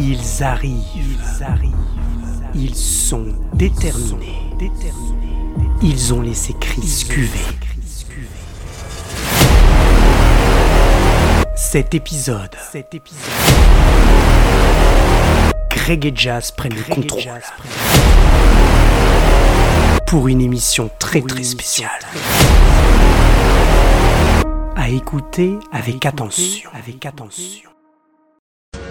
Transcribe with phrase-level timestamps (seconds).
[0.00, 1.74] Ils arrivent, ils arrivent,
[2.54, 5.72] ils sont déterminés, déterminés.
[5.82, 7.40] Ils ont laissé Chris cuver.
[11.56, 13.18] Cet épisode, cet épisode.
[15.68, 17.24] Greg et Jazz prennent le contrôle.
[20.06, 21.90] Pour une émission très très spéciale.
[24.76, 27.68] À écouter avec attention, avec attention.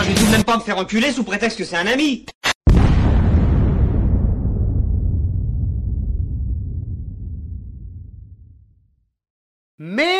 [0.00, 2.24] Je vais tout de même pas me faire enculer sous prétexte que c'est un ami.
[9.78, 10.12] Mesdames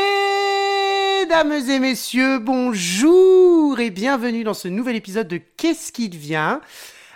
[1.53, 6.59] et messieurs, bonjour et bienvenue dans ce nouvel épisode de Qu'est-ce qui devient?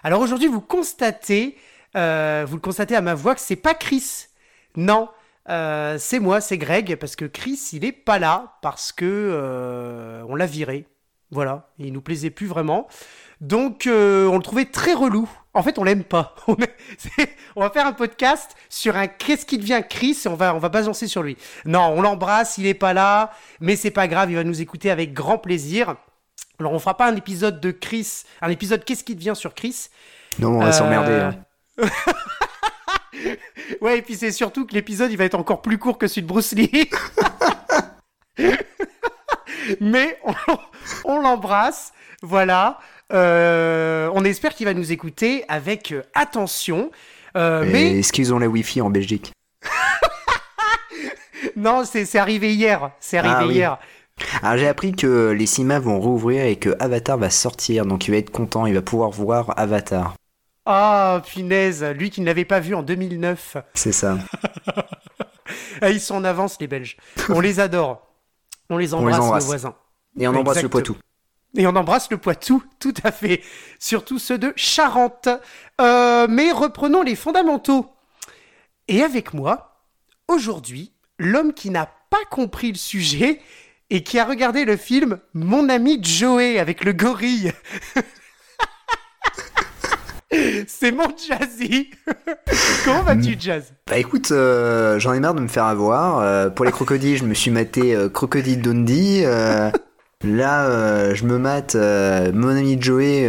[0.05, 1.57] Alors aujourd'hui, vous constatez,
[1.97, 4.27] euh, vous le constatez à ma voix que c'est pas Chris.
[4.77, 5.09] Non,
[5.49, 10.23] euh, c'est moi, c'est Greg, parce que Chris, il est pas là parce que euh,
[10.29, 10.87] on l'a viré.
[11.33, 12.87] Voilà, il nous plaisait plus vraiment.
[13.41, 15.29] Donc euh, on le trouvait très relou.
[15.55, 16.35] En fait, on l'aime pas.
[16.47, 20.29] On, est- c'est- on va faire un podcast sur un qu'est-ce qui devient Chris et
[20.29, 21.37] on va on va balancer sur lui.
[21.65, 24.91] Non, on l'embrasse, il est pas là, mais c'est pas grave, il va nous écouter
[24.91, 25.97] avec grand plaisir.
[26.61, 29.89] Alors on fera pas un épisode de Chris, un épisode qu'est-ce qui devient sur Chris?
[30.39, 31.13] Non, on va Euh, s'emmerder.
[31.13, 31.35] hein.
[33.81, 36.23] Ouais, et puis c'est surtout que l'épisode il va être encore plus court que celui
[36.23, 36.89] de Bruce Lee.
[39.81, 40.35] Mais on,
[41.05, 42.79] on l'embrasse, voilà.
[43.13, 46.91] Euh, on espère qu'il va nous écouter avec euh, attention.
[47.37, 49.33] Euh, mais Est-ce qu'ils ont la Wi-Fi en Belgique?
[51.57, 52.93] Non, c'est arrivé hier.
[53.01, 53.55] C'est arrivé Ah oui.
[53.55, 53.79] hier.
[54.43, 58.13] Alors j'ai appris que les cinémas vont rouvrir et que Avatar va sortir, donc il
[58.13, 60.15] va être content, il va pouvoir voir Avatar.
[60.67, 63.57] Ah, punaise, lui qui ne l'avait pas vu en 2009.
[63.75, 64.19] C'est ça.
[65.83, 66.97] Ah, ils sont en avance, les Belges.
[67.29, 68.07] On les adore.
[68.73, 69.45] On les embrasse, embrasse.
[69.45, 69.75] nos voisins.
[70.19, 70.69] Et on embrasse le.
[70.71, 70.97] Poitou.
[71.57, 73.43] Et on embrasse le Poitou, tout à fait.
[73.79, 75.29] Surtout ceux de Charente.
[75.81, 77.93] Euh, mais reprenons les fondamentaux.
[78.89, 79.83] Et avec moi,
[80.27, 83.41] aujourd'hui, l'homme qui n'a pas compris le sujet
[83.91, 87.53] et qui a regardé le film Mon ami Joey avec le gorille.
[90.67, 91.91] C'est mon Jazzy.
[92.85, 96.21] Comment vas-tu, Jazz Bah écoute, euh, j'en ai marre de me faire avoir.
[96.21, 99.25] Euh, pour les crocodiles, je me suis maté euh, Crocodile Dundee.
[100.25, 103.29] Là, je me mate mon ami Joey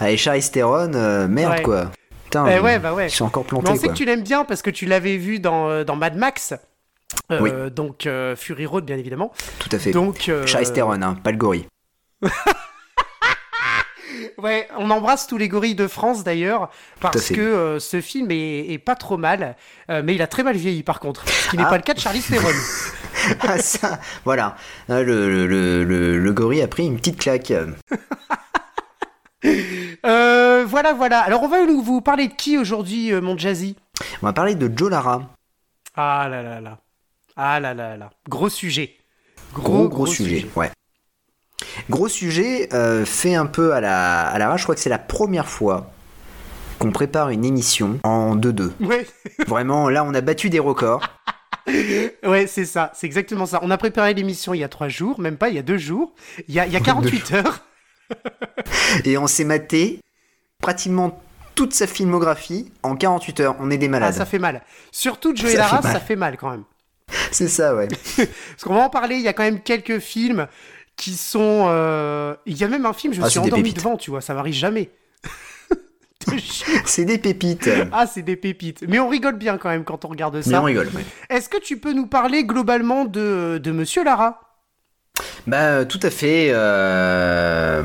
[0.00, 0.90] avec Charlize Theron.
[1.28, 1.62] Merde Ouais.
[1.62, 1.90] quoi.
[2.24, 3.08] Putain, Eh ouais, bah ouais.
[3.08, 3.92] je suis encore Mais planté on sait quoi.
[3.92, 6.54] que tu l'aimes bien parce que tu l'avais vu dans, dans Mad Max.
[7.30, 7.50] Oui.
[7.74, 8.06] Donc
[8.36, 9.32] Fury Road, bien évidemment.
[9.58, 9.90] Tout à fait.
[9.90, 10.30] Donc,
[10.74, 11.66] Theron, hein, pas le gorille.
[14.42, 16.68] Ouais, on embrasse tous les gorilles de France d'ailleurs,
[17.00, 19.56] parce que euh, ce film est, est pas trop mal,
[19.88, 21.70] euh, mais il a très mal vieilli par contre, ce qui n'est Ah.
[21.70, 22.48] pas le cas de Charlie Theron.
[23.40, 24.56] Ah ça, voilà.
[24.88, 27.52] Ah, Le, le, le, le- le gorille a pris une petite claque.
[30.06, 31.20] Euh, voilà, voilà.
[31.20, 33.76] Alors on va vous parler de qui aujourd'hui, euh, mon Jazzy?
[34.22, 35.22] On va parler de Joe Lara.
[35.96, 36.78] Ah là là là.
[37.36, 38.10] Ah là là là.
[38.28, 38.96] Gros sujet.
[39.52, 40.46] Gros, gros, sujet.
[40.56, 40.70] Ouais.
[41.90, 44.60] Gros sujet, euh, fait un peu à la, à l'arrache.
[44.60, 45.90] Je crois que c'est la première fois
[46.78, 48.72] qu'on prépare une émission en 2-2.
[48.80, 49.06] Ouais,
[49.46, 51.02] Vraiment, là, on a battu des records.
[52.24, 53.60] ouais, c'est ça, c'est exactement ça.
[53.62, 55.78] On a préparé l'émission il y a trois jours, même pas, il y a deux
[55.78, 56.12] jours.
[56.48, 57.60] Il y a, il y a 48 heures.
[59.04, 60.00] Et on s'est maté
[60.60, 61.22] pratiquement
[61.54, 63.56] toute sa filmographie en 48 heures.
[63.60, 64.14] On est des Ah, malades.
[64.14, 64.62] ça fait mal.
[64.90, 66.64] Surtout Joey Ça Lara, ça fait mal quand même.
[67.30, 67.88] C'est ça, ouais.
[68.16, 70.46] Parce qu'on va en parler, il y a quand même quelques films
[71.02, 71.66] qui sont...
[71.68, 74.20] euh, Il y a même un film, je me Ah, suis endormi devant, tu vois,
[74.20, 74.90] ça m'arrive jamais.
[76.86, 77.68] C'est des pépites.
[77.92, 78.84] ah, c'est des pépites.
[78.88, 80.60] Mais on rigole bien quand même quand on regarde Mais ça.
[80.60, 81.04] on rigole, ouais.
[81.28, 84.38] Est-ce que tu peux nous parler globalement de, de Monsieur Lara?
[85.48, 86.50] Bah, euh, tout à fait.
[86.52, 87.82] Euh,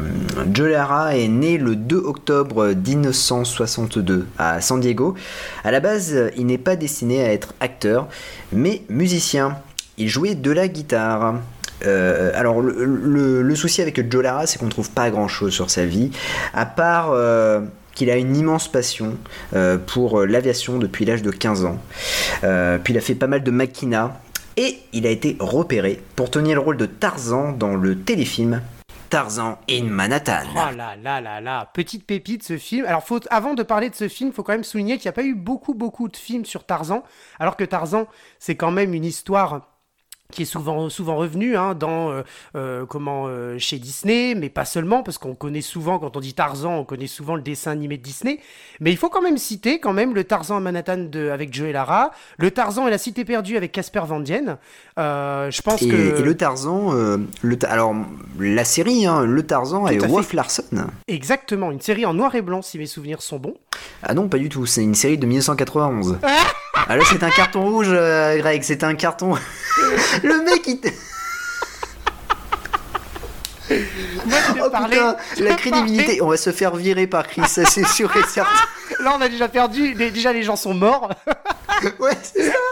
[0.54, 5.16] Joe Lara est né le 2 octobre 1962 à San Diego.
[5.64, 8.08] À la base, il n'est pas destiné à être acteur,
[8.54, 9.58] mais musicien.
[9.98, 11.36] Il jouait de la guitare.
[11.86, 16.12] Euh, alors, le, souci avec Joe Lara, c'est qu'on trouve pas grand-chose sur sa vie,
[16.54, 17.62] à part euh,
[17.94, 19.18] qu'il a une immense passion
[19.56, 21.80] euh, pour l'aviation depuis l'âge de 15 ans.
[22.84, 24.20] Puis il a fait pas mal de maquina
[24.56, 28.62] et il a été repéré pour tenir le rôle de Tarzan dans le téléfilm
[29.10, 30.48] Tarzan in Manhattan.
[30.54, 32.86] Oh là là là là, petite pépite ce film.
[32.86, 35.14] Alors faut, avant de parler de ce film, faut quand même souligner qu'il n'y a
[35.14, 37.04] pas eu beaucoup beaucoup de films sur Tarzan,
[37.40, 38.08] alors que Tarzan
[38.40, 39.77] c'est quand même une histoire
[40.32, 42.22] qui est souvent souvent revenu hein, dans euh,
[42.56, 46.34] euh, comment euh, chez Disney, mais pas seulement parce qu'on connaît souvent quand on dit
[46.34, 48.40] Tarzan, on connaît souvent le dessin animé de Disney.
[48.82, 51.70] Mais il faut quand même citer quand même le Tarzan à Manhattan de, avec Joe
[51.70, 54.58] et Lara, le Tarzan et la Cité perdue avec Casper Van Dien.
[54.98, 56.92] je pense et, que et le Tarzan,
[57.42, 57.96] le alors
[58.40, 60.64] la série, hein, le Tarzan et Wolf Larson.
[61.08, 63.56] Exactement, une série en noir et blanc si mes souvenirs sont bons.
[64.04, 64.66] Ah non, pas du tout.
[64.66, 66.20] C'est une série de 1991.
[66.24, 66.28] ah
[66.90, 68.64] là, c'est un carton rouge, Greg.
[68.64, 69.36] C'est un carton.
[70.24, 70.80] le mec, il.
[73.70, 77.66] Moi, je oh, parler, putain, la crédibilité, on va se faire virer par Chris, ça
[77.66, 78.52] c'est sûr et certain.
[79.00, 81.12] Là, on a déjà perdu, déjà les gens sont morts.
[82.00, 82.18] ouais,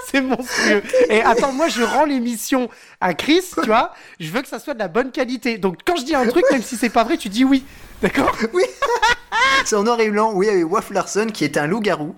[0.09, 0.81] c'est monstrueux.
[1.09, 2.69] Et attends, moi je rends l'émission
[3.01, 5.57] à Chris, tu vois, je veux que ça soit de la bonne qualité.
[5.57, 7.65] Donc quand je dis un truc, même si c'est pas vrai, tu dis oui.
[8.01, 8.35] D'accord?
[8.53, 8.63] Oui.
[9.65, 12.15] c'est en noir et blanc, oui, avec Wolf Larson qui est un loup-garou.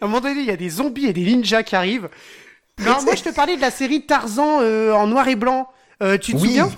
[0.00, 2.08] À un moment donné, il y a des zombies et des ninjas qui arrivent.
[2.80, 5.68] Non, moi je te parlais de la série Tarzan euh, en noir et blanc.
[6.02, 6.48] Euh, tu te Oui.
[6.48, 6.70] souviens?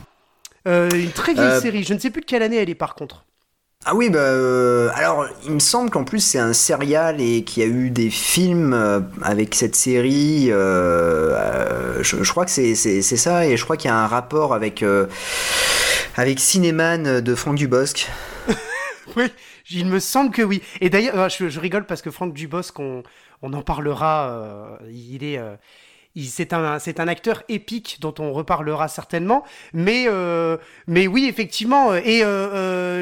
[0.67, 1.83] Euh, Une très vieille Euh, série.
[1.83, 3.25] Je ne sais plus de quelle année elle est par contre.
[3.85, 7.63] Ah oui, bah euh, alors il me semble qu'en plus c'est un serial et qu'il
[7.63, 10.49] y a eu des films euh, avec cette série.
[10.51, 13.93] euh, euh, je, je crois que c'est c'est- c'est ça et je crois qu'il y
[13.93, 15.07] a un rapport avec euh,
[16.17, 18.09] avec Cinéman de Franck Dubosc.
[19.17, 19.25] Oui,
[19.71, 20.63] il me semble que oui.
[20.81, 23.03] Et d'ailleurs, euh, je, rigole parce que Franck Dubosc, on,
[23.43, 24.31] on en parlera.
[24.31, 25.39] euh, il est.
[25.39, 25.57] euh,
[26.21, 30.57] c'est un, c'est un acteur épique dont on reparlera certainement, mais euh,
[30.89, 31.95] mais oui effectivement.
[31.95, 32.25] Et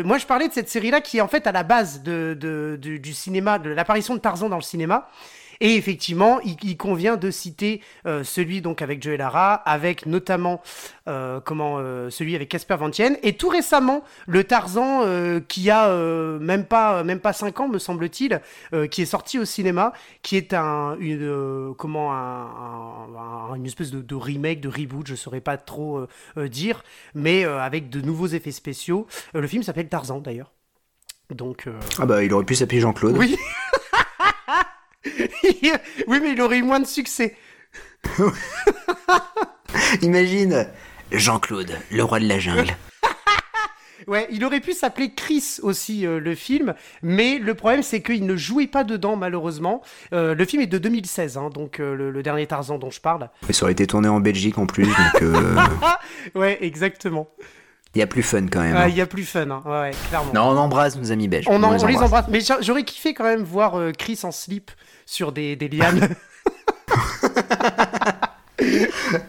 [0.05, 3.15] moi je parlais de cette série-là qui est en fait à la base de, du
[3.15, 5.09] cinéma, de l'apparition de Tarzan dans le cinéma.
[5.61, 10.07] Et effectivement, il, il convient de citer euh, celui donc avec Joe et Lara, avec
[10.07, 10.61] notamment
[11.09, 15.03] euh, comment euh, celui avec Casper Van Tien, et tout récemment le Tarzan
[15.49, 15.89] qui a
[16.41, 18.41] même pas même pas cinq ans me semble-t-il,
[18.91, 19.93] qui est sorti au cinéma,
[20.23, 25.07] qui est un une comment un, un- un- une espèce de, de remake, de reboot,
[25.07, 26.07] je saurais pas trop
[26.37, 26.83] dire,
[27.15, 29.07] mais avec de nouveaux effets spéciaux.
[29.35, 30.53] Le film s'appelle Tarzan d'ailleurs.
[31.35, 33.17] Donc euh, Ah bah il aurait pu s'appeler Jean-Claude.
[33.17, 33.37] oui.
[36.09, 37.37] oui, mais il aurait eu moins de succès.
[40.03, 40.69] Imagine
[41.13, 42.77] Jean-Claude, le roi de la jungle.
[44.07, 48.25] Ouais, il aurait pu s'appeler Chris aussi, euh, le film, mais le problème c'est qu'il
[48.25, 49.83] ne jouait pas dedans malheureusement.
[50.13, 53.01] Euh, le film est de 2016, hein, donc euh, le, le dernier Tarzan dont je
[53.01, 53.31] parle.
[53.49, 55.25] Et ça aurait été tourné en Belgique en plus, donc
[56.37, 57.29] Ouais, exactement.
[57.97, 58.77] Il y a plus fun quand même.
[58.77, 58.89] Ah, hein.
[58.89, 59.63] Il y a plus fun, hein.
[59.65, 60.33] ouais, ouais, clairement.
[60.35, 61.47] Non, on embrasse nos amis belges.
[61.49, 62.27] on, en- les on les embrasse.
[62.29, 64.71] mais j'a- j'aurais kiffé quand même voir euh, Chris en slip
[65.07, 66.09] sur des, des lianes.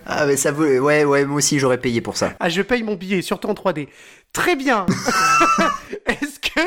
[0.05, 0.65] Ah mais ça vaut...
[0.65, 2.33] Ouais, ouais, moi aussi j'aurais payé pour ça.
[2.39, 3.87] ah, je paye mon billet, surtout en 3D.
[4.33, 4.85] Très bien.
[6.05, 6.61] Est-ce que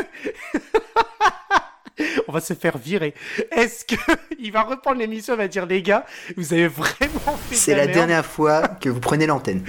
[2.28, 3.14] On va se faire virer.
[3.50, 3.94] Est-ce que
[4.38, 6.04] il va reprendre l'émission va dire les gars,
[6.36, 7.92] vous avez vraiment fait C'est la merde.
[7.92, 9.64] dernière fois que vous prenez l'antenne.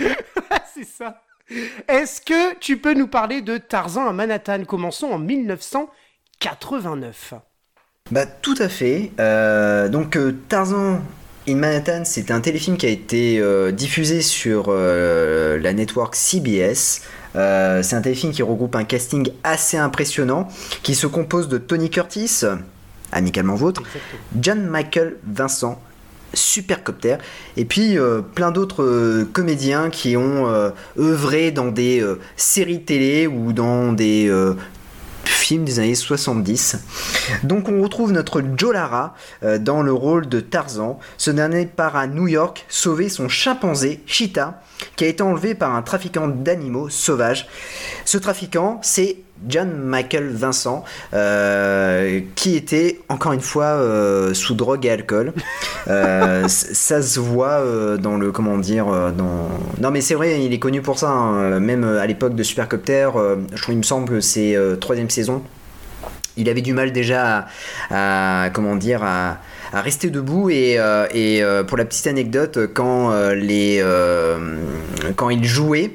[0.76, 1.24] C'est ça.
[1.88, 4.64] Est-ce que tu peux nous parler de Tarzan à Manhattan?
[4.66, 7.34] Commençons en 1989.
[8.10, 9.12] Bah tout à fait.
[9.20, 11.02] Euh, donc euh, Tarzan
[11.48, 17.02] in Manhattan, c'est un téléfilm qui a été euh, diffusé sur la network CBS.
[17.34, 20.50] C'est un téléfilm qui regroupe un casting assez impressionnant,
[20.84, 22.42] qui se compose de Tony Curtis,
[23.12, 23.84] amicalement vôtre.
[24.40, 25.82] John Michael Vincent,
[26.34, 27.18] Supercopter,
[27.58, 32.04] et puis euh, plein d'autres euh, comédiens qui ont euh, œuvré dans des
[32.36, 34.32] séries télé ou dans des
[35.26, 36.78] films des années 70.
[37.44, 39.16] Donc on retrouve notre Joe Lara
[39.60, 41.00] dans le rôle de Tarzan.
[41.18, 44.62] Ce dernier part à New York sauver son chimpanzé Cheetah
[44.96, 47.48] qui a été enlevé par un trafiquant d'animaux sauvages.
[48.06, 49.18] Ce trafiquant, c'est
[49.48, 50.84] John Michael Vincent,
[51.14, 55.34] euh, qui était encore une fois euh, sous drogue et alcool.
[55.88, 60.44] Euh, ça se voit euh, dans le comment dire euh, dans non mais c'est vrai
[60.44, 61.60] il est connu pour ça hein.
[61.60, 64.76] même euh, à l'époque de Supercopter euh, je trouve il me semble que c'est euh,
[64.76, 65.42] troisième saison
[66.38, 67.48] il avait du mal déjà
[67.90, 69.38] à, à- comment dire à,
[69.74, 74.38] à rester debout et, euh, et, euh, pour la petite anecdote quand euh, les euh,
[75.16, 75.92] quand il jouait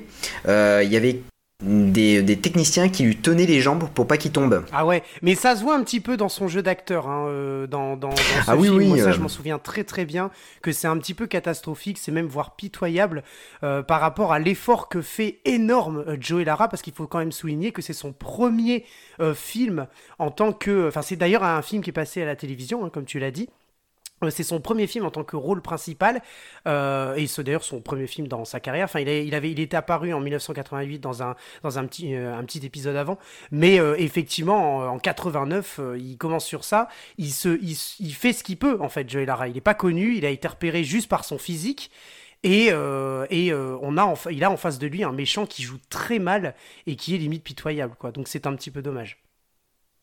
[0.48, 1.20] euh, il y avait
[1.62, 5.34] des, des techniciens qui lui tenaient les jambes pour pas qu'il tombe Ah ouais, mais
[5.34, 8.16] ça se voit un petit peu dans son jeu d'acteur, hein, euh, dans, dans, dans
[8.16, 8.76] ce Ah oui, film.
[8.76, 9.12] oui, Moi, ça, euh.
[9.12, 12.56] je m'en souviens très très bien que c'est un petit peu catastrophique, c'est même voire
[12.56, 13.24] pitoyable
[13.62, 17.32] euh, par rapport à l'effort que fait énorme Joe Lara, parce qu'il faut quand même
[17.32, 18.84] souligner que c'est son premier
[19.20, 19.86] euh, film
[20.18, 20.88] en tant que.
[20.88, 23.30] Enfin, c'est d'ailleurs un film qui est passé à la télévision, hein, comme tu l'as
[23.30, 23.48] dit.
[24.24, 26.22] Euh, C'est son premier film en tant que rôle principal,
[26.66, 28.84] euh, et c'est d'ailleurs son premier film dans sa carrière.
[28.84, 32.44] Enfin, il, avait, il était apparu en 1988 dans un, dans un petit, euh, un
[32.44, 33.18] petit épisode avant,
[33.50, 36.88] mais effectivement, en, en 89, euh, il commence sur ça.
[37.18, 39.48] Il se, il, il fait ce qu'il peut en fait, Joey Lara.
[39.48, 41.90] Il n'est pas connu, il a été repéré juste par son physique.
[42.42, 46.18] Et, et on a il a en face de lui un méchant qui joue très
[46.20, 46.54] mal
[46.86, 48.12] et qui est limite pitoyable, quoi.
[48.12, 49.25] Donc c'est un petit peu dommage.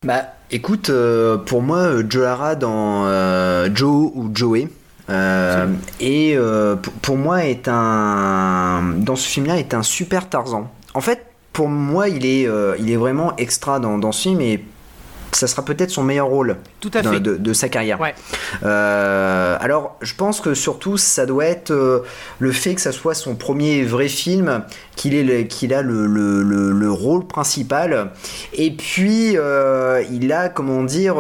[0.04, 4.68] Bah, écoute, euh, pour moi, euh, Joe Lara dans euh, Joe ou Joey,
[5.10, 5.68] euh,
[6.00, 10.70] et euh, pour, moi est un dans ce film-là est un super Tarzan.
[10.94, 14.42] En fait, pour moi, il est euh, il est vraiment extra dans, dans ce film
[14.42, 14.64] et
[15.36, 17.20] ça sera peut-être son meilleur rôle Tout à de, fait.
[17.20, 18.00] de- de sa carrière.
[18.00, 18.14] Ouais.
[18.64, 22.00] Euh, alors, je pense que surtout, ça doit être euh,
[22.40, 24.64] le fait que ça soit son premier vrai film,
[24.96, 28.12] qu'il a le, le- le- le rôle principal.
[28.54, 31.16] Et puis, euh, il a, comment dire,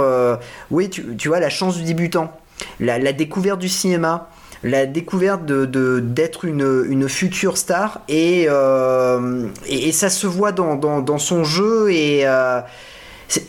[0.71, 2.31] oui, tu, tu vois, la chance du débutant,
[2.79, 4.29] la, la découverte du cinéma.
[4.65, 10.53] La découverte de d'être une, une future star et, euh, et, et ça se voit
[10.53, 12.61] dans, dans, dans son jeu et euh,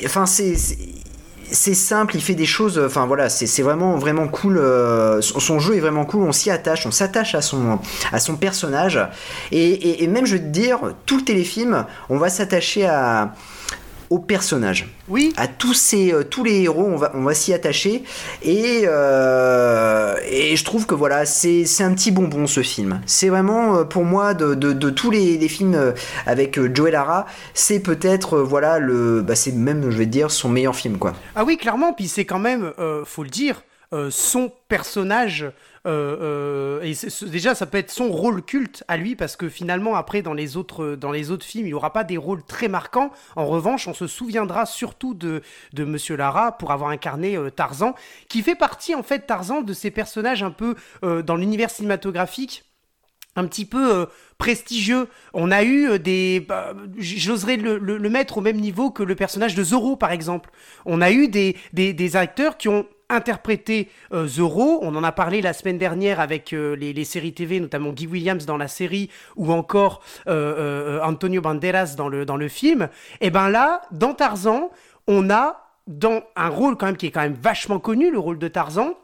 [0.04, 2.80] enfin c'est simple, il fait des choses.
[2.84, 4.58] Enfin voilà, c'est vraiment vraiment cool.
[4.58, 6.22] euh, son, jeu est vraiment cool.
[6.22, 7.78] On s'y attache, on s'attache à son
[8.12, 8.98] à son personnage.
[9.52, 13.34] Et, et- même je vais te dire, tout le téléfilm, on va s'attacher à
[14.10, 17.52] au personnage, Oui, à tous ces euh, tous les héros, on va on va s'y
[17.52, 18.04] attacher.
[18.42, 23.00] Et euh, et je trouve que voilà, c'est c'est un petit bonbon ce film.
[23.06, 25.94] C'est vraiment euh, pour moi de, de, de tous les, les films
[26.26, 30.48] avec euh, Joe Lara, c'est peut-être voilà le bah, c'est même je vais dire son
[30.48, 31.14] meilleur film quoi.
[31.36, 33.62] Ah oui, clairement, puis c'est quand même, euh, faut le dire,
[34.10, 35.46] son personnage.
[35.86, 36.94] Euh, euh, et
[37.28, 40.56] déjà, ça peut être son rôle culte à lui, parce que finalement, après, dans les
[40.56, 43.10] autres, dans les autres films, il n'aura pas des rôles très marquants.
[43.36, 47.94] En revanche, on se souviendra surtout de, de Monsieur Lara pour avoir incarné euh, Tarzan,
[48.28, 52.64] qui fait partie, en fait, Tarzan, de ces personnages un peu dans l'univers cinématographique
[53.36, 54.06] un petit peu
[54.38, 55.08] prestigieux.
[55.32, 56.38] On a eu des...
[56.38, 60.12] bah, J'oserais le, le- le mettre au même niveau que le personnage de Zorro, par
[60.12, 60.50] exemple.
[60.86, 65.12] On a eu des, des, des acteurs qui ont interprété euh, Zorro, on en a
[65.12, 69.10] parlé la semaine dernière avec euh, les, séries TV, notamment Guy Williams dans la série,
[69.36, 72.88] ou encore euh, euh, Antonio Banderas dans le, dans le film.
[73.20, 74.70] Et ben là, dans Tarzan,
[75.06, 78.38] on a dans un rôle quand même qui est quand même vachement connu, le rôle
[78.38, 78.94] de Tarzan,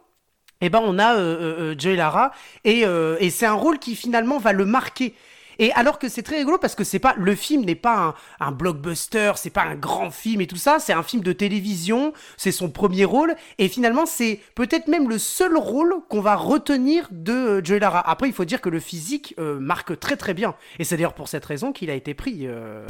[0.62, 2.32] eh ben on a euh, euh, Joey Lara
[2.64, 5.14] et, et c'est un rôle qui finalement va le marquer.
[5.62, 8.46] Et alors que c'est très rigolo parce que c'est pas le film n'est pas un,
[8.46, 12.14] un blockbuster, c'est pas un grand film et tout ça, c'est un film de télévision,
[12.38, 17.06] c'est son premier rôle et finalement c'est peut-être même le seul rôle qu'on va retenir
[17.10, 18.00] de euh, Joey Lara.
[18.10, 21.12] Après il faut dire que le physique euh, marque très très bien et c'est d'ailleurs
[21.12, 22.46] pour cette raison qu'il a été pris.
[22.46, 22.86] euh,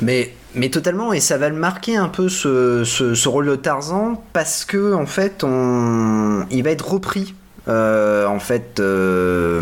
[0.00, 3.56] Mais, mais totalement, et ça va le marquer un peu ce, ce, ce rôle de
[3.56, 7.34] Tarzan parce que en fait, on, il va être repris.
[7.68, 9.60] Euh, en fait, euh,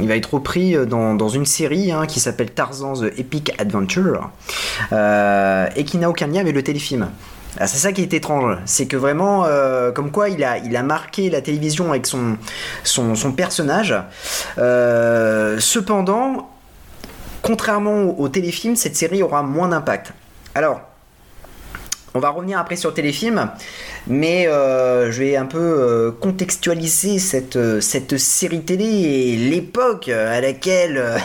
[0.00, 4.30] il va être repris dans, dans une série hein, qui s'appelle Tarzan The Epic Adventure
[4.92, 7.08] euh, et qui n'a aucun lien avec le téléfilm.
[7.58, 10.76] Ah, c'est ça qui est étrange, c'est que vraiment, euh, comme quoi il a, il
[10.76, 12.36] a marqué la télévision avec son,
[12.84, 13.94] son, son personnage.
[14.58, 16.50] Euh, cependant,
[17.42, 20.12] contrairement au, au téléfilm, cette série aura moins d'impact.
[20.54, 20.82] Alors,
[22.18, 23.48] on va revenir après sur le téléfilm,
[24.08, 30.08] mais euh, je vais un peu euh, contextualiser cette, euh, cette série télé et l'époque
[30.08, 31.18] à laquelle, euh,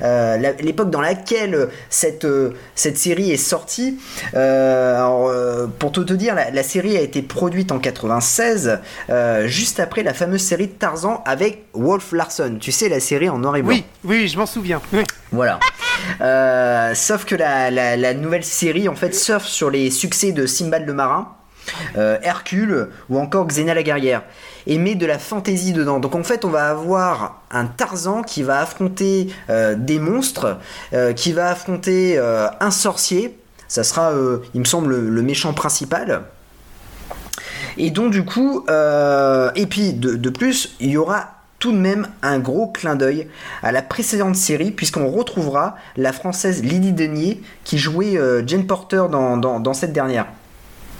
[0.38, 2.26] la- l'époque dans laquelle cette,
[2.74, 3.98] cette série est sortie.
[4.32, 5.30] Alors,
[5.78, 8.78] pour tout te dire, la, la série a été produite en 96,
[9.10, 12.56] euh, juste après la fameuse série de Tarzan avec Wolf Larson.
[12.58, 13.74] Tu sais, la série en noir et blanc.
[13.74, 14.80] Oui, oui, je m'en souviens.
[14.94, 15.02] Oui.
[15.32, 15.60] Voilà.
[16.94, 20.86] Sauf que la, la- la nouvelle série en fait surfe sur les succès de Simbad
[20.86, 21.28] le marin,
[21.96, 24.22] euh, Hercule ou encore Xena la guerrière
[24.66, 25.98] et met de la fantaisie dedans.
[25.98, 30.58] Donc en fait on va avoir un Tarzan qui va affronter euh, des monstres,
[30.92, 33.38] euh, qui va affronter un sorcier.
[33.66, 34.12] Ça sera,
[34.54, 36.22] il me semble, le, méchant principal.
[37.76, 42.38] Et donc du coup, et puis de plus, il y aura tout de même un
[42.38, 43.28] gros clin d'œil
[43.62, 49.04] à la précédente série, puisqu'on retrouvera la française Lydie Denier qui jouait euh, Jane Porter
[49.10, 50.26] dans, dans- dans cette dernière.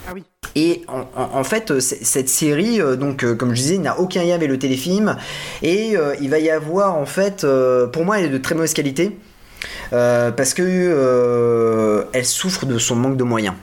[0.09, 0.25] Ah oui.
[0.57, 4.01] Et en, en- en fait, euh, cette série, euh, donc euh, comme je disais, n'a
[4.01, 5.17] aucun lien avec le téléfilm.
[5.63, 7.47] Et il va y avoir, en fait,
[7.93, 9.17] pour moi, elle est de très mauvaise qualité.
[9.91, 13.55] parce que elle souffre de son manque de moyens.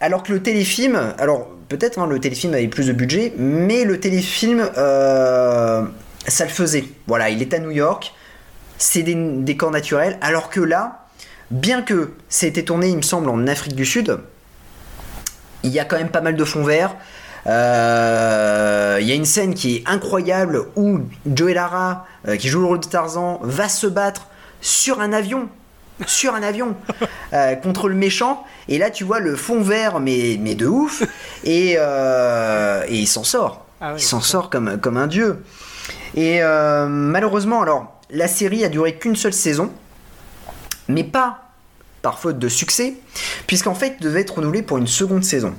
[0.00, 4.00] Alors que le téléfilm, alors peut-être hein, le téléfilm avait plus de budget, mais le
[4.00, 5.82] téléfilm, euh,
[6.26, 6.84] ça le faisait.
[7.06, 8.14] Voilà, il est à New York,
[8.78, 11.06] c'est des décors naturels, alors que là,
[11.50, 14.18] bien que ça ait été tourné, il me semble, en Afrique du Sud,
[15.62, 16.94] il y a quand même pas mal de fonds verts.
[17.46, 22.60] Euh, Il y a une scène qui est incroyable où Joey Lara, euh, qui joue
[22.60, 24.28] le rôle de Tarzan, va se battre
[24.60, 25.48] sur un avion.
[26.06, 26.76] Sur un avion
[27.32, 28.44] euh, contre le méchant.
[28.68, 31.02] Et là tu vois le fond vert mais, mais de ouf.
[31.44, 33.66] Et, euh, et il s'en sort.
[33.80, 35.44] Ah il s'en sort comme, comme un dieu.
[36.14, 39.70] Et euh, malheureusement alors la série a duré qu'une seule saison
[40.88, 41.40] mais pas
[42.02, 42.96] par faute de succès,
[43.46, 45.54] puisqu'en fait, devait être renouvelé pour une seconde saison.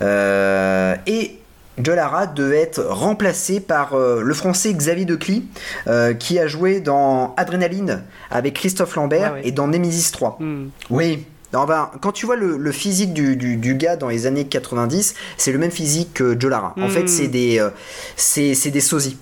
[0.00, 1.38] Et
[1.82, 5.44] Joe Lara devait être remplacé par euh, le français Xavier Decly,
[5.86, 9.42] euh, qui a joué dans Adrénaline avec Christophe Lambert Ah ouais.
[9.44, 10.36] et dans Nemesis 3.
[10.40, 10.68] Hmm.
[10.90, 11.24] Oui.
[11.54, 14.44] Non, ben, quand tu vois le, le physique du, du- du gars dans les années
[14.46, 16.74] 90, c'est le même physique que Joe Lara.
[16.76, 16.90] En Mm.
[16.90, 17.70] fait, c'est des, euh,
[18.16, 19.16] c'est des sosies.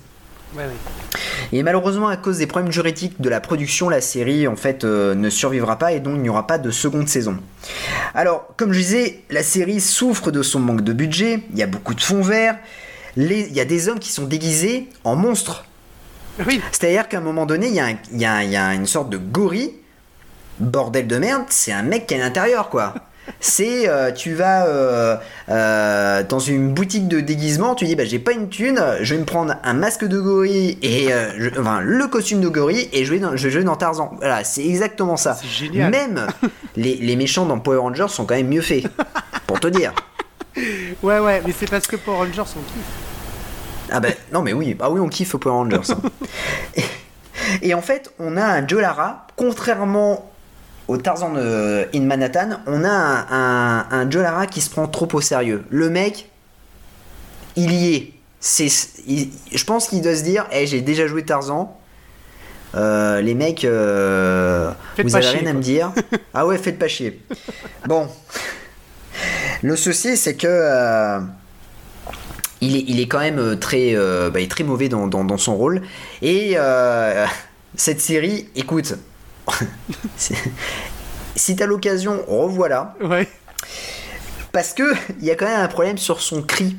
[0.55, 1.19] Ouais, ouais.
[1.51, 5.13] Et malheureusement, à cause des problèmes juridiques de la production, la série en fait euh,
[5.15, 7.37] ne survivra pas et donc il n'y aura pas de seconde saison.
[8.13, 11.41] Alors, comme je disais, la série souffre de son manque de budget.
[11.51, 12.57] Il y a beaucoup de fonds verts.
[13.15, 15.65] Les- Il y a des hommes qui sont déguisés en monstres.
[16.45, 18.55] Oui, C'est-à-dire qu'à un moment donné, il y, a un- il y a- il y
[18.57, 19.73] a une sorte de gorille.
[20.59, 22.93] Bordel de merde, c'est un mec qui est à l'intérieur, quoi.
[23.39, 25.15] C'est, euh, tu vas euh,
[25.49, 29.19] euh, dans une boutique de déguisement, tu dis, bah j'ai pas une thune, je vais
[29.19, 33.13] me prendre un masque de gorille et je- enfin le costume de gorille et je
[33.13, 34.13] vais dans, je vais dans Tarzan.
[34.17, 35.37] Voilà, c'est exactement ça.
[35.43, 35.91] Génial.
[35.91, 36.27] Même
[36.75, 38.85] les, les méchants dans Power Rangers sont quand même mieux faits,
[39.45, 39.93] pour te dire.
[41.03, 43.91] ouais, ouais, mais c'est parce que Power Rangers on kiffe.
[43.91, 45.91] Ah ben non mais oui, bah oui on kiffe Power Rangers.
[45.91, 46.01] hein.
[46.75, 46.83] et,
[47.69, 50.29] et en fait, on a un Joe Lara, contrairement
[50.87, 54.87] au Tarzan de In Manhattan, on a un, un, un Joe Lara qui se prend
[54.87, 55.63] trop au sérieux.
[55.69, 56.29] Le mec,
[57.55, 58.13] il y est.
[58.39, 58.67] C'est,
[59.07, 61.77] il- je pense qu'il doit se dire, Eh, j'ai déjà joué Tarzan.
[62.75, 64.71] Euh, les mecs, euh,
[65.03, 65.91] vous avez chier, rien à me dire.
[66.33, 67.21] Ah ouais, faites pas chier.
[67.87, 68.07] Bon,
[69.63, 71.19] le souci c'est que euh,
[72.61, 73.95] il est, il est quand même très,
[74.29, 75.81] bah, très mauvais dans, dans- dans son rôle.
[76.21, 76.55] Et
[77.75, 78.95] cette série, écoute,
[81.35, 82.95] si t'as l'occasion, revoilà.
[83.01, 83.27] Ouais.
[84.51, 86.77] Parce que il y a quand même un problème sur son cri.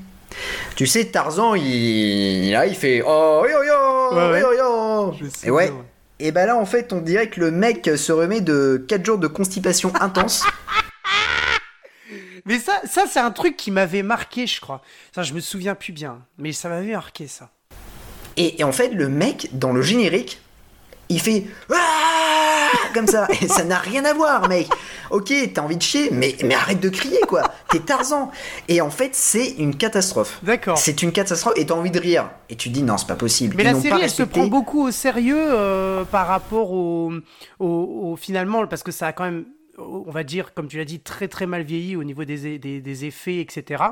[0.76, 5.14] Tu sais, Tarzan, il, là, il fait oh yo yo, Ouais, yo yo.
[5.44, 5.66] Et ouais.
[5.66, 5.84] bien, ouais.
[6.20, 9.18] Et bah là, en fait, on dirait que le mec se remet de 4 jours
[9.18, 10.44] de constipation intense.
[12.44, 14.82] Mais ça, ça c'est un truc qui m'avait marqué, je crois.
[15.14, 17.50] Ça, je me souviens plus bien, mais ça m'avait marqué ça.
[18.36, 20.40] Et, et en fait, le mec, dans le générique,
[21.08, 21.44] il fait
[22.94, 23.26] comme ça.
[23.40, 24.68] Et ça n'a rien à voir, mec.
[25.10, 27.42] Ok, t'as envie de chier, mais, mais arrête de crier, quoi.
[27.70, 28.30] T'es Tarzan.
[28.68, 30.38] Et en fait, c'est une catastrophe.
[30.42, 30.76] D'accord.
[30.78, 32.30] C'est une catastrophe et t'as envie de rire.
[32.50, 33.54] Et tu te dis non, c'est pas possible.
[33.56, 37.12] Mais Ils la série, elle se prend beaucoup au sérieux euh, par rapport au,
[37.58, 39.46] au, au- finalement, parce que ça a quand même,
[39.78, 42.80] on va dire, comme tu l'as dit, très très mal vieilli au niveau des, des,
[42.80, 43.82] des effets, etc.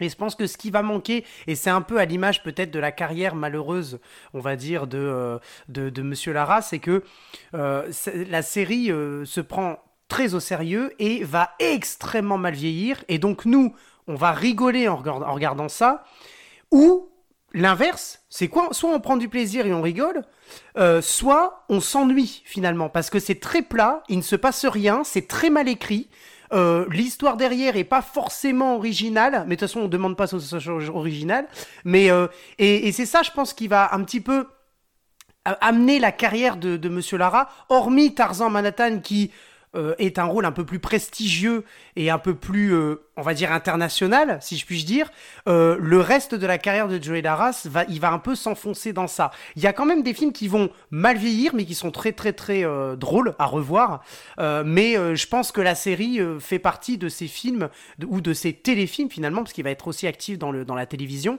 [0.00, 2.70] Et je pense que ce qui va manquer, et c'est un peu à l'image peut-être
[2.70, 3.98] de la carrière malheureuse,
[4.34, 7.04] on va dire, de, euh, de, Monsieur Lara, c'est que
[7.54, 7.90] euh,
[8.28, 13.04] la série euh, se prend très au sérieux et va extrêmement mal vieillir.
[13.08, 13.74] Et donc nous,
[14.08, 16.04] on va rigoler en, regard- en regardant ça.
[16.70, 17.08] Ou
[17.52, 20.22] l'inverse, c'est quoi Soit on prend du plaisir et on rigole,
[21.00, 25.26] soit on s'ennuie finalement, parce que c'est très plat, il ne se passe rien, c'est
[25.28, 26.08] très mal écrit.
[26.52, 30.38] Euh, L'histoire derrière est pas forcément originale, mais de toute façon on demande pas ce
[30.38, 31.46] soit original.
[31.84, 32.26] Mais euh,
[32.58, 34.46] et, et c'est ça, je pense, qui va un petit peu
[35.44, 39.30] a- amener la carrière de, de Monsieur Lara, hormis Tarzan Manhattan qui
[39.76, 43.34] euh, est un rôle un peu plus prestigieux et un peu plus, euh, on va
[43.34, 45.12] dire, international, si je puis dire,
[45.46, 48.92] euh, le reste de la carrière de Joey Lara, va, il va un peu s'enfoncer
[48.92, 49.30] dans ça.
[49.54, 52.10] Il y a quand même des films qui vont mal vieillir, mais qui sont très
[52.10, 52.64] très très
[52.96, 54.02] drôles à revoir.
[54.38, 57.68] Mais je pense que la série fait partie de ces films,
[58.06, 60.86] ou de ces téléfilms finalement, parce qu'il va être aussi actif dans, le, dans la
[60.86, 61.38] télévision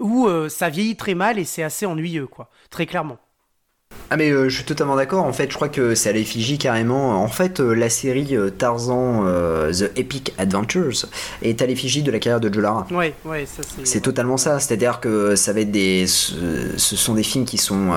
[0.00, 3.18] où ça vieillit très mal et c'est assez ennuyeux, quoi, très clairement.
[4.10, 6.56] Ah mais euh, je suis totalement d'accord, en fait je crois que c'est à l'effigie
[6.56, 7.22] carrément.
[7.22, 9.24] En fait euh, la série euh, Tarzan
[9.70, 11.04] The Epic Adventures
[11.42, 12.86] est à l'effigie de la carrière de Joe Lara.
[12.90, 13.86] Ouais, ouais, ça c'est.
[13.86, 17.90] C'est totalement ça, c'est-à-dire que ça va être des, ce, sont des films qui sont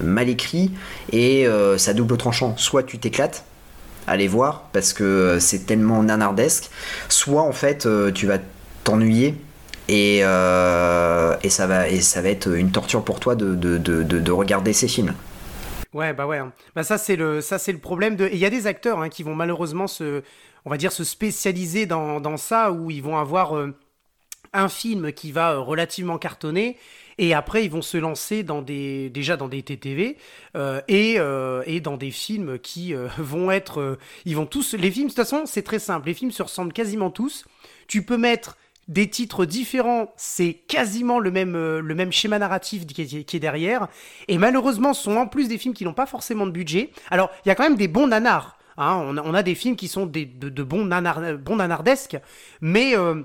[0.00, 0.72] mal écrits
[1.12, 2.56] et ça double tranchant.
[2.56, 3.44] Soit tu t'éclates
[4.08, 6.70] à les voir parce que c'est tellement nanardesque,
[7.08, 8.38] soit en fait tu vas
[8.82, 9.36] t'ennuyer
[9.88, 14.32] et, et ça va et ça va être une torture pour toi de, de- de
[14.32, 15.14] regarder ces films.
[15.94, 16.38] Ouais, bah ouais.
[16.38, 16.52] hein.
[16.74, 18.28] Bah ça c'est le, ça c'est le problème de.
[18.32, 20.22] Il y a des acteurs hein, qui vont malheureusement se,
[20.64, 23.76] on va dire, se spécialiser dans, dans ça où ils vont avoir euh,
[24.54, 26.78] un film qui va euh, relativement cartonner
[27.18, 30.16] et après ils vont se lancer dans des, déjà dans des TTV
[30.56, 31.18] euh, et,
[31.66, 35.44] et dans des films qui vont être, ils vont tous, les films de toute façon
[35.46, 37.44] c'est très simple, les films se ressemblent quasiment tous.
[37.88, 38.56] Tu peux mettre
[38.92, 43.88] des titres différents, c'est quasiment le même, euh, le même schéma narratif qui est, derrière.
[44.28, 46.90] Et malheureusement, ce sont en plus des films qui n'ont pas forcément de budget.
[47.10, 48.58] Alors, il y a quand même des bons nanars.
[48.76, 49.16] Hein.
[49.24, 52.18] On, a, des films qui sont des, de, bons, nanar, bons nanardesques,
[52.60, 53.22] mais euh,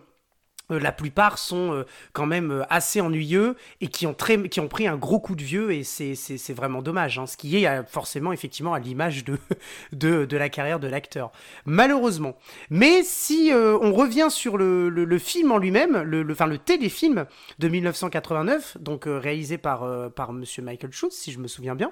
[0.69, 4.67] la plupart sont euh, quand même euh, assez ennuyeux et qui ont, très, qui ont
[4.67, 7.19] pris un gros coup de vieux et c'est vraiment dommage.
[7.19, 9.37] Hein, ce qui est forcément effectivement à l'image de,
[9.93, 11.31] de, de, la carrière de l'acteur.
[11.65, 12.37] Malheureusement.
[12.69, 16.57] Mais si on revient sur le, le, le film en lui-même, le, le, enfin, le
[16.57, 17.25] téléfilm
[17.59, 21.91] de 1989, donc réalisé par, par Monsieur Michael Schultz, si je me souviens bien,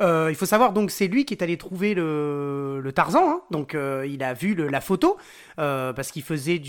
[0.00, 3.28] il faut savoir donc c'est lui qui est allé trouver le, Tarzan.
[3.28, 3.40] Hein.
[3.50, 5.16] Donc euh, il a vu la photo
[5.58, 6.60] euh, parce qu'il faisait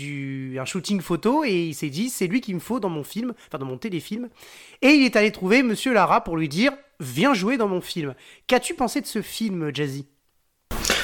[0.58, 3.32] un shooting photo et il s'est dit c'est lui qu'il me faut dans mon film,
[3.48, 4.28] enfin dans mon téléfilm.
[4.82, 8.14] Et il est allé trouver Monsieur Lara pour lui dire viens jouer dans mon film.
[8.46, 10.06] Qu'as-tu pensé de ce film, Jazzy?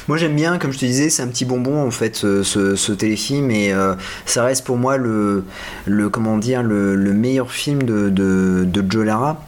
[0.06, 3.50] Moi j'aime bien, comme je te disais, c'est un petit bonbon en fait ce, téléfilm
[3.50, 3.94] et euh,
[4.26, 5.44] ça reste pour moi le,
[6.10, 9.40] comment dire le, le meilleur film de Joe Lara.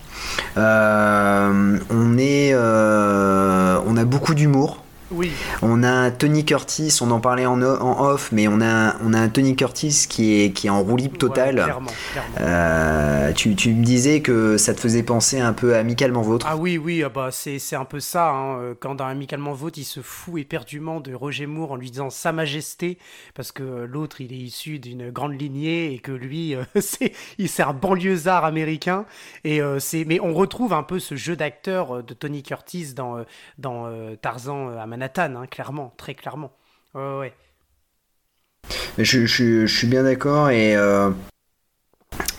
[0.57, 4.83] Euh, on est, euh, on a beaucoup d'humour.
[5.13, 5.31] Oui.
[5.63, 9.29] On a Tony Curtis, on en parlait en, off, mais on a, on a un
[9.29, 11.59] Tony Curtis qui est, qui est en roue libre totale.
[11.59, 12.35] Ouais, clairement, clairement.
[12.41, 16.47] Euh, tu, tu, me disais que ça te faisait penser un peu à Amicalement Vôtre.
[16.49, 18.31] Ah oui, oui, ah bah c'est, c'est un peu ça.
[18.31, 18.75] Hein.
[18.81, 22.33] Quand dans Amicalement Vôtre, il se fout éperdument de Roger Moore en lui disant Sa
[22.33, 22.99] Majesté,
[23.35, 27.63] parce que l'autre, il est issu d'une grande lignée et que lui, c'est, il, c'est
[27.63, 29.05] un banlieusard américain.
[29.45, 33.25] Et, euh, c'est, mais on retrouve un peu ce jeu d'acteur de Tony Curtis dans,
[33.59, 36.51] dans euh, Tarzan à Manhattan, hein, clairement, très clairement.
[36.95, 37.33] Ouais, ouais.
[38.99, 40.75] Je, je, suis bien d'accord et.
[40.75, 41.11] Euh...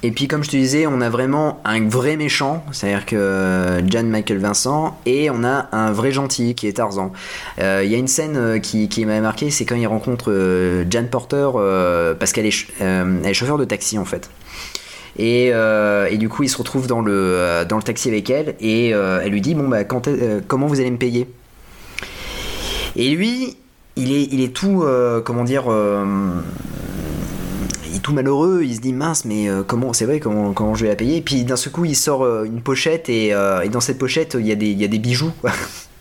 [0.03, 4.09] Et puis comme je te disais, on a vraiment un vrai méchant, c'est-à-dire que John
[4.09, 7.11] Michael Vincent, et on a un vrai gentil qui est Tarzan.
[7.57, 11.05] Il euh, y a une scène qui, m'a marqué, c'est quand il rencontre euh, Jan
[11.05, 14.29] Porter, euh, parce qu'elle est, chauffeur de taxi en fait.
[15.17, 18.93] Et, euh, du coup, il se retrouve dans le, dans le taxi avec elle, et
[18.93, 20.07] euh, elle lui dit Bon, bah, quand
[20.47, 21.27] comment vous allez me payer?
[22.97, 23.55] Et lui,
[23.95, 26.41] il est, il est tout, euh, comment dire, euh,
[27.87, 28.63] il est tout malheureux.
[28.63, 31.17] Il se dit mince, mais euh, comment, c'est vrai, comment, comment je vais la payer?
[31.17, 33.99] Et puis d'un seul coup, il sort euh, une pochette et, euh, et, dans cette
[33.99, 35.31] pochette, il y a des, il y a des bijoux.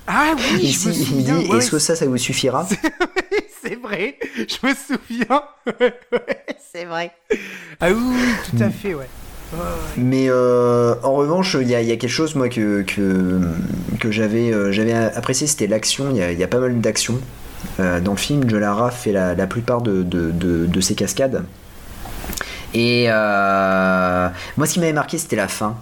[0.06, 2.66] Ah oui, il, je me il dit ouais, est-ce que ça, ça vous suffira?
[3.62, 5.42] C'est vrai, je me souviens.
[6.72, 7.10] c'est vrai.
[7.80, 9.08] Ah oui, oui, tout à fait, ouais.
[9.96, 15.46] Mais euh, en revanche, il y, a quelque chose moi que que, euh, j'avais apprécié,
[15.46, 16.10] c'était l'action.
[16.10, 17.20] Il y, a pas mal d'action
[17.80, 18.48] euh, dans le film.
[18.48, 21.44] Joe Lara fait la, plupart de, de, ses cascades.
[22.74, 25.76] Et moi, ce qui m'avait marqué, c'était la fin.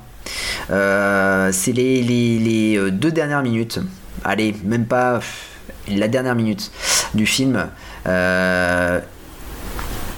[0.69, 3.81] C'est les, les, deux dernières minutes.
[4.25, 5.21] Allez, même pas
[5.89, 6.71] la dernière minute
[7.15, 7.67] du film.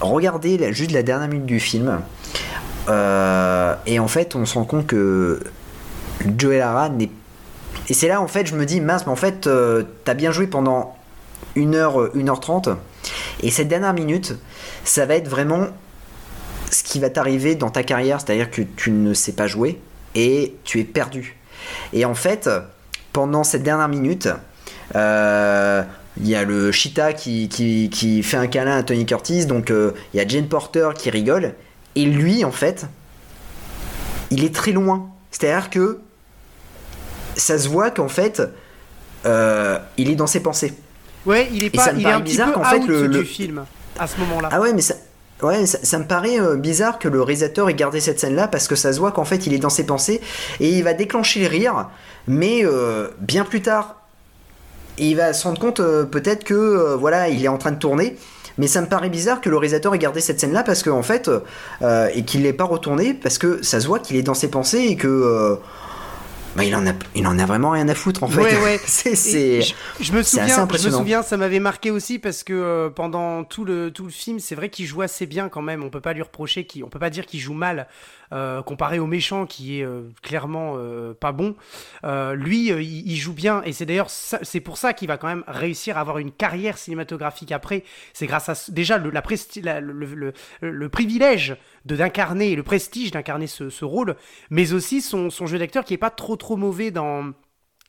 [0.00, 2.00] Regardez juste la dernière minute du film.
[2.88, 5.40] Euh, et en fait, on se rend compte que
[6.36, 7.10] Joe Lara n'est.
[7.88, 10.32] Et c'est là, en fait, je me dis, mince, mais en fait, euh, t'as bien
[10.32, 10.96] joué pendant
[11.56, 12.76] 1h, 1h30.
[13.42, 14.34] Et cette dernière minute,
[14.84, 15.66] ça va être vraiment
[16.70, 19.80] ce qui va t'arriver dans ta carrière, c'est-à-dire que tu ne sais pas jouer
[20.14, 21.36] et tu es perdu.
[21.92, 22.48] Et en fait,
[23.12, 24.28] pendant cette dernière minute,
[24.94, 25.82] euh,
[26.18, 29.92] il y a le Cheetah qui, qui, fait un câlin à Tony Curtis, donc euh,
[30.12, 31.54] il y a Jane Porter qui rigole,
[31.96, 32.86] et lui, en fait,
[34.30, 35.08] il est très loin.
[35.30, 35.98] C'est-à-dire que
[37.34, 38.42] ça se voit qu'en fait,
[39.24, 40.74] euh, il est dans ses pensées.
[41.24, 43.64] Ouais, il est pas, il est un petit peu qu'en fait, le, film
[43.98, 44.50] à ce moment-là.
[44.52, 44.94] Ah ouais, mais ça,
[45.42, 48.68] Ouais, ça, ça, me paraît euh, bizarre que le réalisateur ait gardé cette scène-là parce
[48.68, 50.22] que ça se voit qu'en fait il est dans ses pensées
[50.60, 51.90] et il va déclencher le rire,
[52.26, 54.00] mais euh, bien plus tard,
[54.96, 58.16] il va se rendre compte peut-être que voilà il est en train de tourner.
[58.58, 61.30] Mais ça me paraît bizarre que le réalisateur ait gardé cette scène-là parce qu'en fait
[61.82, 64.86] et qu'il l'ait pas retourné parce que ça se voit qu'il est dans ses pensées
[64.88, 65.58] et que
[66.56, 68.40] bah, il en a il en a vraiment rien à foutre en fait.
[68.40, 68.80] Ouais, ouais.
[68.86, 72.52] c'est c'est je, je, me souviens je me souviens ça m'avait marqué aussi parce que
[72.52, 75.84] euh, pendant tout le tout le film, c'est vrai qu'il joue assez bien quand même,
[75.84, 77.88] on peut pas lui reprocher qu'il on peut pas dire qu'il joue mal
[78.32, 80.76] euh, comparé au méchant qui est euh, clairement
[81.20, 81.54] pas bon.
[82.34, 85.44] lui il, il, joue bien et c'est d'ailleurs c'est pour ça qu'il va quand même
[85.46, 89.80] réussir à avoir une carrière cinématographique après, c'est grâce à déjà le la presti la,
[89.80, 91.56] le, le, le, privilège
[91.94, 94.16] d'incarner le prestige d'incarner ce, ce, rôle,
[94.50, 97.32] mais aussi son, son jeu d'acteur qui est pas trop trop mauvais dans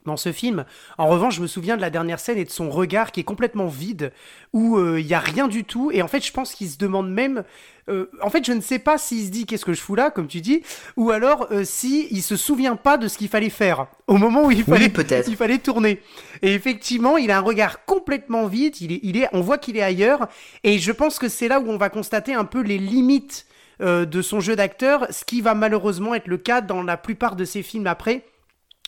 [0.08, 0.66] dans ce film.
[0.98, 3.24] En revanche, je me souviens de la dernière scène et de son regard qui est
[3.24, 4.12] complètement vide,
[4.54, 5.92] où euh, il y a rien du tout.
[5.92, 7.44] Et en fait, je pense qu'il se demande même.
[7.90, 10.10] euh, en fait, je ne sais pas s'il se dit qu'est-ce que je fous là,
[10.10, 10.64] comme tu dis,
[10.96, 14.46] ou alors euh, si il se souvient pas de ce qu'il fallait faire au moment
[14.46, 14.92] où il fallait,
[15.28, 16.02] il fallait tourner.
[16.42, 18.82] Et effectivement, il a un regard complètement vide.
[18.82, 20.28] Il est, il est, on voit qu'il est ailleurs.
[20.64, 23.46] Et je pense que c'est là où on va constater un peu les limites
[23.82, 27.36] euh, de son jeu d'acteur, ce qui va malheureusement être le cas dans la plupart
[27.36, 28.26] de ses films après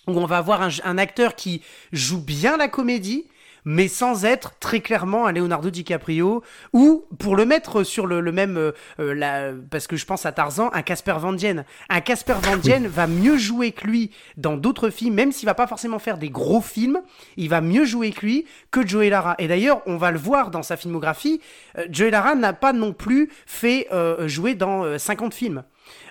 [0.08, 3.28] où on va avoir un, un acteur qui joue bien la comédie,
[3.66, 6.44] mais sans être très clairement un Leonardo DiCaprio,
[6.74, 10.26] ou pour le mettre sur le, le même, euh, euh, la- parce que je pense
[10.26, 11.66] à Tarzan, un Casper Van Dien.
[11.90, 15.54] Un Casper Van Dien va mieux jouer que lui dans d'autres films, même s'il va
[15.54, 17.02] pas forcément faire des gros films,
[17.38, 19.36] il va mieux jouer que lui que Joey Lara.
[19.40, 21.42] Et d'ailleurs, on va le voir dans sa filmographie,
[21.78, 25.64] euh, Joey Lara n'a pas non plus fait euh, jouer dans euh, 50 films.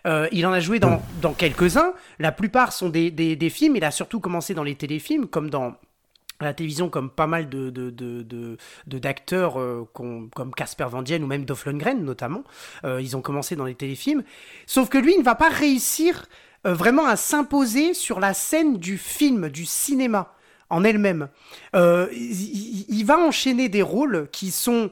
[0.07, 1.93] Euh, il en a joué dans, dans quelques-uns.
[2.19, 3.77] La plupart sont des, des, des films.
[3.77, 5.75] Il a surtout commencé dans les téléfilms, comme dans
[6.41, 7.71] à la télévision, comme pas mal de,
[8.87, 12.45] d'acteurs euh, comme Casper Van Dien ou même Dolph Lundgren notamment.
[12.85, 14.23] Euh, ils ont commencé dans les téléfilms.
[14.67, 16.27] Sauf que lui, il ne va pas réussir
[16.67, 20.35] euh, vraiment à s'imposer sur la scène du film, du cinéma
[20.71, 21.29] en elle-même.
[21.75, 24.91] Il, va enchaîner des rôles qui sont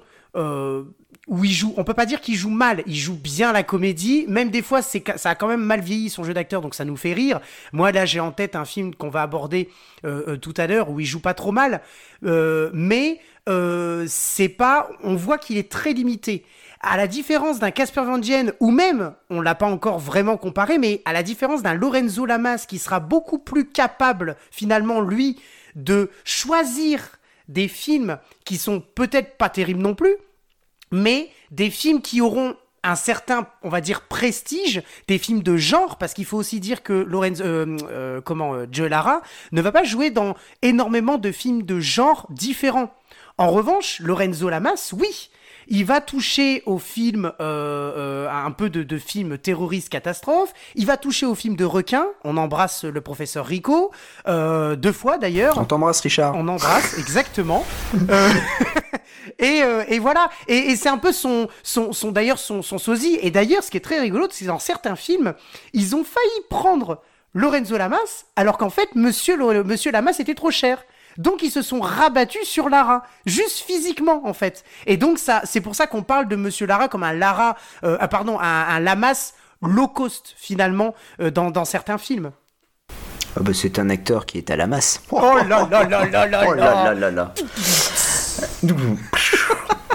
[1.26, 1.74] où il joue.
[1.76, 2.82] On peut pas dire qu'il joue mal.
[2.86, 4.26] Il joue bien la comédie.
[4.28, 6.84] Même des fois, c'est ça a quand même mal vieilli son jeu d'acteur, donc ça
[6.84, 7.40] nous fait rire.
[7.72, 9.68] Moi là, j'ai en tête un film qu'on va aborder
[10.04, 11.82] euh, euh, tout à l'heure où il joue pas trop mal,
[12.24, 14.88] Euh, mais euh, c'est pas.
[15.02, 16.44] On voit qu'il est très limité.
[16.80, 20.78] À la différence d'un Casper Van Dien, ou même, on l'a pas encore vraiment comparé,
[20.78, 25.40] mais à la différence d'un Lorenzo Lamas qui sera beaucoup plus capable, finalement, lui,
[25.74, 27.00] de choisir
[27.48, 30.16] des films qui sont peut-être pas terribles non plus,
[30.96, 35.98] mais des films qui auront un certain, on va dire, prestige, des films de genre,
[35.98, 39.72] parce qu'il faut aussi dire que Lorenzo, euh, euh, comment, euh, Joe Lara ne va
[39.72, 42.92] pas jouer dans énormément de films de genre différents.
[43.38, 45.30] En revanche, Lorenzo Lamas, oui,
[45.68, 50.52] il va toucher aux films, euh, euh, un peu de, de films terroristes catastrophes.
[50.74, 52.06] Il va toucher aux films de requins.
[52.24, 53.90] On embrasse le professeur Rico
[54.28, 55.58] euh, deux fois d'ailleurs.
[55.58, 56.34] On t'embrasse, Richard.
[56.36, 57.66] On embrasse, exactement.
[59.26, 60.30] Euh, et, euh, et voilà.
[60.48, 63.18] Et, et c'est un peu son, son, son d'ailleurs son, son sosie.
[63.22, 65.34] Et d'ailleurs, ce qui est très rigolo, c'est que dans certains films,
[65.72, 67.02] ils ont failli prendre
[67.34, 70.82] Lorenzo Lamas, alors qu'en fait, Monsieur, Monsieur Lamas était trop cher.
[71.18, 74.64] Donc ils se sont rabattus sur Lara, juste physiquement en fait.
[74.86, 77.96] Et donc ça, c'est pour ça qu'on parle de Monsieur Lara comme un Lara, euh,
[78.00, 82.32] ah, pardon, un, un Lamas low cost finalement euh, dans, dans certains films.
[83.34, 85.00] Ah bah, c'est un acteur qui est à la masse.
[85.10, 87.34] Oh là là là là là Oh là là là là.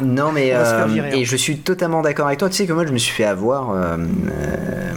[0.04, 1.10] Non mais euh, hein.
[1.14, 2.50] et je suis totalement d'accord avec toi.
[2.50, 3.70] Tu sais que moi je me suis fait avoir.
[3.72, 4.92] euh, euh,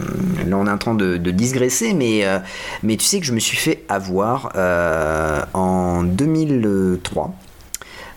[0.47, 2.23] là on est en train de, de digresser, mais
[2.81, 4.51] mais tu sais que je me suis fait avoir
[5.53, 7.35] en 2003.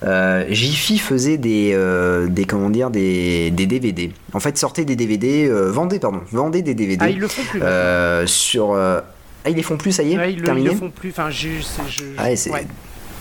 [0.04, 4.12] Euh, Jiffy faisait des, euh, des comment dire des, des DVD.
[4.32, 7.42] En fait, sortait des DVD, euh, vendait pardon, vendait des DVD Ah, ils le font
[7.50, 7.61] plus.
[8.28, 8.74] sur.
[8.74, 9.02] Ah,
[9.50, 10.70] ils les font plus, ça y est, Ouais, ils, le, ils terminé.
[10.70, 11.11] le font plus.
[11.11, 12.50] Enfin, je, c'est- je, Ah ouais, c'est-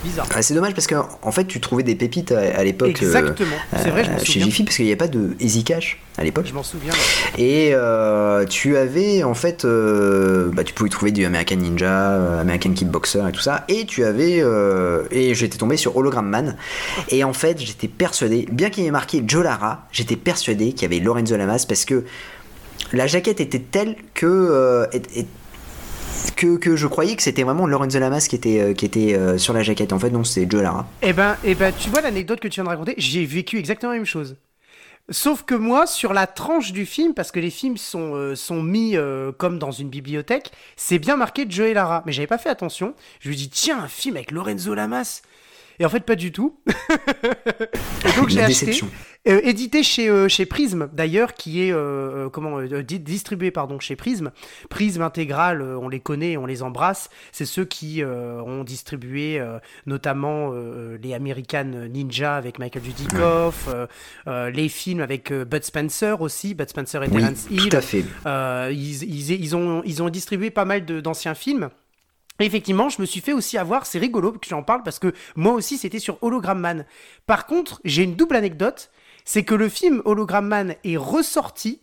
[0.07, 0.27] bizarre.
[0.33, 2.89] Ah, c'est dommage parce que en fait, tu trouvais des pépites à, à l'époque.
[3.01, 3.55] euh, Exactement.
[3.81, 4.39] c'est vrai, je m'en euh, chez.
[4.39, 6.45] Jiffy parce qu'il n'y avait pas de Easy Cash à l'époque.
[6.47, 6.91] Je m'en souviens.
[6.93, 7.41] ouais.
[7.43, 12.71] Et euh, tu avais en fait, euh, bah, tu pouvais trouver du American Ninja, American
[12.73, 13.65] Kickboxer et tout ça.
[13.69, 14.43] Et tu avais,
[15.11, 16.55] et j'étais tombé sur Hologram Man.
[17.09, 20.83] Et en fait, j'étais persuadé, bien qu'il y ait marqué Joe Lara, j'étais persuadé qu'il
[20.83, 22.03] y avait Lorenzo Lamas parce que
[22.93, 25.25] la jaquette était telle que et- et-
[26.35, 29.53] que, je croyais que c'était vraiment Lorenzo Lamas qui était, euh, qui était euh, sur
[29.53, 29.93] la jaquette.
[29.93, 30.87] En fait, non, c'est Joe Lara.
[31.01, 33.91] Eh ben, eh ben, tu vois l'anecdote que tu viens de raconter, j'ai vécu exactement
[33.91, 34.35] la même chose.
[35.09, 38.61] Sauf que moi, sur la tranche du film, parce que les films sont, euh, sont
[38.61, 38.97] mis
[39.37, 42.03] comme dans une bibliothèque, c'est bien marqué Joe Lara.
[42.05, 42.93] Mais j'avais pas fait attention.
[43.21, 45.21] Je lui dis, tiens, un film avec Lorenzo Lamas.
[45.79, 46.59] Et en fait, pas du tout.
[46.67, 48.79] et donc, j'ai acheté.
[49.27, 53.95] Euh, édité chez, euh, chez Prism, d'ailleurs, qui est euh, comment di- distribué pardon chez
[53.97, 54.31] Prism.
[54.69, 57.09] Prism intégral, on les connaît, on les embrasse.
[57.31, 59.43] C'est ceux qui ont distribué
[59.85, 60.51] notamment
[61.01, 63.67] les American Ninja avec Michael Dudikoff,
[64.27, 67.69] les films avec Bud Spencer aussi, Bud Spencer et Oui, Terence Hill.
[67.69, 68.05] tout à fait.
[68.73, 71.69] Ils, ils, ils ont, ils ont distribué pas mal d'anciens films.
[72.39, 75.13] Et effectivement, je me suis fait aussi avoir, c'est rigolo que j'en parle parce que
[75.35, 76.85] moi aussi c'était sur Hologram Man.
[77.25, 78.89] Par contre, j'ai une double anecdote,
[79.25, 81.81] c'est que le film Hologram Man est ressorti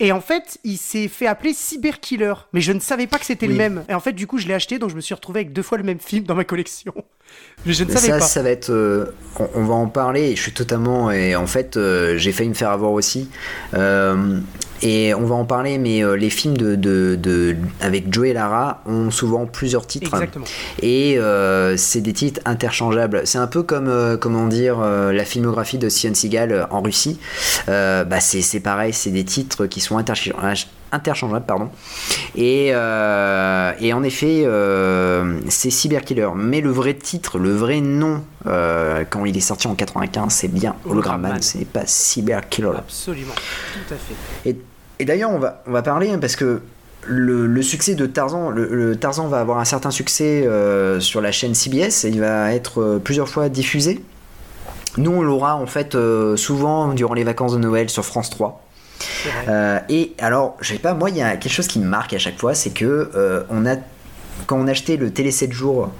[0.00, 3.46] et en fait, il s'est fait appeler Cyberkiller, mais je ne savais pas que c'était
[3.46, 3.84] le même.
[3.88, 5.62] Et en fait, du coup, je l'ai acheté, donc je me suis retrouvé avec deux
[5.62, 6.92] fois le même film dans ma collection.
[7.64, 8.24] Mais je ne Mais savais ça, pas.
[8.24, 8.70] ça va être.
[8.70, 10.34] euh, on, on va en parler.
[10.34, 11.12] Je suis totalement.
[11.12, 13.30] Et en fait, euh, j'ai failli me faire avoir aussi.
[13.74, 14.40] Euh,
[14.84, 18.32] Et on va en parler, mais euh, les films de, de, de- avec Joe et
[18.34, 20.12] Lara ont souvent plusieurs titres.
[20.12, 20.44] Exactement.
[20.82, 23.22] Et euh, c'est des titres interchangeables.
[23.24, 27.18] C'est un peu comme, euh, comment dire, la filmographie de Steven Seagal en Russie.
[27.66, 31.44] Bah c'est pareil, c'est des titres qui sont interchangeables.
[31.46, 31.70] pardon.
[32.36, 36.28] Et, euh, et en effet, euh, c'est Cyberkiller.
[36.36, 40.48] Mais le vrai titre, le vrai nom, euh, quand il est sorti en 95, c'est
[40.48, 41.32] bien Hologram Hologram Man.
[41.32, 42.72] Man, c'est pas Cyberkiller.
[42.76, 44.50] Absolument, tout à fait.
[44.50, 44.56] Et,
[44.98, 46.60] et d'ailleurs, on va, on va parler hein, parce que
[47.06, 51.20] le, le succès de Tarzan, le, le Tarzan va avoir un certain succès euh, sur
[51.20, 54.02] la chaîne CBS et il va être euh, plusieurs fois diffusé.
[54.96, 58.62] Nous, on l'aura en fait euh, souvent durant les vacances de Noël sur France 3.
[58.98, 59.44] C'est vrai.
[59.48, 62.14] Euh, et alors, je sais pas, moi, il y a quelque chose qui me marque
[62.14, 63.76] à chaque fois, c'est que on a
[64.46, 65.90] quand on achetait le télé 7 jours,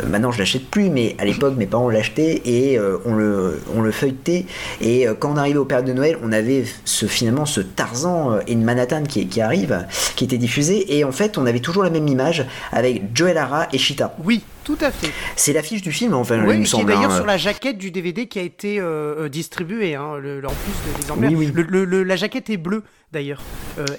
[0.00, 3.60] euh, maintenant je l'achète plus, mais à l'époque mes parents l'achetaient et euh, on, le,
[3.74, 4.46] on le feuilletait.
[4.80, 8.38] Et euh, quand on arrivait aux périodes de Noël, on avait ce, finalement ce Tarzan
[8.46, 10.96] et une Manhattan qui, qui arrive, qui était diffusé.
[10.96, 14.14] Et en fait, on avait toujours la même image avec Joe Lara et Cheetah.
[14.24, 15.10] Oui, tout à fait.
[15.36, 16.86] C'est l'affiche du film, enfin, il Oui, me qui est semble.
[16.92, 17.16] d'ailleurs hein.
[17.16, 20.52] sur la jaquette du DVD qui a été euh, euh, distribué, hein, le- le- en
[20.52, 21.34] plus de-.
[21.34, 21.52] Oui, oui.
[21.68, 23.42] Le- la jaquette est bleue d'ailleurs.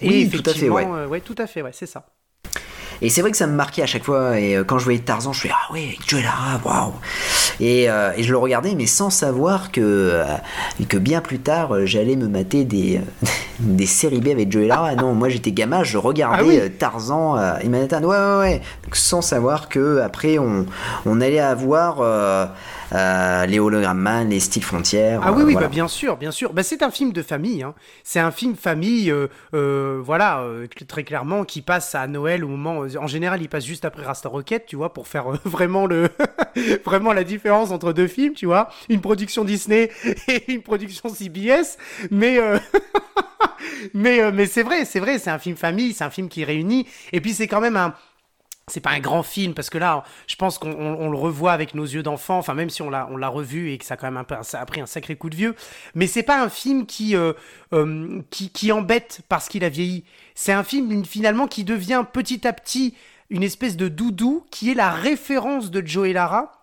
[0.02, 1.06] Oui, et tout à fait, effectivement, ouais.
[1.06, 2.06] ouais, tout à fait, ouais, c'est ça.
[3.04, 4.40] Et c'est vrai que ça me marquait à chaque fois.
[4.40, 6.94] Et euh, quand je voyais Tarzan, je fais Ah ouais, avec Joe Lara, waouh
[7.60, 10.24] et, euh, et je le regardais, mais sans savoir que, euh,
[10.88, 13.02] que bien plus tard, j'allais me mater des,
[13.60, 14.96] des séries B avec Joe Lara.
[14.96, 16.72] Non, moi j'étais gamin, je regardais Ah oui.
[16.80, 18.02] Tarzan et Manhattan.
[18.04, 18.62] Ouais, ouais, ouais.
[18.86, 20.66] Donc, sans savoir que après on,
[21.06, 21.98] on allait avoir
[22.94, 25.22] euh, les Hologram Man, les Steel Frontières.
[25.24, 25.68] Ah oui, euh, oui, voilà.
[25.68, 26.54] bah, bien sûr, bien sûr.
[26.54, 27.64] Bah, c'est un film de famille.
[27.64, 27.74] hein.
[28.04, 29.12] C'est un film famille,
[29.54, 30.46] euh, voilà,
[30.88, 32.86] très clairement, qui passe à Noël au moment.
[33.00, 36.10] En général, il passe juste après Rasta Rocket, tu vois, pour faire vraiment le,
[36.86, 39.90] vraiment la différence entre deux films, tu vois, une production Disney
[40.28, 41.78] et une production CBS.
[42.12, 42.40] Mais
[43.94, 46.88] mais mais c'est vrai, c'est vrai, c'est un film famille, c'est un film qui réunit.
[47.12, 47.94] Et puis c'est quand même un
[48.68, 51.52] c'est pas un grand film parce que là, je pense qu'on on- on le revoit
[51.52, 52.38] avec nos yeux d'enfant.
[52.38, 54.24] Enfin, même si on l'a on l'a revu et que ça a quand même un
[54.24, 55.56] peu, ça a pris un sacré coup de vieux.
[55.96, 57.34] Mais c'est pas un film qui euh,
[57.74, 60.06] euh, qui, qui embête parce qu'il a vieilli.
[60.36, 62.96] C'est un film finalement qui devient petit à petit
[63.30, 66.63] une espèce de doudou qui est la référence de Joe et Lara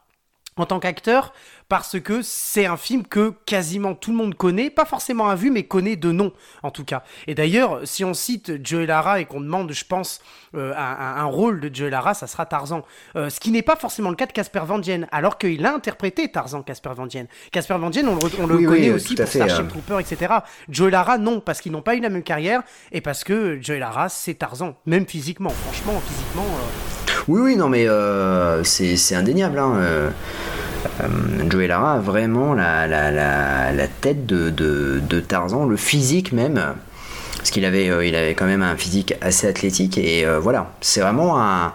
[0.57, 1.33] en tant qu'acteur
[1.69, 5.53] parce que c'est un film que quasiment tout le monde connaît, pas forcément a vu,
[5.53, 6.33] mais connaît de nom
[6.65, 7.05] en tout cas.
[7.29, 10.21] Et d'ailleurs, si on cite Joe Lara et qu'on demande, je pense,
[10.57, 12.83] euh, un, rôle de Joe Lara, ça sera Tarzan.
[13.15, 15.73] Euh, ce qui n'est pas forcément le cas de Casper Van Dien, alors qu'il a
[15.73, 17.27] interprété Tarzan, Casper Van Dien.
[17.53, 19.67] Casper Van Dien, on le, re- on le Oui, oui, connaît aussi à pour Starship
[19.67, 19.69] euh.
[19.69, 20.35] Trooper, etc.
[20.69, 23.79] Joe Lara, non, parce qu'ils n'ont pas eu la même carrière et parce que Joe
[23.79, 25.51] Lara, c'est Tarzan, même physiquement.
[25.51, 26.47] Franchement, physiquement.
[27.29, 29.59] Oui, oui, non, mais euh, c'est indéniable.
[29.59, 29.75] Hein.
[29.77, 30.11] euh,
[31.03, 31.07] euh,
[31.51, 36.33] Joe Lara a vraiment la, la, la, la tête de, de, de Tarzan, le physique
[36.33, 36.75] même.
[37.37, 39.97] Parce qu'il avait, il avait quand même un physique assez athlétique.
[39.99, 41.73] Et voilà, c'est vraiment un,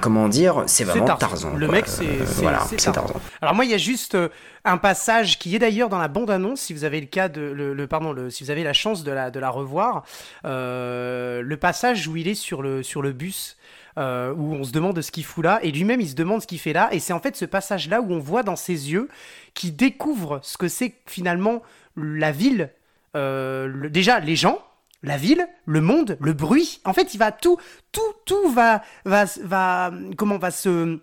[0.00, 1.54] Comment dire C'est vraiment C'est Tarzan.
[1.56, 1.74] Le quoi.
[1.76, 2.92] mec, c'est Euh, voilà, Tarzan.
[2.92, 3.20] Tarzan.
[3.42, 4.28] Alors moi, il y a juste euh,
[4.64, 7.74] un passage qui est d'ailleurs dans la bande-annonce, si vous avez le cas de le,
[7.74, 10.04] le- pardon, le, si vous avez la chance de la de la revoir,
[10.44, 13.56] le passage où il est sur le sur le bus.
[13.98, 16.46] Euh, où on se demande ce qu'il fout là, et lui-même il se demande ce
[16.46, 19.08] qu'il fait là, et c'est en fait ce passage-là où on voit dans ses yeux
[19.54, 21.62] qu'il découvre ce que c'est finalement
[21.96, 22.70] la ville,
[23.16, 24.58] euh, déjà les gens,
[25.02, 26.80] la ville, le monde, le bruit.
[26.84, 27.58] En fait, il va tout,
[27.92, 30.98] tout, tout va, va, va, comment va se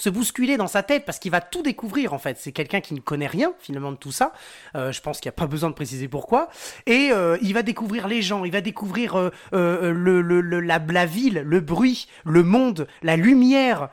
[0.00, 2.38] se bousculer dans sa tête parce qu'il va tout découvrir en fait.
[2.40, 4.32] C'est quelqu'un qui ne connaît rien finalement de tout ça.
[4.74, 6.48] Euh, je pense qu'il n'y a pas besoin de préciser pourquoi.
[6.86, 11.06] Et euh, il va découvrir les gens, il va découvrir euh, le, le- la, la
[11.06, 13.90] ville, le bruit, le monde, la lumière.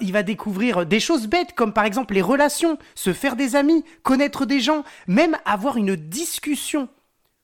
[0.00, 3.84] Il va découvrir des choses bêtes comme par exemple les relations, se faire des amis,
[4.02, 6.88] connaître des gens, même avoir une discussion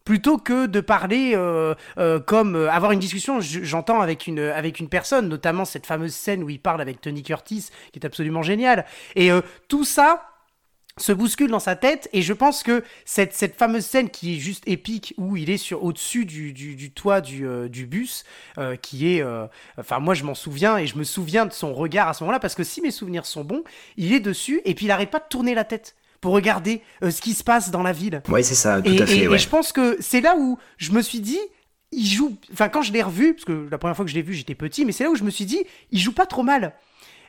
[0.04, 4.80] plutôt que de parler euh, euh, comme euh, avoir une discussion j'entends avec une avec
[4.80, 8.42] une personne notamment cette fameuse scène où il parle avec Tony Curtis qui est absolument
[8.42, 8.84] génial.
[9.16, 9.30] Et
[9.68, 10.28] tout ça
[10.98, 14.38] se bouscule dans sa tête et je pense que cette, cette fameuse scène qui est
[14.38, 18.24] juste épique où il est sur au-dessus du, du, toit du, du bus
[18.82, 19.24] qui est
[19.78, 22.40] enfin moi je m'en souviens et je me souviens de son regard à ce moment-là
[22.40, 23.64] parce que si mes souvenirs sont bons
[23.96, 27.10] il est dessus et puis il arrête pas de tourner la tête pour regarder euh,
[27.10, 29.18] ce qui se passe dans la ville Oui, c'est ça, tout et, à fait.
[29.24, 31.38] et- je pense que c'est là où je me suis dit,
[31.90, 32.36] il joue.
[32.54, 34.54] Enfin, quand je l'ai revu, parce que la première fois que je l'ai vu, j'étais
[34.54, 36.72] petit, mais c'est là où je me suis dit, il joue pas trop mal.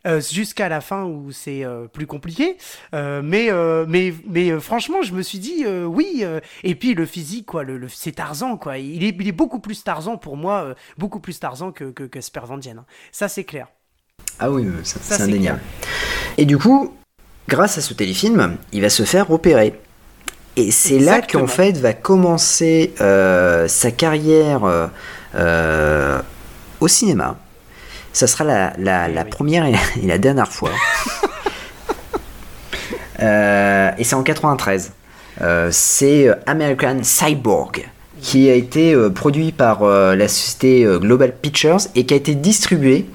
[0.06, 2.58] Euh, jusqu'à la fin où c'est euh, plus compliqué
[2.94, 3.48] Euh, mais
[3.88, 6.26] mais mais franchement je me suis dit oui
[6.64, 9.60] et puis le physique quoi le, le- c'est Tarzan quoi il est, il est beaucoup
[9.60, 12.86] plus Tarzan pour moi beaucoup plus Tarzan que que, que hein.
[13.14, 13.68] ça c'est clair
[14.40, 15.62] Ah oui, c'est c'est indéniable.
[16.38, 16.94] Et du coup,
[17.48, 19.80] grâce à ce téléfilm, il va se faire opérer.
[20.56, 24.88] Et c'est là qu'en fait va commencer euh, sa carrière euh,
[25.36, 26.22] euh,
[26.80, 27.38] au cinéma.
[28.12, 29.30] Ça sera la, la- Eh la oui.
[29.32, 30.72] première et la, et la dernière fois.
[33.22, 34.92] Euh, et c'est en 93.
[35.42, 37.88] Euh, c'est American Cyborg
[38.22, 43.06] qui a été produit par la société Global Pictures et qui a été distribué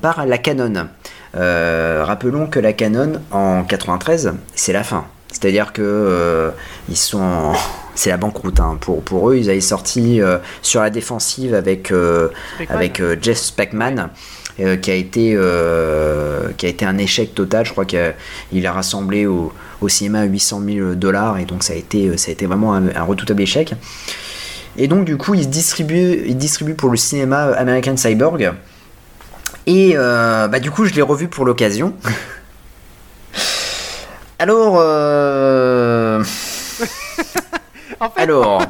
[0.00, 0.88] par la Canon.
[1.34, 5.04] Euh, rappelons que la Canon en 93, c'est la fin.
[5.32, 6.50] C'est-à-dire que euh,
[6.90, 7.52] ils sont en-
[7.94, 8.78] c'est la banqueroute hein.
[8.80, 11.92] pour, pour eux ils avaient sorti euh, sur la défensive avec
[12.70, 14.08] avec Jeff Speckman
[14.60, 18.72] euh, qui a été euh, qui a été un échec total je crois qu'il a
[18.72, 19.52] rassemblé au,
[19.82, 22.88] au cinéma 800 000 dollars et donc ça a été ça a été vraiment un,
[22.94, 23.74] un redoutable échec
[24.78, 28.52] et donc du coup il distribue il distribue pour le cinéma American Cyborg
[29.66, 31.94] et euh, bah du coup je l'ai revu pour l'occasion
[34.38, 36.22] alors euh,
[38.00, 38.62] En fait, alors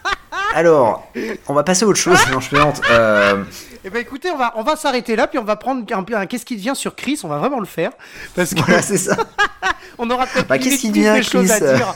[0.54, 1.08] alors
[1.48, 3.44] on va passer à autre chose non je plaisante euh,
[3.84, 6.26] eh ben, écoutez, on va, on va s'arrêter là, puis on va prendre un, un
[6.26, 7.90] qu'est-ce qui devient sur Chris, on va vraiment le faire.
[8.36, 9.16] Parce que voilà c'est ça
[9.98, 11.94] on aura peut-être Bah, qu'est-ce qui devient, choses à Chris euh dire.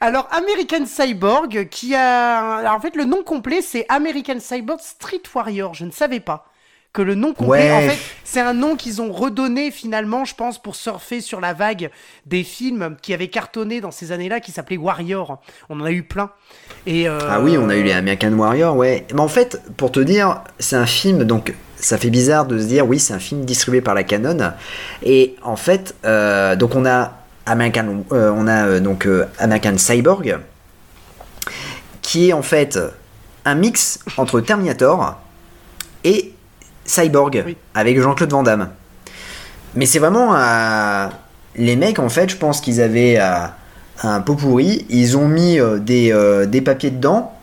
[0.00, 2.56] Alors, American Cyborg, qui a.
[2.58, 5.74] alors, en fait, le nom complet, c'est American Cyborg Street Warrior.
[5.74, 6.46] Je ne savais pas
[6.92, 7.72] que le nom complet, Ouais.
[7.72, 11.52] en fait, c'est un nom qu'ils ont redonné finalement, je pense, pour surfer sur la
[11.52, 11.90] vague
[12.24, 15.40] des films qui avaient cartonné dans ces années-là, qui s'appelaient Warrior.
[15.68, 16.30] On en a eu plein.
[16.86, 19.06] Et, euh, Ah oui, on a eu les American Warrior, ouais.
[19.12, 22.66] Mais en fait, pour te dire, c'est un film, donc ça fait bizarre de se
[22.66, 24.52] dire, oui, c'est un film distribué par la Canon.
[25.02, 27.12] Et en fait, euh, donc on a
[27.46, 30.38] American, euh, on a euh, donc euh, American Cyborg,
[32.02, 32.78] qui est en fait
[33.44, 35.20] un mix entre Terminator
[36.04, 36.32] et
[36.84, 37.56] Cyborg Oui.
[37.74, 38.70] avec Jean-Claude Van Damme.
[39.74, 41.06] Mais c'est vraiment euh,
[41.56, 43.46] les mecs en fait, je pense qu'ils avaient euh,
[44.02, 46.12] un pot pourri, ils ont mis euh, des,
[46.46, 47.34] des papiers dedans,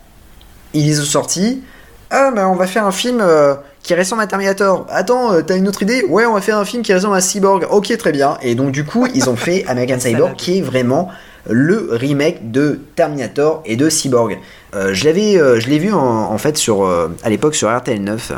[0.74, 1.62] ils les ont sortis.
[2.10, 3.24] Ah ben on va faire un film
[3.82, 4.86] qui ressemble à Terminator.
[4.90, 6.04] Attends, euh, t'as une autre idée?
[6.04, 7.66] Ouais, on va faire un film qui ressemble à Cyborg.
[7.70, 8.38] Ok, très bien.
[8.42, 11.10] Et donc du coup, ils ont fait American Cyborg, qui est vraiment
[11.48, 14.38] le remake de Terminator et de Cyborg.
[14.74, 16.88] Euh, je l'avais, euh, je l'ai vu en, en fait sur,
[17.22, 18.32] à l'époque sur RTL 9.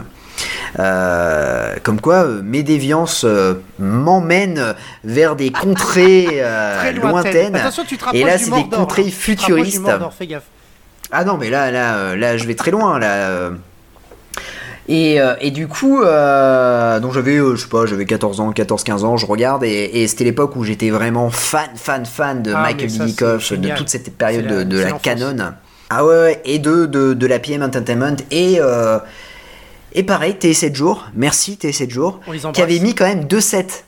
[0.78, 4.74] Euh, comme quoi euh, mes déviances euh, m'emmènent
[5.04, 6.26] vers des contrées
[6.78, 7.54] Très lointaines.
[7.54, 9.12] Attention, tu te rapproches Et là, c'est des contrées hein.
[9.12, 9.80] Futuristes.
[9.80, 10.12] Mordor.
[11.12, 13.50] Ah non, mais là, là, là, je vais très loin, là.
[14.88, 18.52] Et, euh, et du coup, euh, donc j'avais, euh, je sais pas, j'avais 14 ans,
[18.52, 22.52] 14-15 ans, je regarde, et, et c'était l'époque où j'étais vraiment fan, fan, fan de
[22.54, 25.36] Ah, Michael Dudikoff, de toute cette période la- de, de la canon.
[25.90, 28.98] Ah ouais, et de, de, de la PM Entertainment, et, euh,
[29.94, 32.20] et pareil, TS7 jours, merci TS7 jours,
[32.52, 33.84] qui avait mis quand même deux sets.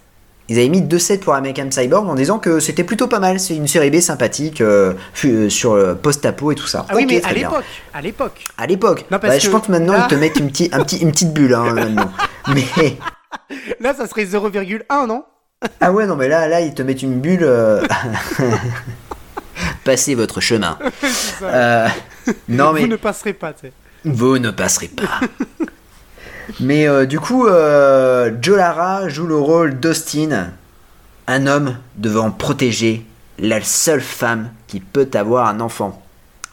[0.49, 3.41] Ils avaient mis deux sets pour American Cyborg en disant que c'était plutôt pas mal,
[3.41, 4.95] c'est une série B sympathique euh,
[5.25, 6.87] euh, sur euh, post-apo et tout ça.
[6.89, 8.45] Ah oui, mais à l'époque, à l'époque.
[8.57, 9.05] À l'époque.
[9.11, 11.53] Je pense que maintenant là- ils te mettent une, petite- un petit, une petite bulle
[11.55, 12.11] hein, maintenant.
[12.55, 12.97] Mais
[13.81, 15.25] Là, ça serait 0,1, non?
[15.81, 17.41] Ah ouais non mais là là ils te mettent une bulle.
[17.43, 17.83] euh,
[19.85, 20.79] Passez votre chemin.
[22.49, 23.73] Non mais Vous ne passerez pas, tu sais.
[24.05, 25.21] vous ne passerez pas.
[26.61, 30.51] Mais euh, du coup euh, Joe Lara joue le rôle d'Austin,
[31.27, 33.05] un homme devant protéger
[33.39, 36.03] la seule femme qui peut avoir un enfant.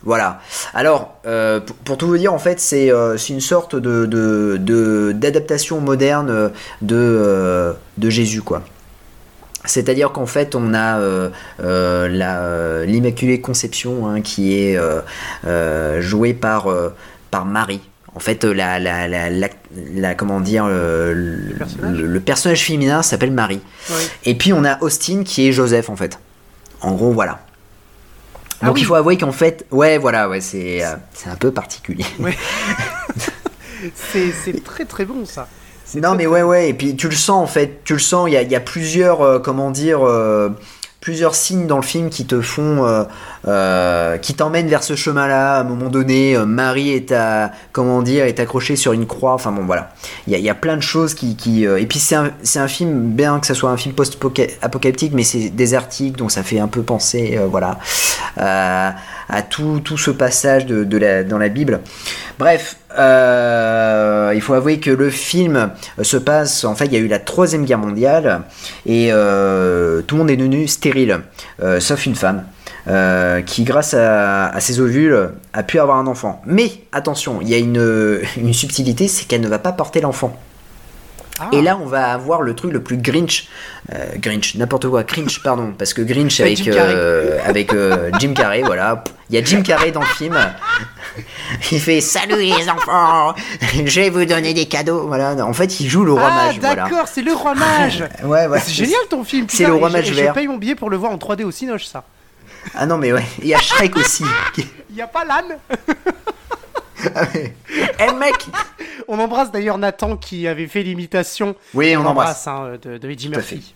[0.06, 0.42] Voilà.
[0.74, 6.52] Alors, euh, pour, tout vous dire, en fait, c'est euh, une sorte de d'adaptation moderne
[6.82, 8.64] de, Jésus, quoi.
[9.64, 11.00] C'est-à-dire qu'en fait, on a
[12.86, 14.78] l'Immaculée Conception hein, qui est
[16.02, 16.68] jouée par
[17.46, 17.82] Marie.
[18.16, 19.48] En fait, euh, la, la, la, la,
[19.96, 23.60] la- comment dire, euh, le, personnage le- le personnage féminin s'appelle Marie.
[23.90, 24.04] Oui.
[24.26, 26.20] Et puis on a Austin qui est Joseph en fait.
[26.82, 27.40] En gros, voilà.
[28.62, 28.82] Ah Donc oui.
[28.82, 32.06] il faut avouer qu'en fait, ouais, voilà, ouais, c'est euh, c'est un peu particulier.
[33.96, 35.48] C'est c'est très très bon, ça.
[35.96, 38.30] Non très, mais ouais ouais et puis tu le sens en fait tu le sens
[38.30, 40.50] il y a, il y a plusieurs euh, comment dire euh,
[41.04, 43.04] plusieurs signes dans le film qui te font euh,
[43.46, 47.52] euh, qui t'emmènent vers ce chemin là à un moment donné euh, Marie est à
[47.74, 49.34] comment dire est accrochée sur une croix.
[49.34, 49.92] Enfin bon voilà.
[50.28, 52.32] Il y a, il y a plein de choses qui, qui et puis c'est un,
[52.56, 54.18] un film bien que ça soit un film post
[54.62, 57.80] apocalyptique mais c'est désertique donc ça fait un peu penser voilà
[58.38, 61.82] à tout, tout ce passage de, dans la Bible.
[62.40, 65.72] Bref euh, il faut avouer que le film
[66.02, 68.42] se passe en fait il y a eu la troisième guerre mondiale
[68.86, 71.22] et euh, tout le monde est devenu stérile
[71.62, 72.44] euh, sauf une femme
[72.88, 76.42] euh, qui grâce à, à ses ovules a pu avoir un enfant.
[76.46, 80.38] Mais attention il y a une, une subtilité c'est qu'elle ne va pas porter l'enfant
[81.40, 81.50] Ah.
[81.52, 83.48] Et là, on va avoir le truc le plus Grinch,
[83.92, 86.94] euh, Grinch, n'importe quoi, Grinch, pardon, parce que Grinch Avec avec Jim Carrey.
[86.96, 89.04] euh, avec euh, Jim Carrey, voilà.
[89.30, 90.38] Il y a Jim Carrey dans le film.
[91.72, 93.34] Il fait salut les enfants,
[93.74, 95.36] je vais vous donner des cadeaux, voilà.
[95.46, 96.84] En fait, il joue le roi Ah, mage, voilà.
[96.84, 98.04] d'accord, c'est le roi mage.
[98.24, 98.60] Ouais, ouais.
[98.60, 99.46] c'est génial ton film.
[99.50, 100.34] C'est le roi mage j'ai- et Je vert.
[100.34, 102.04] paye mon billet pour le voir en 3D au Cinoche, ça.
[102.76, 103.26] Ah non, mais ouais.
[103.42, 104.24] Il y a Shrek aussi.
[104.58, 105.58] Il y a pas l'âne.
[108.00, 108.36] Eh mec.
[109.08, 111.56] On embrasse d'ailleurs Nathan qui avait fait l'imitation.
[111.74, 112.48] Oui, on embrasse.
[112.48, 113.74] hein, de, de Eddie Murphy.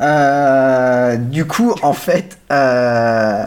[0.00, 3.44] Euh, du coup, en fait, euh,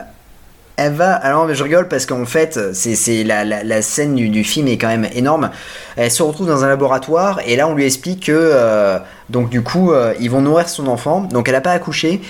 [0.78, 1.14] elle va.
[1.16, 4.78] Alors, je rigole parce qu'en fait, c'est la, la, la scène du, du film est
[4.78, 5.50] quand même énorme.
[5.98, 8.98] Elle se retrouve dans un laboratoire et là, on lui explique que euh,
[9.30, 11.22] donc du coup, euh, ils vont nourrir son enfant.
[11.22, 12.22] Donc, elle a pas accouché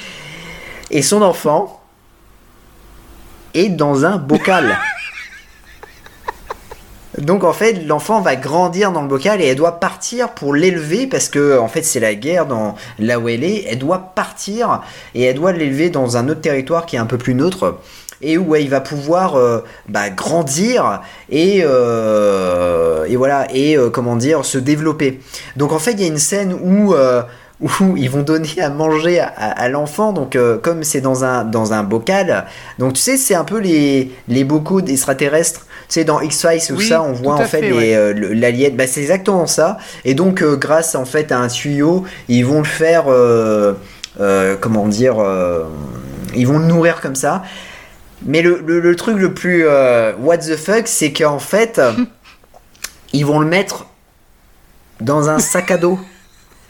[0.89, 1.81] et son enfant
[3.53, 4.77] est dans un bocal.
[7.17, 11.07] Donc en fait, l'enfant va grandir dans le bocal et elle doit partir pour l'élever
[11.07, 13.65] parce que en fait c'est la guerre dans là où elle est.
[13.67, 14.81] Elle doit partir
[15.15, 17.79] et elle doit l'élever dans un autre territoire qui est un peu plus neutre
[18.21, 24.15] et où il va pouvoir euh, bah, grandir et euh, et voilà et euh, comment
[24.15, 25.19] dire se développer.
[25.55, 26.95] Donc en fait il y a une scène où
[27.97, 32.45] ils vont donner à manger à, l'enfant donc comme c'est dans un bocal
[32.77, 36.87] donc tu sais c'est un peu les bocaux d'extraterrestres tu sais dans X-Files ou Oui,
[36.87, 37.95] ça on voit en fait, fait, ouais.
[37.95, 39.77] euh, l'alien bah, c'est exactement ça.
[40.05, 43.73] Et donc euh, grâce en fait à un tuyau ils vont le faire euh,
[44.59, 45.15] comment dire
[46.35, 47.43] ils vont le nourrir comme ça.
[48.25, 49.65] Mais le, le, le truc le plus
[50.19, 51.79] what the fuck c'est qu'en fait
[53.13, 53.85] ils vont le mettre
[54.99, 55.99] dans un sac à dos.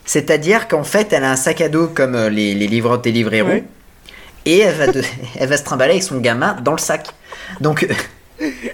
[0.06, 3.48] C'est-à-dire qu'en fait elle a un sac à dos comme les, les livreurs des Deliveroo
[3.50, 3.64] Ouais.
[4.46, 5.02] et elle va, de-
[5.40, 7.08] elle va se trimballer avec son gamin dans le sac.
[7.62, 7.88] Donc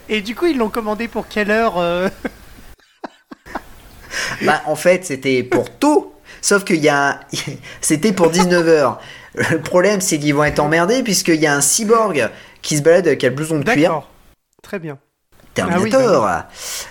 [0.10, 2.10] Et du coup, ils l'ont commandé pour quelle heure euh
[4.44, 6.14] Bah, en fait, c'était pour tôt.
[6.42, 7.22] Sauf qu'il y a.
[7.82, 8.98] C'était pour 19h.
[9.36, 12.30] Le problème, c'est qu'ils vont être emmerdés, puisqu'il y a un cyborg
[12.62, 14.04] qui se balade avec un blouson de cuir.
[14.62, 15.00] Très bien.
[15.54, 16.30] Terminator.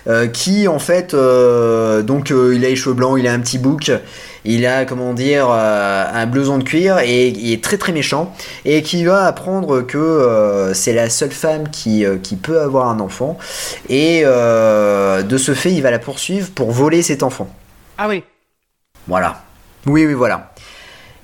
[0.07, 1.13] euh, qui, en fait.
[1.13, 3.91] euh, donc, euh, il a les cheveux blancs, il a un petit bouc.
[4.45, 8.33] Il a, comment dire, euh, un blouson de cuir et il est très très méchant.
[8.65, 12.89] Et qui va apprendre que euh, c'est la seule femme qui, euh, qui peut avoir
[12.89, 13.37] un enfant.
[13.89, 17.49] Et de ce fait, il va la poursuivre pour voler cet enfant.
[17.97, 18.23] Ah oui.
[19.07, 19.41] Voilà.
[19.85, 20.52] Oui, oui, voilà.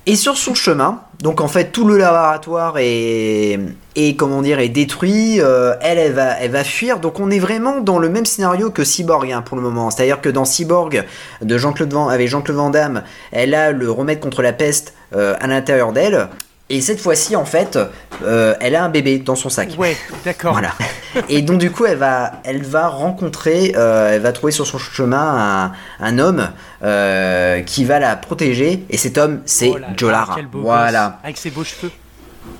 [0.06, 3.58] Et sur son chemin, donc en fait tout le laboratoire est,
[3.96, 5.40] est comment dire, est détruit.
[5.40, 7.00] euh, elle, elle va, elle va fuir.
[7.00, 9.90] Donc on est vraiment dans le même scénario que Cyborg hein, pour le moment.
[9.90, 11.04] C'est-à-dire que dans Cyborg
[11.42, 15.34] de Jean-Claude Van, avec Jean-Claude Van Damme, elle a le remède contre la peste euh,
[15.40, 16.28] à l'intérieur d'elle.
[16.70, 17.78] Et cette fois-ci, en fait,
[18.22, 19.74] euh, elle a un bébé dans son sac.
[19.76, 20.52] Ouais, d'accord.
[20.52, 20.70] Voilà.
[21.28, 24.78] Et donc du coup, elle va, elle va rencontrer, euh, elle va trouver sur son
[24.78, 26.50] chemin un, un homme
[26.82, 28.84] euh, qui va la protéger.
[28.90, 30.34] Et cet homme, c'est Oh là là, Joe Lara.
[30.36, 31.04] quel beau Voilà.
[31.08, 31.90] gosse, avec ses beaux cheveux.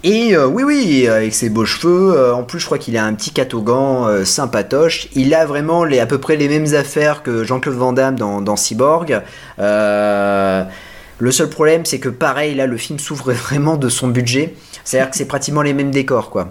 [0.05, 2.15] Et euh, oui, oui, avec ses beaux cheveux.
[2.17, 5.09] euh, en plus, je crois qu'il a un petit catogan euh, sympatoche.
[5.15, 8.41] Il a vraiment les, à peu près les mêmes affaires que Jean-Claude Van Damme dans,
[8.43, 9.23] dans Cyborg.
[9.59, 14.55] Le seul problème, c'est que pareil, là, le film souffre vraiment de son budget.
[14.85, 16.49] C'est-à-dire que c'est pratiquement les mêmes décors, quoi.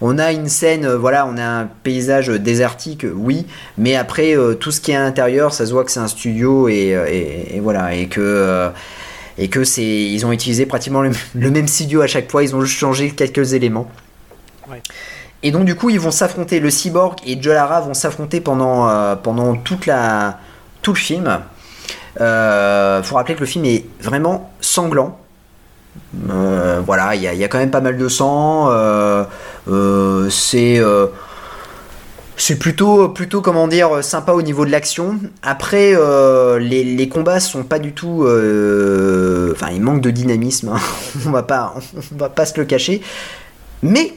[0.00, 3.46] On a une scène, euh, voilà, on a un paysage désertique, euh, oui,
[3.78, 6.08] mais après, euh, tout ce qui est à l'intérieur, ça se voit que c'est un
[6.08, 8.20] studio et, euh, et- et voilà, et que.
[8.20, 8.68] euh,
[9.38, 12.54] et que c'est ils ont utilisé pratiquement le, le même studio à chaque fois, ils
[12.54, 13.90] ont juste changé quelques éléments.
[14.70, 14.82] Ouais.
[15.42, 18.90] Et donc du coup, ils vont s'affronter, le cyborg et Joe Lara vont s'affronter pendant
[18.90, 20.38] euh, pendant toute la
[20.82, 21.40] tout le film.
[22.20, 25.18] Euh, faut rappeler que le film est vraiment sanglant.
[26.30, 28.68] Euh, voilà, il y, il y a quand même pas mal de sang.
[29.68, 31.06] Euh, c'est euh,
[32.36, 35.20] c'est plutôt, plutôt, comment dire, sympa au niveau de l'action.
[35.42, 38.22] Après, euh, les, les combats sont pas du tout.
[39.52, 40.70] Enfin, il manque de dynamisme.
[40.70, 40.80] hein.
[41.26, 41.74] on va pas,
[42.12, 43.02] on va pas se le cacher.
[43.82, 44.14] Mais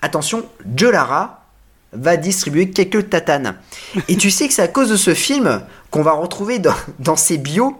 [0.00, 1.44] attention, Joe Lara
[1.92, 3.54] va distribuer quelques tatanes.
[4.08, 7.16] Et tu sais que c'est à cause de ce film qu'on va retrouver dans, dans
[7.16, 7.76] ces bios,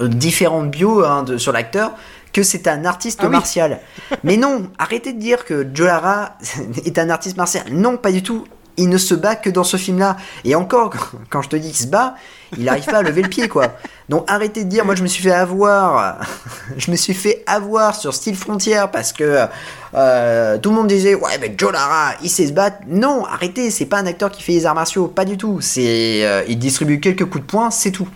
[0.00, 1.92] différentes bios hein, sur l'acteur,
[2.36, 3.32] que c'est un artiste Ah oui.
[3.32, 3.80] martial.
[4.22, 6.36] Mais non, arrêtez de dire que Joe Lara
[6.84, 7.64] est un artiste martial.
[7.70, 8.44] Non, pas du tout.
[8.78, 10.16] Il ne se bat que dans ce film-là.
[10.44, 10.94] Et encore,
[11.30, 12.14] quand je te dis qu'il se bat,
[12.56, 13.68] il n'arrive pas à lever le pied, quoi.
[14.08, 16.18] Donc arrêtez de dire, moi je me suis fait avoir,
[16.76, 19.46] je me suis fait avoir sur Style Frontière parce que
[19.94, 22.78] euh, tout le monde disait, ouais, mais Joe Lara, il sait se battre.
[22.86, 25.60] Non, arrêtez, c'est pas un acteur qui fait les arts martiaux, pas du tout.
[25.60, 28.08] C'est, euh, il distribue quelques coups de poing, c'est tout.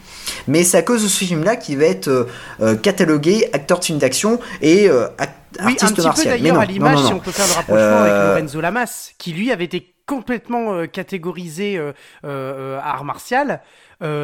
[0.46, 2.24] Mais c'est à cause de ce film-là qu'il va être euh,
[2.60, 5.30] euh, catalogué acteur de film d'action et euh, ac-
[5.64, 6.34] Oui, un petit peu martial.
[6.34, 9.32] Mais d'ailleurs à l'image, si on peut faire le rapprochement Euh, avec Lorenzo Lamas, qui
[9.32, 11.92] lui avait été complètement euh, catégorisé euh,
[12.24, 13.62] euh, art martial.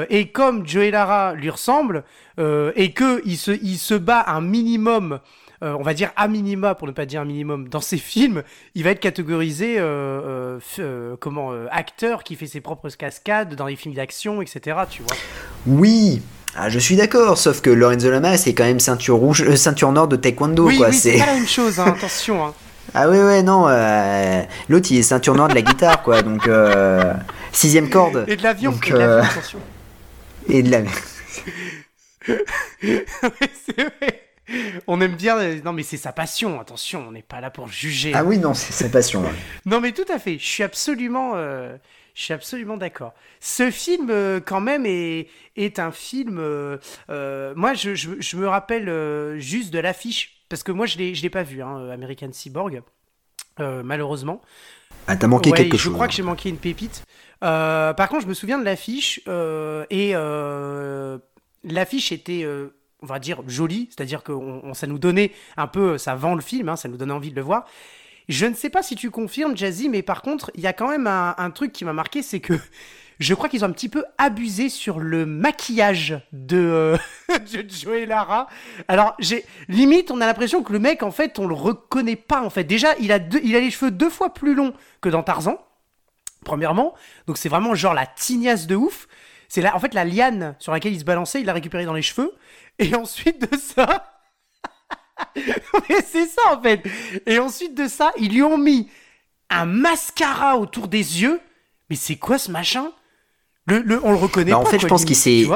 [0.08, 2.02] Et comme Joey Lara lui ressemble,
[2.38, 5.20] et que il se, il se bat un minimum,
[5.62, 8.42] euh, on va dire à minima pour ne pas dire un minimum, dans ses films,
[8.74, 10.58] il va être catégorisé euh,
[11.20, 14.78] comment acteur qui fait ses propres cascades dans les films d'action, etc.
[14.88, 15.14] Tu vois.
[15.66, 16.22] Oui,
[16.54, 20.08] ah, je suis d'accord, sauf que Lorenzo Lamas c'est quand même ceinture rouge, ceinture nord
[20.08, 20.88] de taekwondo, oui, quoi.
[20.88, 22.46] oui, c'est pas la même chose, hein, attention.
[22.46, 22.54] Hein.
[22.94, 26.22] ah ouais ouais non, euh, l'autre il est ceinture nord de la guitare, quoi.
[26.22, 27.12] Donc euh,
[27.52, 29.58] sixième corde Et de l'avion, et de l'avion, euh, attention.
[30.48, 30.80] et de la.
[32.82, 34.22] Ouais, c'est vrai.
[34.86, 35.38] On aime bien.
[35.38, 36.60] euh, Non, mais c'est sa passion.
[36.60, 38.12] Attention, on n'est pas là pour juger.
[38.14, 39.22] Ah oui non, c'est sa passion.
[39.22, 39.30] ouais.
[39.64, 40.38] Non, mais tout à fait.
[40.38, 41.76] Je suis absolument, euh,
[42.14, 43.12] je suis absolument d'accord.
[43.40, 46.38] Ce film, euh, quand même, est, est un film.
[46.40, 46.78] euh,
[47.10, 50.98] euh, moi, je, je, je me rappelle euh, juste de l'affiche parce que moi, je
[50.98, 52.82] l'ai, je l'ai pas vu, hein, American Cyborg.
[53.60, 54.42] euh, malheureusement.
[55.08, 55.94] Ah t'as manqué Ouais, quelque je chose.
[55.94, 57.04] crois que j'ai manqué une pépite.
[57.44, 61.18] Euh, par contre, je me souviens de l'affiche euh, et euh,
[61.64, 65.98] l'affiche était, euh, on va dire, jolie, c'est-à-dire que on- ça nous donnait un peu,
[65.98, 67.66] ça vend le film, hein, ça nous donnait envie de le voir.
[68.28, 70.88] Je ne sais pas si tu confirmes, Jazzy, mais par contre, il y a quand
[70.88, 72.54] même un, un truc qui m'a marqué, c'est que
[73.18, 76.96] je crois qu'ils ont un petit peu abusé sur le maquillage de, euh,
[77.52, 78.46] de Joey Lara.
[78.88, 82.42] Alors, j'ai limite, on a l'impression que le mec, en fait, on le reconnaît pas.
[82.42, 85.22] En fait, déjà, il a il a les cheveux deux fois plus longs que dans
[85.22, 85.58] Tarzan.
[86.44, 86.94] Premièrement,
[87.26, 89.08] donc c'est vraiment genre la tignasse de ouf.
[89.48, 91.94] C'est là, en fait, la liane sur laquelle il se balançait, il l'a récupérée dans
[91.94, 92.32] les cheveux.
[92.78, 94.16] Et ensuite de ça,
[95.36, 96.82] mais c'est ça en fait.
[97.26, 98.90] Et ensuite de ça, ils lui ont mis
[99.50, 101.40] un mascara autour des yeux.
[101.88, 102.90] Mais c'est quoi ce machin?
[103.66, 104.62] Le, le- On le reconnaît Bah, pas.
[104.62, 105.46] en fait, quoi, je pense qu'il s'est-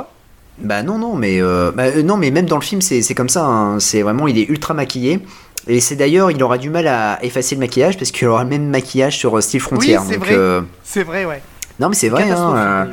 [0.62, 3.14] Bah non non mais euh, bah, euh, non mais même dans le film c'est c'est
[3.14, 3.44] comme ça.
[3.44, 3.80] hein.
[3.80, 5.20] C'est vraiment il est ultra maquillé.
[5.68, 8.48] Et c'est d'ailleurs, il aura du mal à effacer le maquillage parce qu'il aura le
[8.48, 10.02] même maquillage sur euh, Style Frontière.
[10.06, 10.34] c'est donc, vrai.
[10.34, 11.42] euh, C'est vrai, ouais.
[11.78, 12.30] Non, mais c'est vrai.
[12.30, 12.84] Hein, euh,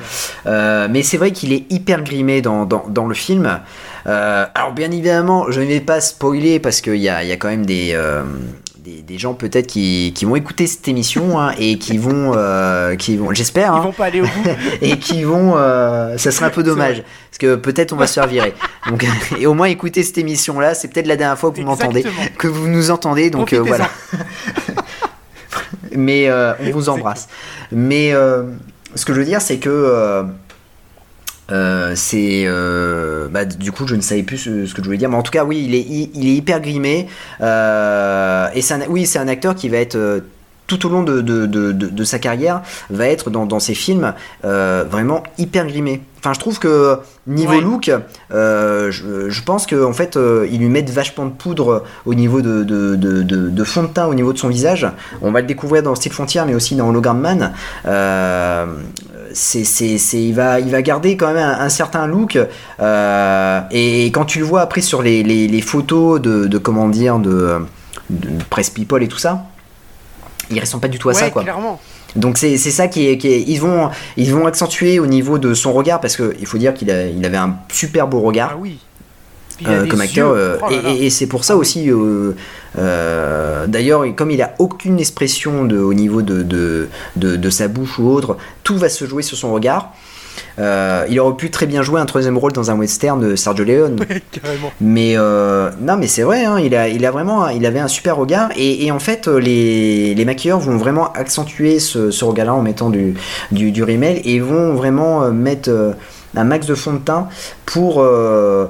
[0.47, 3.59] euh, mais c'est vrai qu'il est hyper grimé dans, dans, dans le film.
[4.05, 7.31] Euh, alors, bien évidemment, je ne vais pas spoiler parce qu'il y a, il y
[7.31, 7.93] a quand même des,
[8.87, 12.95] des, des gens peut-être qui, qui vont écouter cette émission hein, et qui vont, euh,
[12.95, 14.49] qui vont j'espère, Ils hein, vont pas aller au bout.
[14.81, 15.55] et qui vont.
[15.57, 18.53] euh, ça serait un peu dommage parce que peut-être on va se faire virer.
[18.89, 19.05] Donc,
[19.39, 22.05] et au moins écouter cette émission-là, c'est peut-être la dernière fois que vous m'entendez,
[22.37, 23.29] que vous nous entendez.
[23.29, 23.89] Donc euh, voilà.
[25.91, 27.27] Mais on vous embrasse.
[27.71, 28.13] Mais
[28.95, 30.23] ce que je veux dire, c'est que
[31.51, 34.97] euh, c'est euh, bah, du coup je ne savais plus ce, ce que je voulais
[34.97, 37.07] dire, mais en tout cas oui, il est, hy- il est hyper grimé
[37.41, 40.21] euh, et c'est un, oui c'est un acteur qui va être
[40.67, 43.73] tout au long de, de, de, de- de sa carrière va être dans, dans ses
[43.73, 46.01] films vraiment hyper grimé.
[46.19, 47.61] Enfin je trouve que niveau Ouais.
[47.61, 47.89] look,
[48.31, 48.89] je,
[49.29, 50.19] je pense qu'en en fait
[50.51, 54.37] ils lui mettent vachement de poudre au niveau de, fond de teint au niveau de
[54.37, 54.85] son visage.
[55.21, 57.53] On va le découvrir dans Style Frontier mais aussi dans Hologram Man.
[59.33, 62.37] C'est, c'est, c'est, il, va, il va garder quand même un, un certain look.
[62.79, 66.87] euh, et quand tu le vois après sur les, les, les photos de, de comment
[66.89, 67.59] dire de,
[68.09, 69.45] de presse people et tout ça,
[70.49, 71.43] il ressemble pas du tout à ouais, ça quoi.
[71.43, 71.79] clairement.
[72.15, 75.37] Donc c'est, c'est ça qui est, qui est- ils vont ils vont accentuer au niveau
[75.37, 78.21] de son regard parce que il faut dire qu'il a, il avait un super beau
[78.21, 78.51] regard.
[78.53, 78.79] Ah oui.
[79.65, 80.31] Euh, comme acteur.
[80.31, 80.89] euh, Oh là et- là.
[80.91, 81.89] et, et c'est pour ça aussi,
[82.77, 87.67] euh, d'ailleurs, comme il a aucune expression de, au niveau de, de, de, de sa
[87.67, 89.91] bouche ou autre, tout va se jouer sur son regard.
[90.59, 93.95] Il aurait pu très bien jouer un troisième rôle dans un western de Sergio Leone.
[94.81, 98.17] Mais non, mais c'est vrai, hein, il, a, il a vraiment, il avait un super
[98.17, 102.61] regard et, et en fait les, les maquilleurs vont vraiment accentuer ce, ce regard-là en
[102.61, 103.15] mettant du,
[103.51, 105.95] du, du rimel et vont vraiment mettre
[106.35, 107.27] un max de fond de teint
[107.65, 108.65] pour euh,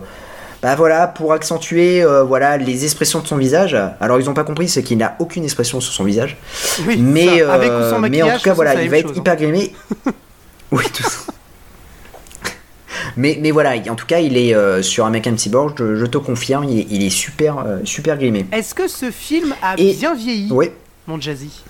[0.62, 3.78] bah voilà, pour accentuer euh, voilà les expressions de son visage.
[4.00, 6.38] Alors ils n'ont pas compris, c'est qu'il n'a aucune expression sur son visage,
[6.88, 9.14] Oui, mais ça, avec ou euh, mais en tout cas voilà, il va être hein.
[9.16, 9.74] hyper grimé.
[10.72, 11.20] oui, tout ça.
[13.16, 16.18] Mais, mais voilà, en tout cas, il est euh, sur American Cyborg, je, je te
[16.20, 18.46] confirme, il est, il est super, euh, super grimé.
[18.52, 20.72] Est-ce que ce film a Et- bien vieilli, Ouais.
[21.08, 21.64] mon Jazzy?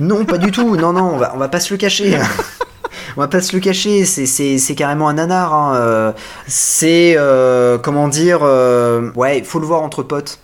[0.00, 2.18] Non, pas du tout, non, non, on va, on va pas se le cacher.
[3.16, 5.52] on va pas se le cacher, c'est, carrément un nanar.
[5.54, 6.12] hein, euh,
[6.46, 10.38] C'est, euh, comment dire, euh, ouais, il faut le voir entre potes.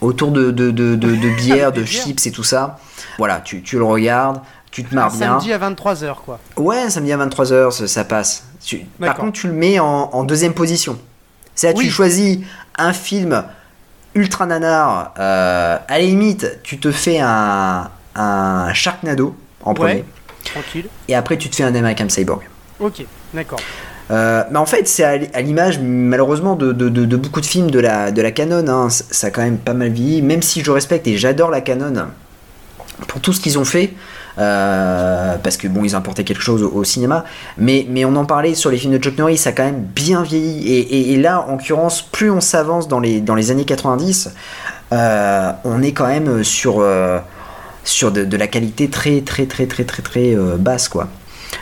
[0.00, 2.78] Autour de, de, de, de, de bière, de chips et tout ça.
[3.18, 5.38] Voilà, tu, tu le regardes, tu te marres bien.
[5.38, 6.40] samedi à 23h, quoi.
[6.56, 8.44] Ouais, samedi à 23h, ça, ça passe.
[8.64, 10.98] Tu- par contre, tu le mets en, en deuxième position.
[11.54, 11.84] C'est-à-dire, Oui.
[11.86, 12.38] tu choisis
[12.78, 13.44] un film
[14.14, 15.14] ultra nanar.
[15.18, 19.74] euh, à la limite, tu te fais un, un Sharknado en Ouais.
[19.76, 20.04] premier.
[20.44, 20.86] Tranquille.
[21.08, 22.42] Et après, tu te fais un American Cyborg.
[22.80, 23.60] Ok, d'accord.
[24.10, 27.70] Euh, mais en fait, c'est à, l'image, malheureusement, de, de- de- de beaucoup de films
[27.70, 28.66] de la, de la canon.
[28.68, 28.88] hein.
[28.90, 30.20] Ça a quand même pas mal vieilli.
[30.20, 31.94] Même si je respecte et j'adore la canon
[33.08, 33.92] pour tout ce qu'ils ont fait,
[34.38, 37.24] euh, parce que bon, ils importaient quelque chose au, cinéma,
[37.58, 39.82] mais, mais on en parlait sur les films de Chuck Norris, ça a quand même
[39.82, 40.70] bien vieilli.
[41.12, 44.34] Et, là, en l'occurrence, plus on s'avance dans les, dans les années 90,
[44.92, 46.84] euh, on est quand même sur,
[47.84, 51.08] sur de, de, la qualité très, très, très, très, très, très basse, quoi.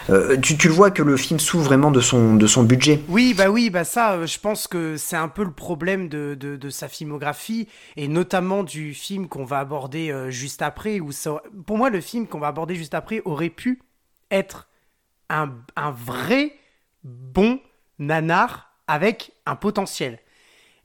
[0.09, 3.01] Euh, tu, tu, le vois que le film souffre vraiment de son, de son budget.
[3.09, 6.36] Oui, bah oui, bah ça, euh, je pense que c'est un peu le problème de,
[6.38, 11.01] de, de, sa filmographie et notamment du film qu'on va aborder euh, juste après.
[11.01, 13.82] Où ça, pour moi, le film qu'on va aborder juste après aurait pu
[14.30, 14.68] être
[15.28, 16.53] un, un vrai
[17.05, 17.61] bon
[17.98, 20.18] nanar avec un potentiel.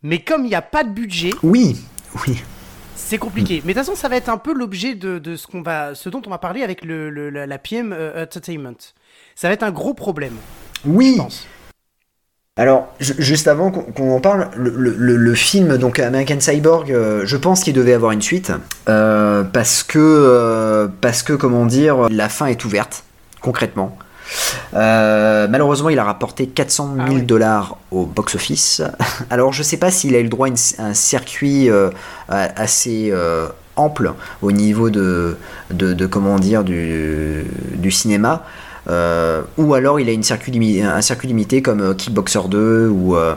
[0.04, 1.32] Mais comme il n'y a pas de budget.
[1.42, 1.78] Oui,
[2.28, 2.44] oui.
[2.96, 3.62] C'est compliqué.
[3.66, 5.96] Mais de toute façon, ça va être un peu l'objet de, de, ce, qu'on va,
[5.96, 8.94] ce dont on va parler avec le, le la, PM Entertainment
[9.36, 10.34] ça va être un gros problème.
[10.86, 11.20] Oui.
[12.58, 17.74] Alors, juste avant qu'on en parle, le, film, donc American Cyborg, euh, je pense qu'il
[17.74, 18.54] devait avoir une suite,
[18.88, 23.04] euh, parce que, euh, parce que, comment dire, la fin est ouverte,
[23.42, 23.98] concrètement.
[24.72, 28.82] malheureusement, il a rapporté 400 000 ah dollars au box-office.
[29.30, 31.70] Alors, je sais pas s'il a eu le droit à un circuit
[32.30, 33.14] assez
[33.76, 35.38] ample au niveau de,
[35.72, 38.46] de, comment dire, du, du cinéma.
[38.88, 42.88] Euh, ou alors il a une circuit limité, un circuit limité comme euh, Kickboxer 2
[42.88, 43.34] ou euh,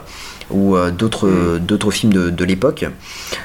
[0.51, 1.59] ou d'autres mm.
[1.59, 2.83] d'autres films de, de l'époque.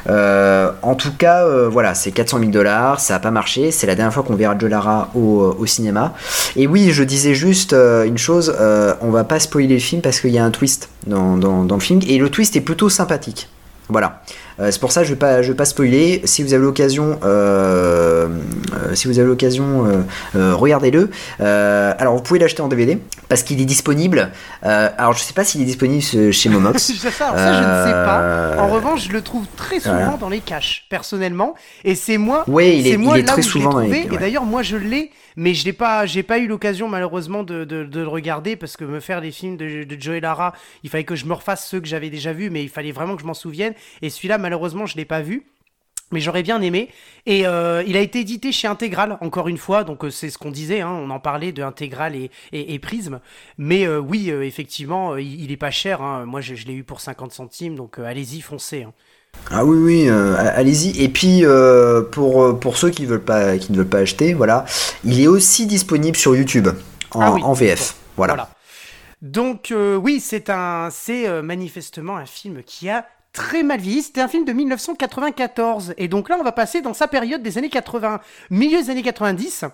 [0.09, 3.71] en tout cas, voilà, c'est 400 000 dollars, ça n'a pas marché.
[3.73, 6.15] C'est la dernière fois qu'on verra Joe Lara au, au, cinéma.
[6.57, 8.57] Et oui, je disais juste une chose,
[9.03, 11.75] on va pas spoiler le film parce qu'il y a un twist dans, dans, dans,
[11.75, 13.51] le film et le twist est plutôt sympathique.
[13.91, 14.23] Voilà.
[14.61, 16.23] Euh, c'est pour ça que je je vais pas spoiler.
[16.25, 18.29] Si vous avez l'occasion, euh,
[18.73, 19.85] euh, si vous avez l'occasion,
[20.35, 21.11] regardez-le.
[21.39, 22.99] alors vous pouvez l'acheter en DVD
[23.35, 24.31] parce qu'il est disponible.
[24.63, 26.93] alors je sais pas s'il est disponible chez Momox.
[26.95, 28.57] ça, ça, je ne sais pas.
[28.59, 31.55] En revanche, je le trouve très souvent dans les caches, personnellement.
[31.83, 32.45] Et c'est moi.
[32.47, 34.07] Oui, il est, moi il est très souvent dans les.
[34.13, 37.65] Et d'ailleurs, moi, je l'ai mais je n'ai pas, j'ai pas eu l'occasion malheureusement de,
[37.65, 40.55] de, le regarder parce que me faire des films de, de Joe et Lara,
[40.85, 43.17] il fallait que je me refasse ceux que j'avais déjà vus, mais il fallait vraiment
[43.17, 43.75] que je m'en souvienne.
[44.01, 45.45] Et celui-là, malheureusement, je l'ai pas vu
[46.13, 46.89] mais j'aurais bien aimé.
[47.27, 50.39] Et euh, il a été édité chez Intégral, encore une fois, donc euh, c'est ce
[50.39, 53.21] qu'on disait, hein, on en parlait de Intégral et, et, Prisme.
[53.59, 56.03] Mais euh, oui, effectivement, il, est pas cher.
[56.03, 56.25] Hein.
[56.27, 58.85] Moi, je, l'ai eu pour 50 centimes, donc allez-y, foncez.
[58.85, 58.93] Hein.
[59.51, 61.03] Ah oui, oui, allez-y.
[61.03, 61.43] Et puis,
[62.13, 64.65] pour, pour ceux qui, veulent pas, qui ne veulent pas acheter, voilà,
[65.05, 66.69] il est aussi disponible sur YouTube,
[67.11, 67.97] en, ah en VF.
[68.17, 68.35] voilà.
[68.35, 68.51] voilà.
[69.23, 74.03] Donc oui, c'est un, c'est manifestement un film qui a très mal vieilli.
[74.03, 75.93] C'était un film de 1994.
[75.99, 79.03] Et donc là, on va passer dans sa période des années 80, milieu des années
[79.03, 79.67] 90,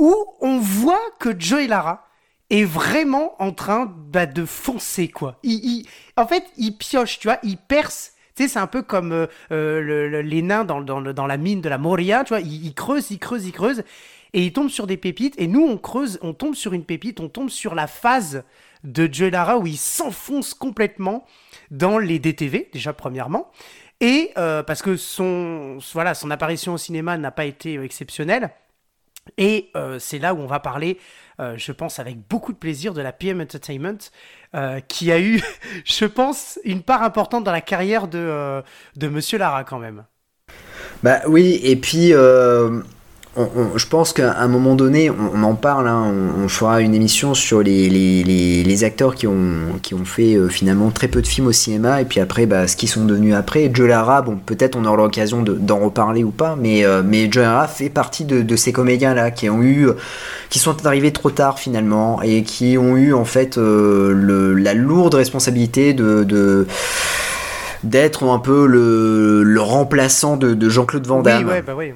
[0.00, 2.08] où on voit que Joe Lara
[2.48, 5.38] est vraiment en train bah, de foncer, quoi.
[5.44, 5.86] Il,
[6.16, 8.14] en fait, il pioche, tu vois, il perce.
[8.34, 12.30] C'est un peu comme euh, euh, les nains dans, la mine de la Moria, tu
[12.30, 12.40] vois.
[12.40, 13.84] Il, il, creuse, il creuse, il creuse.
[14.32, 15.34] Et il tombe sur des pépites.
[15.36, 18.42] Et nous, on creuse, on tombe sur une pépite, on tombe sur la phase
[18.82, 21.26] de Joe Lara où il s'enfonce complètement
[21.70, 23.50] dans les DTV, déjà premièrement.
[24.00, 28.50] Et euh, parce que son, voilà, son apparition au cinéma n'a pas été euh, exceptionnelle.
[29.36, 30.98] Et euh, c'est là où on va parler,
[31.38, 33.98] je pense, avec beaucoup de plaisir de la PM Entertainment,
[34.88, 35.42] qui a eu,
[35.84, 38.62] je pense, une part importante dans la carrière de,
[38.96, 40.04] de Monsieur Lara quand même.
[41.02, 42.12] Bah oui, et puis
[43.36, 46.12] je pense qu'à un moment donné, on, en parle, hein,
[46.42, 51.06] on, fera une émission sur les, acteurs qui ont, qui ont fait euh, finalement très
[51.06, 53.70] peu de films au cinéma, et puis après, bah, ce qu'ils sont devenus après.
[53.72, 57.44] Joe Lara, bon, peut-être on aura l'occasion d'en reparler ou pas, mais, euh, mais Joe
[57.44, 59.88] Lara fait partie de, ces comédiens-là qui ont eu,
[60.48, 65.14] qui sont arrivés trop tard finalement, et qui ont eu en fait euh, la lourde
[65.14, 66.66] responsabilité de,
[67.84, 71.44] d'être un peu le, le remplaçant de, Jean-Claude Van Damme.
[71.44, 71.92] Oui, ouais, bah oui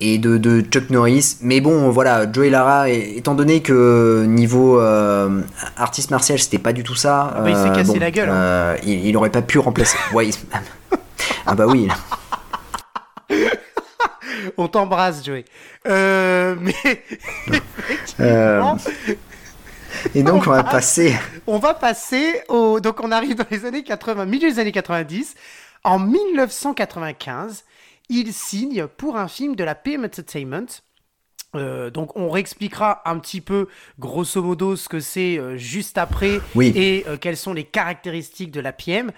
[0.00, 1.38] et de, Chuck Norris.
[1.40, 5.42] Mais bon, voilà, Joey Lara, étant donné que niveau euh,
[5.76, 7.32] artiste martial, c'était pas du tout ça.
[7.34, 8.28] Ah bah, il s'est euh, cassé la gueule.
[8.28, 8.34] Hein.
[8.34, 9.96] Euh, il, il, aurait pas pu remplacer.
[10.12, 10.28] ouais,
[11.46, 11.88] ah bah oui.
[14.58, 15.44] On t'embrasse, Joey.
[15.84, 16.74] mais.
[20.14, 21.16] Et donc, on, va, passer.
[21.46, 22.80] On va passer au.
[22.80, 25.34] Donc, on arrive dans les années 80, milieu des années 90.
[25.84, 27.64] En 1995,
[28.08, 30.66] il signe pour un film de la PM Entertainment.
[31.54, 36.40] Euh, donc on réexpliquera un petit peu grosso modo ce que c'est euh, juste après
[36.60, 39.12] et euh, quelles sont les caractéristiques de la PM.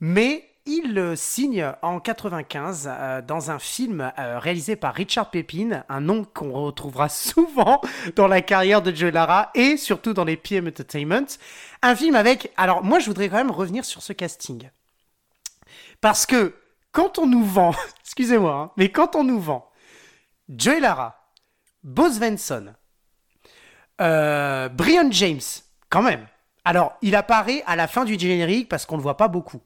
[0.00, 2.90] Mais il signe en 95
[3.26, 7.80] dans un film réalisé par Richard Pepin, un nom qu'on retrouvera souvent
[8.16, 11.26] dans la carrière de Joe Lara et surtout dans les PM Entertainment.
[11.80, 12.52] Un film avec...
[12.58, 14.68] Alors moi je voudrais quand même revenir sur ce casting.
[16.02, 16.52] Parce que
[16.98, 19.70] quand on nous vend, excusez-moi, hein, mais quand on nous vend
[20.48, 21.30] Joey Lara,
[21.84, 22.74] Bo Svensson,
[24.00, 25.40] euh, Brian James,
[25.90, 26.26] quand même.
[26.64, 29.60] Alors, il apparaît à la fin du générique parce qu'on ne le voit pas beaucoup.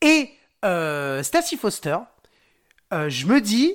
[0.00, 0.30] Et
[0.64, 1.96] euh, Stacy Foster,
[2.92, 3.74] euh, je me dis,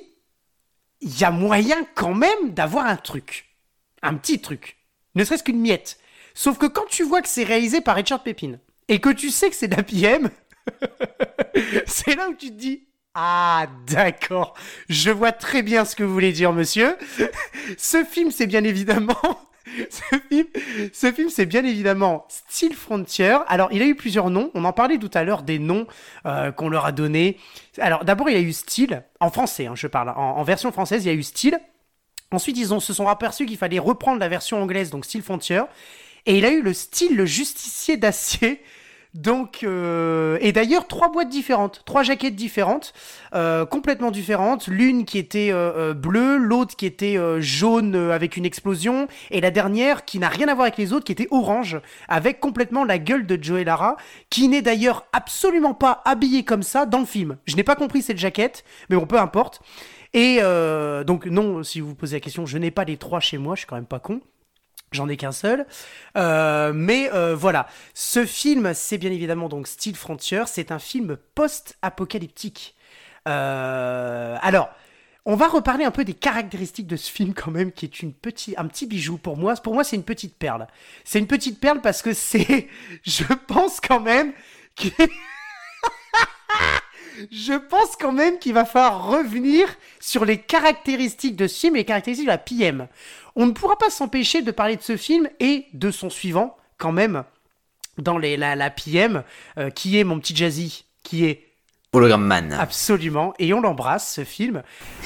[1.02, 3.54] il y a moyen quand même d'avoir un truc.
[4.00, 4.78] Un petit truc.
[5.16, 5.98] Ne serait-ce qu'une miette.
[6.32, 8.58] Sauf que quand tu vois que c'est réalisé par Richard Pepin
[8.88, 10.30] et que tu sais que c'est de la PM,
[11.86, 14.54] c'est là où tu te dis Ah, d'accord,
[14.88, 16.96] je vois très bien ce que vous voulez dire, monsieur.
[17.78, 19.16] ce film, c'est bien évidemment.
[19.90, 20.46] ce film,
[20.92, 23.38] ce film c'est bien évidemment Steel Frontier.
[23.48, 24.50] Alors, il a eu plusieurs noms.
[24.54, 25.86] On en parlait tout à l'heure des noms
[26.24, 27.38] euh, qu'on leur a donnés.
[27.78, 30.10] Alors, d'abord, il a eu Steel, en français, hein, je parle.
[30.10, 31.58] En, en version française, il y a eu Steel.
[32.32, 35.62] Ensuite, ils ont, se sont aperçus qu'il fallait reprendre la version anglaise, donc Steel Frontier.
[36.26, 38.62] Et il a eu le style le justicier d'acier.
[39.16, 42.92] Donc, euh, et d'ailleurs, trois boîtes différentes, trois jaquettes différentes,
[43.34, 44.66] euh, complètement différentes.
[44.66, 49.08] L'une qui était euh, euh, bleue, l'autre qui était euh, jaune euh, avec une explosion,
[49.30, 52.40] et la dernière qui n'a rien à voir avec les autres, qui était orange, avec
[52.40, 53.96] complètement la gueule de Joey Lara,
[54.28, 57.38] qui n'est d'ailleurs absolument pas habillée comme ça dans le film.
[57.46, 59.62] Je n'ai pas compris cette jaquette, mais bon, peu importe.
[60.12, 60.40] Et
[61.06, 63.54] donc, non, si vous vous posez la question, je n'ai pas les trois chez moi,
[63.54, 64.20] je suis quand même pas con.
[64.96, 65.66] J'en ai qu'un seul.
[66.16, 70.42] Euh, mais euh, voilà, ce film, c'est bien évidemment donc Steel Frontier.
[70.46, 72.74] C'est un film post-apocalyptique.
[73.28, 74.70] Euh, alors,
[75.24, 78.12] on va reparler un peu des caractéristiques de ce film quand même, qui est une
[78.12, 79.54] petit, un petit bijou pour moi.
[79.56, 80.66] Pour moi, c'est une petite perle.
[81.04, 82.68] C'est une petite perle parce que c'est,
[83.04, 84.32] je pense quand même,
[84.76, 84.92] qu'il-
[87.30, 89.68] je pense quand même qu'il va falloir revenir
[90.00, 92.88] sur les caractéristiques de ce film et les caractéristiques de la PM.
[93.34, 96.92] On ne pourra pas s'empêcher de parler de ce film et de son suivant, quand
[96.92, 97.24] même,
[97.98, 99.22] dans les, la, la PM,
[99.58, 101.46] euh, qui est mon petit Jazzy, qui est
[101.92, 102.52] Hologram Man.
[102.52, 104.62] absolument, et on l'embrasse, ce film,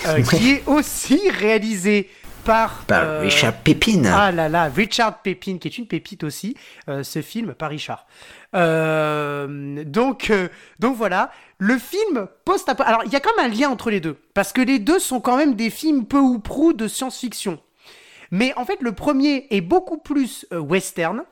[0.06, 2.10] euh, qui est aussi réalisé
[2.44, 2.84] par...
[2.86, 4.04] Par euh, Richard Pepin.
[4.06, 6.56] ah là là, Richard Pepin, qui est une pépite aussi,
[6.88, 8.06] euh, ce film, par Richard.
[8.54, 10.32] Euh, donc,
[10.78, 11.30] donc voilà,
[11.60, 14.52] le film post Alors, il y a quand même un lien entre les deux, parce
[14.52, 17.60] que les deux sont quand même des films peu ou prou de science-fiction.
[18.30, 21.22] Mais en fait, le premier est beaucoup plus euh, western.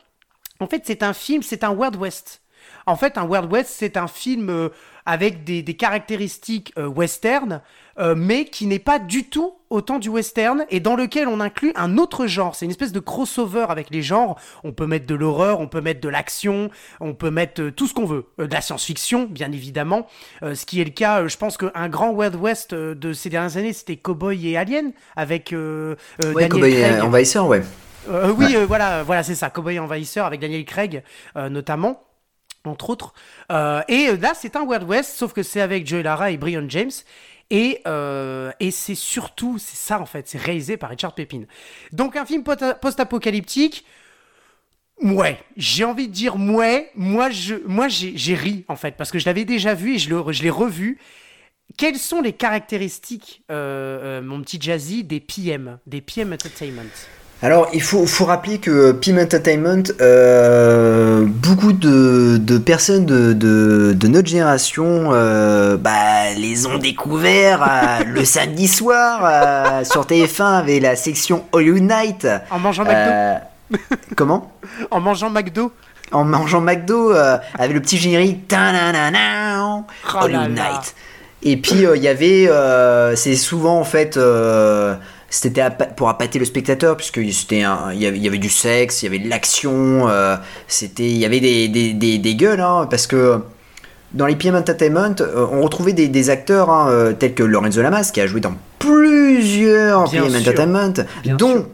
[0.61, 2.43] En fait, c'est un film, c'est un Wild West.
[2.89, 4.71] En fait, un Wild West, c'est un film euh,
[5.05, 7.61] avec des, des caractéristiques euh, western,
[7.99, 11.73] euh, mais qui n'est pas du tout autant du western et dans lequel on inclut
[11.77, 12.55] un autre genre.
[12.55, 14.39] C'est une espèce de crossover avec les genres.
[14.65, 16.71] On peut mettre de l'horreur, on peut mettre de l'action,
[17.01, 18.27] on peut mettre tout ce qu'on veut.
[18.39, 20.07] De la science-fiction, bien évidemment.
[20.43, 23.57] Euh, ce qui est le cas, je pense qu'un grand Wild West de ces dernières
[23.57, 27.01] années, c'était Cowboy et Alien avec euh, euh, Ouais, Daniel Cowboy Craig.
[27.03, 27.63] Envahisseur, ouais.
[28.39, 31.03] Oui, voilà, voilà, c'est ça, Cowboy Envahisseur avec Daniel Craig
[31.37, 32.01] notamment,
[32.69, 33.13] entre autres.
[33.51, 36.37] Euh, et euh, là, c'est un Wild West, sauf que c'est avec Joey Lara et
[36.37, 36.91] Brian James.
[37.51, 41.43] Et, euh, et c'est surtout, c'est ça en fait, c'est réalisé par Richard Pepin.
[41.93, 43.85] Donc un film post-apocalyptique.
[45.01, 46.91] Ouais, j'ai envie de dire ouais.
[46.95, 50.11] Moi, je, moi, j'ai ri en fait parce que je l'avais déjà vu et je
[50.11, 50.99] le- je l'ai revu.
[51.77, 56.89] Quelles sont les caractéristiques, mon petit Jazzy, des PM, des PM Entertainment?
[57.41, 63.93] Alors, il faut, faut rappeler que Pim Entertainment, euh, beaucoup de, de personnes de, de,
[63.93, 70.59] de notre génération euh, bah, les ont découverts euh, le samedi soir euh, sur TF1
[70.59, 72.27] avec la section Hollywood Night.
[72.51, 73.79] En mangeant McDo
[74.17, 74.53] comment?
[74.91, 75.71] En mangeant McDo
[76.11, 79.83] En mangeant McDo avec le petit générique là
[80.23, 80.71] Hollywood là.
[80.73, 80.95] Night.
[81.45, 82.51] Et puis il y avait,
[83.15, 84.19] c'est souvent en fait,
[85.31, 85.63] c'était
[85.97, 89.29] pour appâter le spectateur puisque c'était, il y avait, du sexe, il y avait de
[89.29, 93.41] l'action, euh, c'était, il y avait des, des, des, des gueules hein, parce que
[94.15, 98.11] dans les PM Entertainment, euh, on retrouvait des, acteurs hein, euh, tels que Lorenzo Lamas
[98.13, 100.41] qui a joué dans plusieurs Bien PM sûr.
[100.41, 101.67] Entertainment, Bien dont sûr.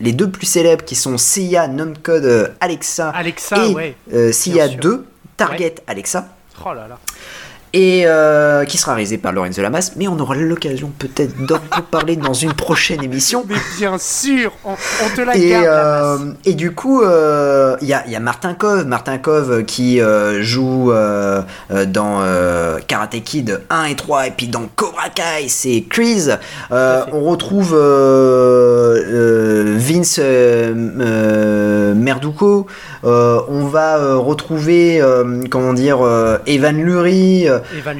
[0.00, 3.96] les deux plus célèbres qui sont CIA Nomcode Alexa Alexa, et ouais.
[4.14, 4.80] euh, CIA sûr.
[4.80, 6.28] 2 Target Alexa
[6.64, 6.98] Oh là là.
[7.76, 12.16] Et euh, qui sera réalisé par Lorenzo Lamas mais on aura l'occasion peut-être d'en reparler
[12.16, 15.66] dans une prochaine émission Mais bien sûr, on, on te la et, garde.
[15.66, 19.64] euh, et du coup, euh, il y, a, il y a Martin Kove, Martin Kove
[19.64, 25.48] qui euh, joue dans euh, Karate Kid 1 et 3, et puis dans Cobra Kai,
[25.48, 26.28] c'est Chris.
[26.72, 32.66] Euh, on retrouve euh, euh, Vince euh, euh, Merduko.
[33.04, 37.46] Euh, on va euh, retrouver, euh, comment dire, euh, Evan Lurie,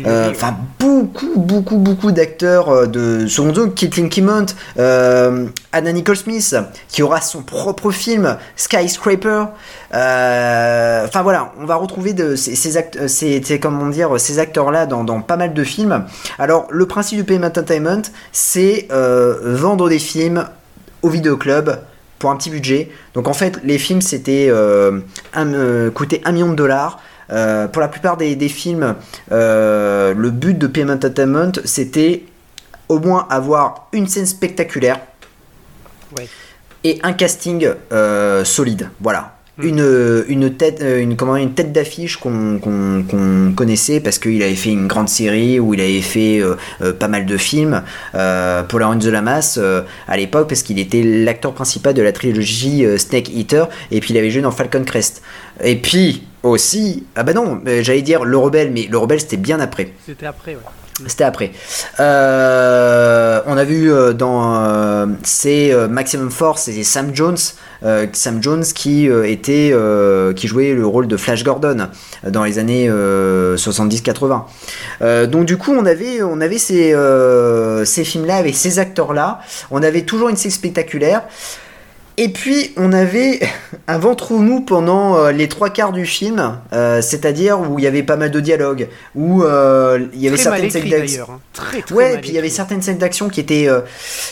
[0.06, 4.46] euh, enfin beaucoup, beaucoup, beaucoup d'acteurs euh, de second œuvre, Caitlin Kimmont,
[4.78, 6.56] euh, Anna Nicole Smith,
[6.88, 9.46] qui aura son propre film, Skyscraper.
[9.92, 12.76] Enfin voilà, on va retrouver ces,
[14.38, 16.04] acteurs-là dans, pas mal de films.
[16.38, 18.02] Alors le principe du Payment Entertainment,
[18.32, 20.46] c'est vendre des films
[21.02, 21.78] au vidéoclub
[22.18, 22.90] pour un petit budget.
[23.14, 27.00] Donc en fait, les films c'était euh, coûtaient un million de dollars.
[27.32, 28.94] Euh, pour la plupart des, des films,
[29.32, 32.24] euh, le but de Payment Entertainment, c'était
[32.88, 35.00] au moins avoir une scène spectaculaire
[36.16, 36.28] Ouais.
[36.84, 38.90] et un casting euh, solide.
[39.00, 39.35] Voilà.
[39.58, 39.64] Hmm.
[39.66, 42.60] Une, une tête, euh, une, comment, une tête d'affiche qu'on
[43.56, 47.08] connaissait parce qu'il avait fait une grande série ou il avait fait euh, euh, pas
[47.08, 47.82] mal de films
[48.14, 52.02] euh, pour la de la masse euh, à l'époque parce qu'il était l'acteur principal de
[52.02, 55.22] la trilogie euh, Snake Eater et puis il avait joué dans Falcon Crest.
[55.64, 59.38] Et puis aussi, ah bah non, euh, j'allais dire Le Rebelle, mais Le Rebelle c'était
[59.38, 59.92] bien après.
[60.04, 60.60] C'était après, ouais.
[61.06, 61.52] C'était après.
[62.00, 65.06] Euh, on a vu euh, dans euh,
[65.44, 67.36] euh, Maximum Force et Sam Jones,
[68.12, 69.74] Sam Jones qui était
[70.34, 71.88] qui jouait le rôle de Flash Gordon
[72.26, 74.44] dans les années euh, 70-80.
[75.02, 76.94] Euh, donc du coup on avait ces
[77.84, 79.40] ces films là avec ces acteurs là.
[79.70, 81.24] On avait toujours une scène spectaculaire.
[82.18, 83.40] Et puis on avait
[83.88, 87.86] un ventre mou pendant euh, les trois quarts du film, euh, c'est-à-dire où il y
[87.86, 91.26] avait pas mal de dialogues, où euh, il y avait Très certaines scènes d'action.
[91.30, 91.40] hein.
[91.52, 93.80] Très, très Ouais, et puis il y avait certaines scènes d'action qui étaient euh,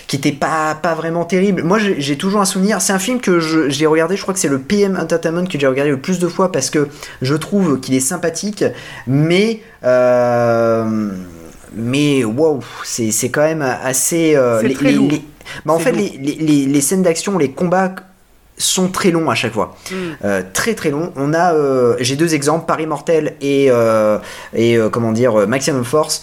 [0.07, 1.63] qui étaient pas pas vraiment terribles.
[1.63, 2.81] Moi, j'ai toujours un souvenir.
[2.81, 4.17] C'est un film que j'ai regardé.
[4.17, 6.71] Je crois que c'est le PM Entertainment que j'ai regardé le plus de fois parce
[6.71, 6.89] que
[7.21, 8.65] je trouve qu'il est sympathique,
[9.07, 9.61] mais
[11.77, 14.35] mais waouh, c'est quand même assez.
[14.37, 15.23] euh, les-
[15.65, 17.95] bah, en fait, les, les- les- les scènes d'action, les combats
[18.57, 19.77] sont très longs à chaque fois.
[19.91, 19.95] Mm.
[20.25, 21.13] Euh, très très long.
[21.17, 24.19] On a, euh, j'ai deux exemples, Paris Mortel et euh,
[24.55, 26.23] et comment dire Maximum Force.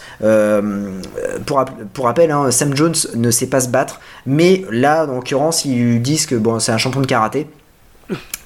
[1.46, 5.66] Pour pour rappel, hein, Sam Jones ne sait pas se battre, mais là, en l'occurrence,
[5.66, 7.48] ils disent que bon, c'est un champion de karaté.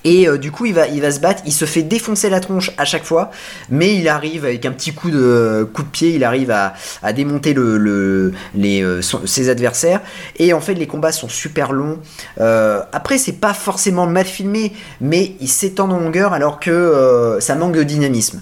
[0.05, 1.41] Et euh, du coup, il va, il va se battre.
[1.45, 3.31] Il se fait défoncer la tronche à chaque fois,
[3.69, 6.73] mais il arrive avec un petit coup de coup de pied, il arrive à,
[7.13, 10.01] démonter le, le- les, euh, ses adversaires.
[10.37, 11.97] Et en fait, les combats sont super longs.
[12.39, 17.55] Euh, après, c'est pas forcément mal filmé, mais ils s'étendent en longueur alors que ça
[17.55, 18.41] manque de dynamisme.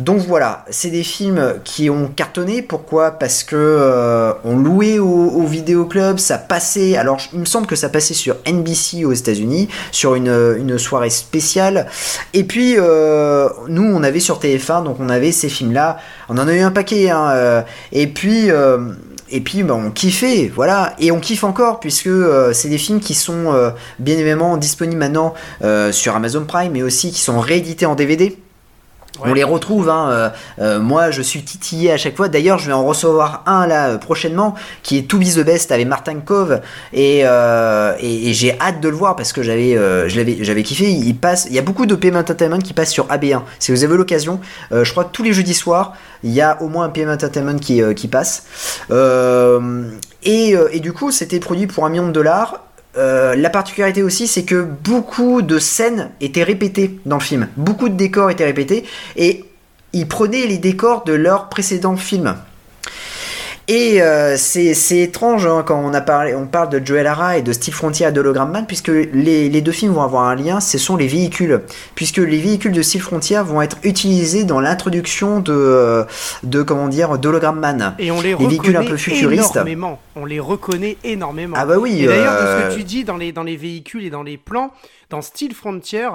[0.00, 2.62] Donc voilà, c'est des films qui ont cartonné.
[2.62, 3.12] Pourquoi?
[3.12, 6.96] Parce que on louait au, au vidéoclub, ça passait.
[6.96, 10.95] Alors, il me semble que ça passait sur NBC aux États-Unis, sur une, une soirée
[11.10, 11.86] spéciale.
[12.34, 15.98] Et puis, euh, nous, on avait sur TF1, donc on avait ces films-là.
[16.28, 17.10] On en a eu un paquet.
[17.10, 18.50] hein, euh, et puis.
[18.50, 18.78] euh,
[19.28, 22.08] et puis bah, on kiffait, voilà, et on kiffe encore puisque
[22.52, 25.34] c'est des films qui sont bien évidemment disponibles maintenant
[25.90, 28.38] sur Amazon Prime, mais aussi qui sont réédités en DVD.
[29.24, 32.28] On les retrouve, hein, euh, euh, moi je suis titillé à chaque fois.
[32.28, 35.72] D'ailleurs, je vais en recevoir un là euh, prochainement qui est To Be the Best
[35.72, 36.60] avec Martin Cove
[36.92, 37.24] et,
[38.32, 39.76] j'ai hâte de le voir parce que j'avais
[40.08, 40.90] j'avais kiffé.
[40.90, 41.16] Il
[41.50, 43.42] y a beaucoup de Payment Entertainment qui passent sur AB1.
[43.58, 44.40] Si vous avez l'occasion,
[44.70, 47.58] je crois que tous les jeudis soirs, il y a au moins un Payment Entertainment
[47.58, 48.44] qui, passe.
[50.22, 52.65] Et du coup, c'était produit pour un million de dollars.
[52.96, 57.48] Euh, la particularité aussi, c'est que beaucoup de scènes étaient répétées dans le film.
[57.56, 58.84] Beaucoup de décors étaient répétés
[59.16, 59.44] et
[59.92, 62.36] ils prenaient les décors de leurs précédents films.
[63.68, 67.36] Et euh, c'est c'est étrange hein, quand on, a parlé, on parle de Joel Hara
[67.36, 70.24] et de Steve Frontier à de Hologram Man, puisque les, les deux films vont avoir
[70.24, 71.62] un lien, ce sont les véhicules.
[71.96, 76.04] Puisque les véhicules de Steve Frontier vont être utilisés dans l'introduction de, euh,
[76.44, 77.96] de, comment dire, d'Hologram Man.
[77.98, 79.56] Et on les, Les reconnaît véhicules un peu futuristes.
[79.56, 79.98] énormément.
[80.14, 81.56] On les reconnaît énormément.
[81.58, 83.56] Ah bah oui, Et d'ailleurs, de ce euh, que tu dis dans les, dans les
[83.56, 84.70] véhicules et dans les plans,
[85.10, 86.08] dans Steel Frontier,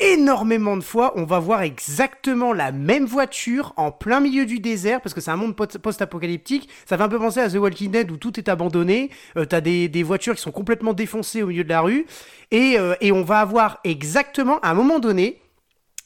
[0.00, 5.00] énormément de fois, on va voir exactement la même voiture en plein milieu du désert,
[5.00, 6.68] parce que c'est un monde post- post-apocalyptique.
[6.86, 9.10] Ça fait un peu penser à The Walking Dead où tout est abandonné.
[9.36, 12.06] Euh, T'as des, voitures qui sont complètement défoncées au milieu de la rue.
[12.50, 15.40] Et, euh, et on va avoir exactement, à un moment donné,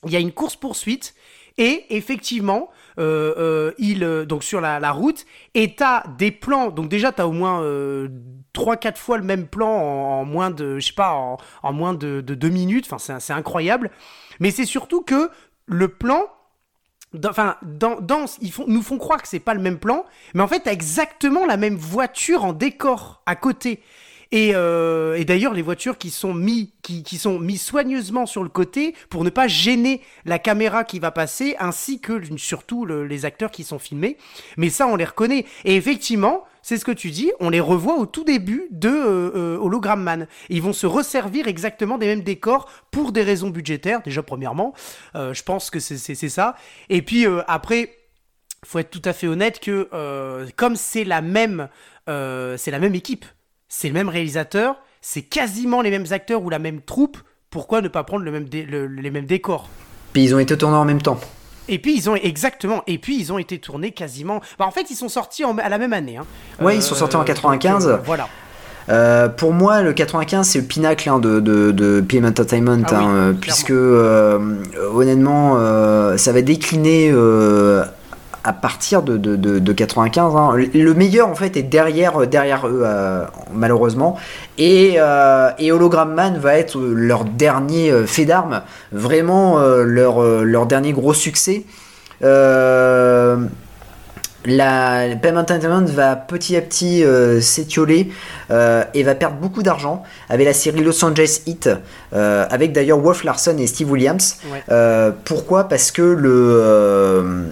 [0.05, 1.15] il y a une course-poursuite.
[1.57, 5.25] Et effectivement, euh, il, donc sur la, la route,
[5.55, 7.63] et t'as des plans, donc déjà t'as au moins
[8.59, 11.13] euh, 3-4 fois le même plan en, moins de, je sais pas,
[11.63, 13.91] en, moins de, de 2 minutes, enfin c'est- incroyable.
[14.41, 15.31] Mais c'est surtout que
[15.67, 16.23] le plan,
[17.27, 17.97] enfin, dans,
[18.41, 21.47] ils nous font croire que c'est pas le même plan, mais en fait, t'as exactement
[21.47, 23.81] la même voiture en décor à côté.
[24.33, 27.05] Et, euh, d'ailleurs, les voitures qui sont mis, qui,
[27.41, 32.01] mis soigneusement sur le côté pour ne pas gêner la caméra qui va passer, ainsi
[32.01, 34.17] que surtout le- les acteurs qui sont filmés.
[34.57, 35.45] Mais ça, on les reconnaît.
[35.65, 39.31] Et effectivement, c'est ce que tu dis, on les revoit au tout début de euh,
[39.37, 40.27] euh, Hologram Man.
[40.49, 44.73] Ils vont se resservir exactement des mêmes décors pour des raisons budgétaires, déjà premièrement.
[45.15, 45.99] Euh, je pense que c'est
[46.31, 46.57] ça.
[46.89, 47.91] Et puis euh, après,
[48.65, 49.91] faut être tout à fait honnête que
[50.57, 51.69] comme c'est la même,
[52.07, 53.27] c'est la même équipe,
[53.69, 57.19] c'est le même réalisateur, c'est quasiment les mêmes acteurs ou la même troupe.
[57.51, 59.69] Pourquoi ne pas prendre les mêmes décors?
[60.15, 61.21] Puis ils ont été tournés en même temps.
[61.69, 62.83] Et puis ils ont exactement.
[62.87, 64.41] Et puis ils ont été tournés quasiment.
[64.59, 66.17] Bah, en fait, ils sont sortis en- à la même année.
[66.19, 66.25] Hein.
[66.61, 67.87] Ouais, ils sont sortis en donc, 95.
[67.89, 68.29] euh, voilà.
[68.91, 72.97] Euh, pour moi, le 95, c'est le pinacle hein, de, de, de PM Entertainment, Ah
[72.99, 74.57] hein, euh, puisque euh,
[74.93, 77.83] honnêtement, euh, ça va décliner euh,
[78.45, 80.37] à partir de, de, de, de 95.
[80.37, 80.53] hein.
[80.75, 84.17] Le meilleur, en fait, est derrière, derrière eux, euh, malheureusement.
[84.59, 90.23] Et, euh, et Hologram Man va être leur dernier euh, fait d'armes, vraiment euh, leur,
[90.23, 91.65] euh, leur dernier gros succès.
[92.23, 93.39] Euh,
[94.47, 98.11] la PM Entertainment va petit à petit euh, s'étioler
[98.51, 101.71] euh, et va perdre beaucoup d'argent avec la série Los Angeles Heat,
[102.13, 104.37] euh, avec d'ailleurs Wolf Larson et Steve Williams.
[104.53, 104.63] Ouais.
[104.71, 105.65] Euh, pourquoi?
[105.65, 107.45] Parce que le euh,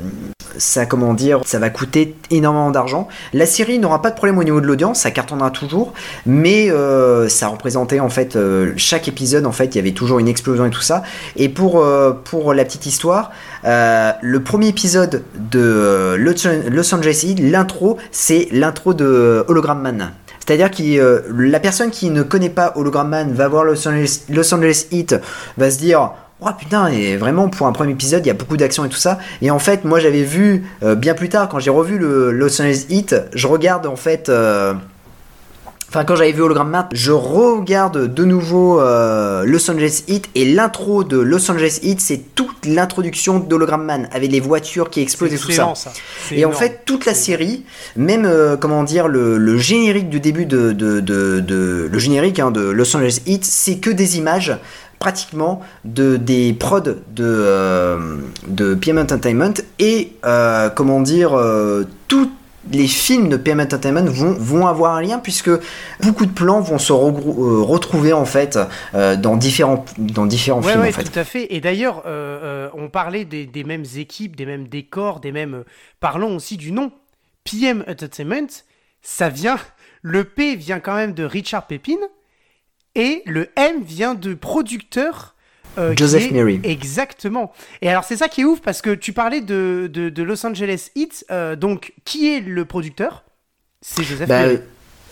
[0.58, 3.08] ça comment dire, ça va coûter énormément d'argent.
[3.32, 5.92] La série n'aura pas de problème au niveau de l'audience, ça cartonnera toujours,
[6.26, 10.18] mais euh, ça représentait en fait euh, chaque épisode en fait il y avait toujours
[10.18, 11.02] une explosion et tout ça.
[11.36, 13.30] Et pour euh, pour la petite histoire,
[13.64, 20.12] le premier épisode de Los Angeles l'intro, c'est l'intro de Hologram Man.
[20.44, 24.52] C'est-à-dire que la personne qui ne connaît pas Hologram Man va voir Los Angeles, Los
[25.56, 26.12] va se dire
[26.44, 28.96] Oh putain, et vraiment pour un premier épisode, il y a beaucoup d'action et tout
[28.96, 29.18] ça.
[29.42, 32.60] Et en fait, moi j'avais vu euh, bien plus tard, quand j'ai revu le Los
[32.60, 34.28] Angeles Heat, je regarde en fait.
[34.28, 34.74] euh,
[35.94, 40.46] Enfin, quand j'avais vu Hologram Man, je regarde de nouveau euh, Los Angeles Heat et
[40.46, 45.34] l'intro de Los Angeles Heat, c'est toute l'introduction d'Hologram Man avec les voitures qui explosent
[45.34, 45.64] et tout ça.
[46.34, 47.64] Et en fait, toute la série,
[47.94, 52.38] même euh, comment dire, le, le générique du début de, de, de- de- le générique
[52.40, 54.56] hein, de Los Angeles Heat, c'est que des images
[55.02, 62.30] pratiquement de des prods de euh, de PM Entertainment et euh, comment dire euh, tous
[62.70, 65.50] les films de PM Entertainment vont, vont avoir un lien puisque
[66.04, 68.56] beaucoup de plans vont se retrouver en fait
[68.94, 71.02] dans différents dans différents Ouais, films fait.
[71.02, 71.52] tout à fait.
[71.52, 72.04] Et d'ailleurs,
[72.76, 75.64] on parlait des, des mêmes équipes, des mêmes décors, des mêmes.
[75.98, 76.92] parlons aussi du nom.
[77.42, 78.46] PM Entertainment,
[79.02, 79.58] ça vient.
[80.02, 81.98] Le P vient quand même de Richard Pepin
[82.94, 85.34] et le M vient de producteur.
[85.78, 86.60] euh, Joseph Mary.
[86.64, 87.52] Exactement.
[87.80, 90.44] Et alors, c'est ça qui est ouf parce que tu parlais de, de, de Los
[90.46, 91.24] Angeles Heat.
[91.30, 93.24] euh, donc, qui est le producteur?
[93.80, 94.58] C'est Joseph Bah, Mary.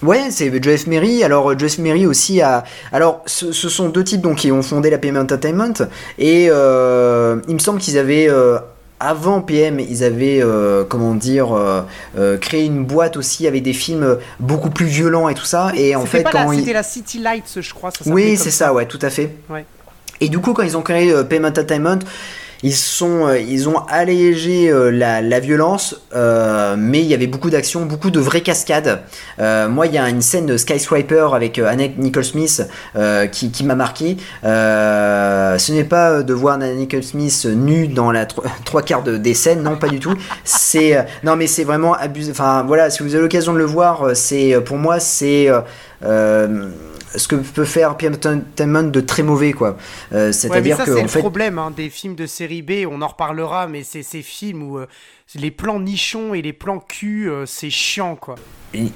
[0.03, 1.23] Ouais, c'est Jeff Mary.
[1.25, 2.65] Alors Jeff Mary aussi a.
[2.91, 5.75] Alors, ce, ce sont deux types donc qui ont fondé la PM Entertainment
[6.19, 8.29] et euh, il me semble qu'ils avaient.
[8.29, 8.59] euh,
[9.01, 11.81] avant PM, ils avaient, euh, comment dire, euh,
[12.19, 15.73] euh, créé une boîte aussi avec des films beaucoup plus violents et tout ça.
[15.75, 17.91] Et en fait, quand ils- C'était la City Lights, je crois.
[17.91, 19.35] Ça oui, c'est ça, ouais, tout à fait.
[19.49, 19.65] Ouais.
[20.21, 21.99] Et du coup, quand ils ont créé PM Entertainment,
[22.63, 27.27] ils, sont, euh, ils ont allégé euh, la, la violence, euh, mais il y avait
[27.27, 29.01] beaucoup d'action, beaucoup de vraies cascades.
[29.39, 32.63] Moi, il y a une scène de Skyscraper avec Annette Nicole Smith
[33.33, 34.17] qui, qui m'a marqué.
[34.43, 39.17] Ce n'est pas de voir Annette Nicole Smith nue dans la tro- trois quarts de,
[39.17, 40.15] des scènes, non, pas du tout.
[40.45, 42.33] C'est non, mais c'est vraiment abusé.
[42.33, 45.49] Enfin, voilà, si vous avez l'occasion de le voir, c'est pour moi, c'est
[47.17, 49.77] ce que peut faire PM Entertainment de très mauvais, quoi.
[50.13, 52.87] Euh, C'est-à-dire que c'est le fait, problème hein, des films de série B.
[52.91, 54.87] On en reparlera, mais c'est ces films où euh,
[55.35, 58.37] les plans nichons et les plans cul, euh, c'est chiant, quoi.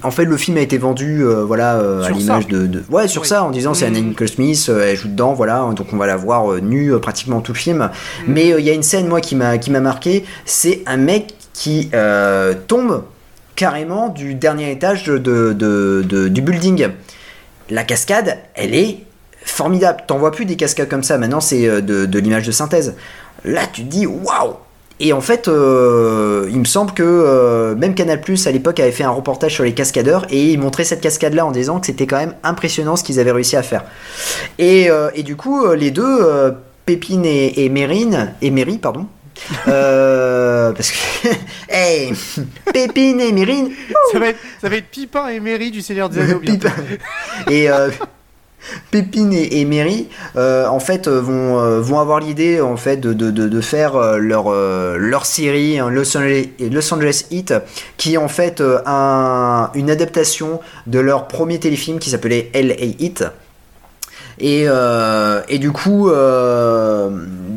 [0.03, 3.27] en fait, le film a été vendu, voilà, à l'image de, de- ouais, sur Oui.
[3.27, 3.85] ça, en disant c'est.
[3.85, 7.51] Anna Nicole Smith, elle joue dedans, voilà, donc on va la voir nue pratiquement tout
[7.53, 7.77] le film.
[7.79, 8.33] Mhm.
[8.33, 11.33] Mais il y a une scène, moi, qui m'a qui m'a marqué, c'est un mec
[11.53, 11.89] qui
[12.67, 13.03] tombe
[13.55, 15.17] carrément du dernier étage de-
[15.53, 16.89] de- du building.
[17.69, 18.99] La cascade, elle est
[19.43, 20.03] formidable.
[20.07, 21.17] T'en vois plus des cascades comme ça.
[21.17, 22.95] Maintenant, c'est euh, de, l'image de synthèse.
[23.43, 24.55] Là, tu te dis waouh.
[25.01, 29.03] Et en fait, euh, il me semble que euh, même Canal à l'époque avait fait
[29.03, 32.17] un reportage sur les cascadeurs et il montrait cette cascade-là en disant que c'était quand
[32.17, 33.83] même impressionnant ce qu'ils avaient réussi à faire.
[34.57, 34.89] Et,
[35.23, 36.55] du coup, les deux,
[36.85, 39.07] Pépine et, et et Méry, pardon.
[39.67, 41.27] Euh, parce que,
[41.69, 42.13] hey,
[42.73, 43.69] Pépine et Mérine,
[44.11, 46.39] Ça va, être, ça va être Pipin et Mary du Seigneur des Anneaux.
[46.39, 46.71] Pipin.
[47.49, 47.89] Et euh,
[48.91, 52.97] Pépine et, et Mary, euh, en fait, euh, vont, euh, vont avoir l'idée en fait
[52.97, 54.51] de, de, de, de faire euh, leur,
[54.97, 57.53] leur série hein, Los, Angeles, Los Angeles Heat,
[57.97, 63.23] qui est en fait un, une adaptation de leur premier téléfilm qui s'appelait LA Heat.
[64.39, 64.65] Et,
[65.47, 66.09] et du coup,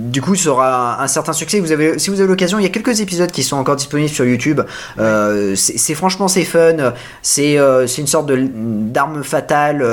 [0.08, 1.62] du coup, ça un, certain succès.
[1.98, 4.60] Si vous avez l'occasion, il y a quelques épisodes qui sont encore disponibles sur YouTube.
[4.98, 6.94] Euh, c'est franchement c'est fun.
[7.22, 9.86] C'est c'est une sorte d'arme fatale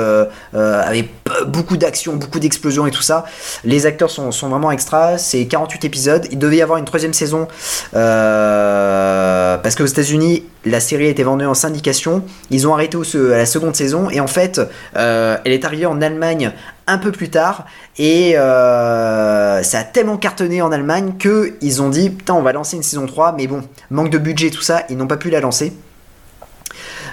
[0.54, 1.10] avec
[1.46, 3.24] beaucoup d'action, beaucoup d'explosions et tout ça.
[3.64, 5.18] Les acteurs sont, vraiment extra.
[5.18, 6.26] C'est 48 épisodes.
[6.30, 7.48] Il devait y avoir une troisième saison
[7.92, 12.24] parce qu'aux États-Unis, la série a été vendue en syndication.
[12.50, 14.60] Ils ont arrêté la seconde saison et en fait,
[14.94, 16.52] elle est arrivée en Allemagne
[16.86, 17.66] un peu plus tard.
[17.98, 22.52] Et euh, ça a tellement cartonné en Allemagne que ils ont dit putain on va
[22.52, 25.30] lancer une saison 3 mais bon manque de budget tout ça ils n'ont pas pu
[25.30, 25.72] la lancer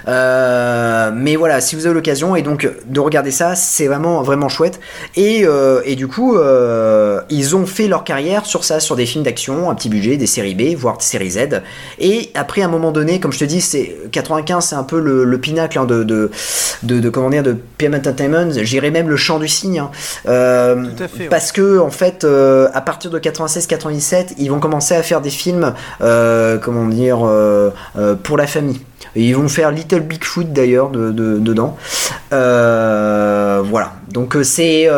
[0.08, 4.48] euh, mais voilà, si vous avez l'occasion et donc de regarder ça, c'est vraiment vraiment
[4.48, 4.80] chouette.
[5.16, 9.06] Et, euh, et du coup, euh, ils ont fait leur carrière sur ça, sur des
[9.06, 11.62] films d'action, un petit budget, des séries B, voire des séries Z.
[11.98, 15.00] Et après, à un moment donné, comme je te dis, c'est 95, c'est un peu
[15.00, 16.30] le, pinacle hein, de, de,
[16.82, 18.50] de, comment dire, de PM Entertainment.
[18.62, 19.80] J'irais même le chant du cygne.
[19.80, 19.90] Hein.
[21.30, 25.74] Parce que en fait, à partir de 96-97, ils vont commencer à faire des films,
[26.00, 27.18] comment dire,
[28.22, 28.80] pour la famille.
[29.16, 31.76] Et ils vont faire Little Bigfoot d'ailleurs de, dedans.
[32.32, 33.94] Euh, voilà.
[34.08, 34.88] Donc euh, c'est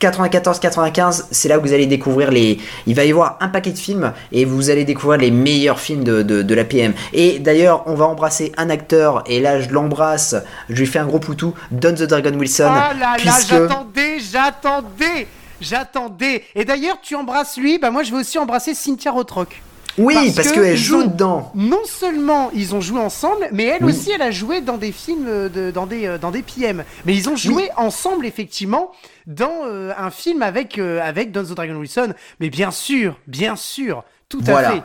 [0.00, 2.58] 94-95, euh, c'est là où vous allez découvrir les.
[2.86, 6.04] Il va y avoir un paquet de films et vous allez découvrir les meilleurs films
[6.04, 6.92] de, de, la PM.
[7.12, 10.34] Et d'ailleurs, on va embrasser un acteur et là je l'embrasse,
[10.68, 12.68] je lui fais un gros poutou, Don the Dragon Wilson.
[12.68, 15.26] Ah là là, j'attendais, j'attendais,
[15.60, 16.44] j'attendais.
[16.54, 19.62] Et d'ailleurs, tu embrasses lui, bah moi je vais aussi embrasser Cynthia Rothrock.
[19.98, 21.50] Oui, parce, qu'elle joue dedans.
[21.54, 25.50] Non seulement ils ont joué ensemble, mais elle aussi, elle a joué dans des films,
[25.50, 26.84] de, dans, des, euh, dans des PM.
[27.04, 28.92] Mais ils ont joué ensemble, effectivement,
[29.26, 32.14] dans euh, un film avec, euh, avec the Dragon Wilson.
[32.40, 34.82] Mais bien sûr, bien sûr, tout à fait.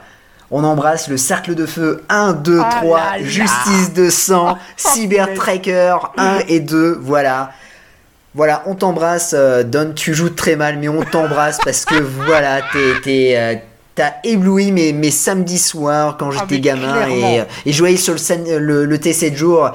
[0.49, 2.03] On embrasse le cercle de feu.
[2.09, 7.51] 1, 2, 3, Justice de sang, oh, Cyber Tracker 1 et 2, voilà.
[8.33, 9.33] Voilà, on t'embrasse,
[9.65, 12.61] Don, tu joues très mal, mais on t'embrasse parce que voilà,
[13.03, 13.61] t'es
[13.97, 18.13] t'as ébloui mes, mes samedis soirs quand ah, j'étais gamin et, et je voyais sur
[18.13, 19.71] le, le, le T7 jours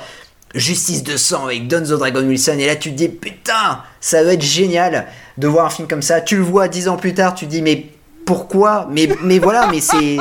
[0.55, 2.57] Justice de sang avec Don the Dragon Wilson.
[2.59, 5.09] Et là tu te dis putain ça va être génial
[5.39, 6.21] de voir un film comme ça.
[6.21, 7.87] Tu le vois dix ans plus tard tu te dis mais
[8.25, 8.87] pourquoi?
[8.91, 10.19] Mais, mais voilà mais c'est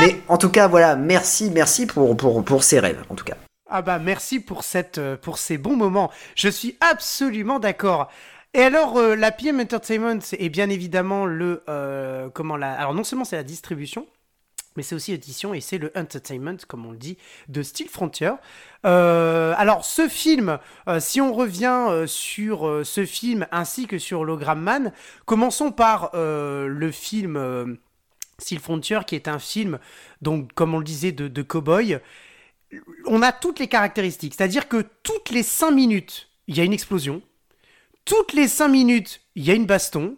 [0.00, 3.36] mais en tout cas voilà merci merci pour, pour, pour ces rêves en tout cas.
[3.72, 6.10] Ah bah merci pour cette euh, pour ces bons moments.
[6.34, 8.10] Je suis absolument d'accord
[8.52, 11.62] et alors, euh, la PM Entertainment est bien évidemment le.
[11.68, 12.72] Euh, comment la.
[12.72, 14.08] Alors, non seulement c'est la distribution,
[14.76, 17.16] mais c'est aussi l'édition et c'est le entertainment, comme on le dit,
[17.48, 18.32] de Steel Frontier.
[18.84, 20.58] Euh, alors, ce film,
[20.98, 24.92] si on revient sur ce film ainsi que sur l'Hologram Man,
[25.26, 27.78] commençons par le film
[28.40, 29.78] Steel Frontier, qui est un film,
[30.22, 32.00] donc, comme on le disait, de, de cow-boy.
[33.06, 36.72] On a toutes les caractéristiques, c'est-à-dire que toutes les 5 minutes, il y a une
[36.72, 37.22] explosion
[38.04, 40.16] toutes les 5 minutes, il y a une baston.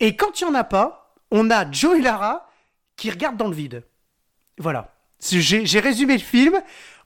[0.00, 2.48] Et quand il n'y en a pas, on a Joe et Lara
[2.96, 3.84] qui regardent dans le vide.
[4.58, 4.94] Voilà.
[5.20, 6.60] J'ai résumé le film.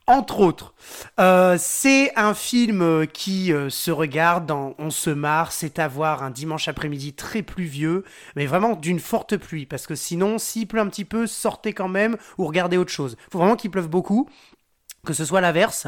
[0.07, 0.75] Entre autres,
[1.19, 5.87] euh, c'est un film euh, qui euh, se regarde dans On se marre, c'est à
[5.87, 8.03] voir un dimanche après-midi très pluvieux,
[8.35, 11.87] mais vraiment d'une forte pluie, parce que sinon, s'il pleut un petit peu, sortez quand
[11.87, 13.17] même ou regardez autre chose.
[13.31, 14.29] Faut vraiment qu'il pleuve beaucoup,
[15.05, 15.87] que ce soit l'inverse.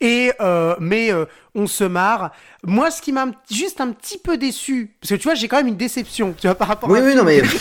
[0.00, 2.30] Et euh, mais euh, on se marre.
[2.64, 5.58] Moi, ce qui m'a juste un petit peu déçu, parce que tu vois, j'ai quand
[5.58, 6.88] même une déception, tu vois, par rapport.
[6.88, 7.42] Oui, oui, non mais.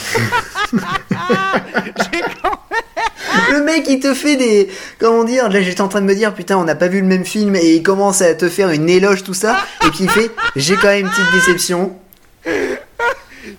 [3.52, 4.70] le mec il te fait des
[5.00, 7.08] comment dire là j'étais en train de me dire putain on n'a pas vu le
[7.08, 10.10] même film et il commence à te faire une éloge tout ça et puis il
[10.10, 11.96] fait j'ai quand même une petite déception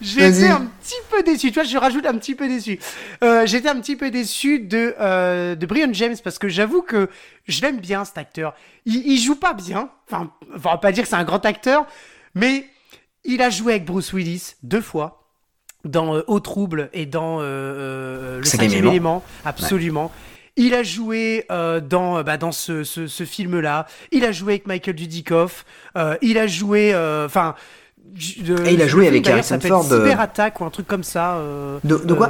[0.01, 1.49] J'étais un petit peu déçu.
[1.49, 2.79] Tu vois, je rajoute un petit peu déçu.
[3.23, 7.09] Euh, J'étais un petit peu déçu de, euh, de Brian James parce que j'avoue que
[7.47, 8.55] je l'aime bien cet acteur.
[8.87, 9.91] Il, il, joue pas bien.
[10.09, 11.87] Enfin, on va pas dire que c'est un grand acteur,
[12.35, 12.67] mais
[13.25, 15.21] il a joué avec Bruce Willis deux fois
[15.85, 19.23] dans euh, Au Trouble et dans euh, euh Le cinquième élément.
[19.45, 20.11] Absolument.
[20.57, 23.87] Il a joué euh, dans, bah, dans ce, ce, ce film-là.
[24.13, 25.65] Il a joué avec Michael Dudikoff.
[26.23, 26.95] Il a joué.
[27.25, 27.55] Enfin,
[28.67, 29.85] et il a joué avec Harrison Ford.
[29.85, 31.35] Cyber euh, Attack ou un truc comme ça.
[31.35, 32.29] Euh, de, quoi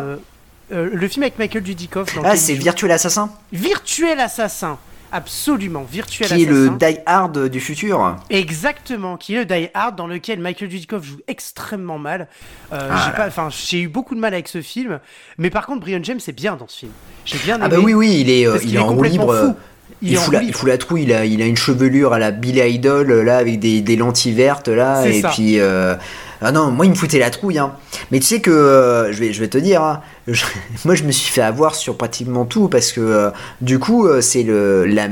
[0.73, 2.19] euh, Le film avec Michael Dudikoff.
[2.25, 4.79] Ah, c'est Virtuel Assassin Virtuel Assassin
[5.13, 8.17] Absolument, Virtuel Qui est le Die Hard du futur.
[8.31, 12.29] Exactement, qui est le Die Hard dans lequel Michael Dudikoff joue extrêmement mal.
[12.71, 13.13] Ah
[13.49, 15.01] j'ai eu beaucoup de mal avec ce film,
[15.37, 16.93] mais par contre Brian James c'est bien dans ce film.
[17.25, 17.65] J'ai bien aimé.
[17.67, 19.57] Ah bah oui oui, il est, il est, en roue libre.
[20.03, 22.31] Il, fout la, il, fout la, trouille, il a, il a une chevelure à la
[22.31, 25.61] Billy Idol, là, avec des, des lentilles vertes, là, et puis...
[25.61, 25.95] Euh...
[26.43, 27.59] Ah non, moi il me foutait la trouille.
[27.59, 27.73] Hein.
[28.11, 30.01] Mais tu sais que, euh, je, vais, je vais te dire, hein,
[30.85, 34.21] moi je me suis fait avoir sur pratiquement tout, parce que euh, du coup, euh,
[34.21, 34.87] c'est le...
[34.87, 35.09] La...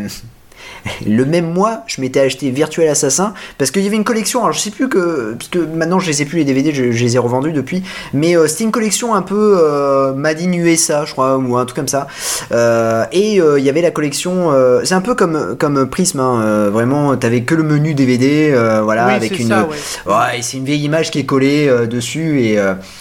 [1.07, 4.41] le même mois, je m'étais acheté Virtual Assassin parce qu'il y avait une collection.
[4.41, 6.91] Alors je sais plus que parce que maintenant je les ai plus les DVD, je,
[6.93, 7.83] je les ai revendus depuis.
[8.13, 11.65] Mais euh, c'était une collection un peu euh, Made in USA, je crois, ou un
[11.65, 12.07] truc comme ça.
[12.53, 14.53] Euh, et euh, il y avait la collection.
[14.85, 17.17] c'est un peu comme comme Prism, hein, vraiment.
[17.17, 18.53] T'avais que le menu DVD,
[18.83, 19.49] voilà, Oui, avec une.
[19.49, 19.67] ça,
[20.07, 20.41] ouais.
[20.43, 22.59] C'est une vieille image qui est collée dessus et,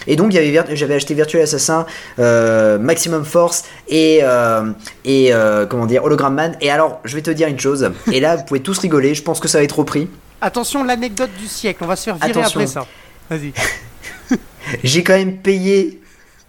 [0.07, 1.85] et donc il y avait Vir- j'avais acheté Virtual Assassin,
[2.79, 4.21] Maximum Force et
[5.05, 5.31] et
[5.69, 6.55] comment dire Hologram Man.
[6.61, 7.76] Et alors je vais te dire une chose.
[8.11, 9.13] Et là vous pouvez tous rigoler.
[9.15, 10.07] Je pense que ça va être repris.
[10.41, 11.83] Attention, l'anecdote du siècle.
[11.83, 12.59] On va se faire virer Attention.
[12.61, 12.85] après ça.
[13.29, 13.53] Vas-y.
[14.83, 16.01] J'ai quand même payé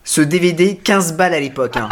[0.05, 1.76] ce DVD 15 balles à l'époque.
[1.76, 1.88] hein.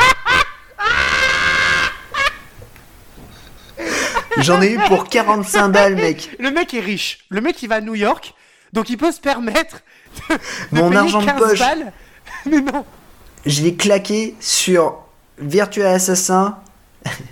[4.39, 6.37] J'en ai eu pour 45 balles, mec.
[6.39, 7.21] Le mec est riche.
[7.31, 8.35] Le mec, il va à New York.
[8.73, 9.79] Donc, il peut se permettre
[10.29, 11.59] de, de Mon payer argent de 15 poche.
[11.59, 11.93] balles.
[12.47, 12.85] Mais non.
[13.47, 14.99] Je l'ai claqué sur
[15.39, 16.59] Virtual Assassin,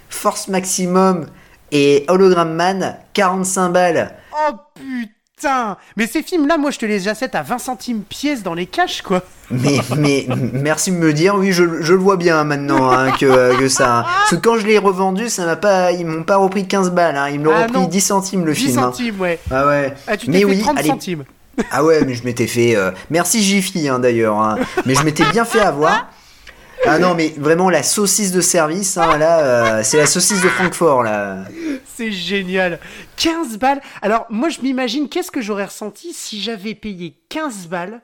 [0.09, 1.27] Force Maximum
[1.75, 4.15] et Hologram Man, 45 balles.
[4.33, 5.77] Oh putain.
[5.97, 9.03] Mais ces films-là, moi, je te les achète à 20 centimes pièce dans les caches,
[9.03, 9.23] quoi.
[9.51, 13.59] Mais, mais merci de me dire, oui, je, je le vois bien maintenant hein, que,
[13.59, 14.07] que ça.
[14.07, 17.17] Parce que quand je l'ai revendu, ça m'a pas, ils m'ont pas repris 15 balles,
[17.17, 17.87] hein, ils me l'ont Ah repris non.
[17.89, 18.79] 10 centimes le 10 film.
[18.79, 18.83] hein.
[18.83, 19.39] centimes, ouais.
[19.51, 19.95] Ah ouais.
[20.07, 20.89] Ah, tu t'es fait oui, 30 allez.
[20.89, 21.25] centimes.
[21.71, 22.75] Ah ouais, mais je m'étais fait.
[22.77, 24.39] euh, Merci Jiffy hein, d'ailleurs.
[24.39, 24.57] hein.
[24.87, 26.09] Mais je m'étais bien fait avoir.
[26.87, 29.41] Ah non, mais vraiment la saucisse de service, hein, là,
[29.79, 31.45] euh, c'est la saucisse de Francfort là.
[31.87, 32.81] C'est génial.
[33.17, 33.81] 15 balles.
[34.03, 38.03] Alors, moi, je m'imagine qu'est-ce que j'aurais ressenti si j'avais payé 15 balles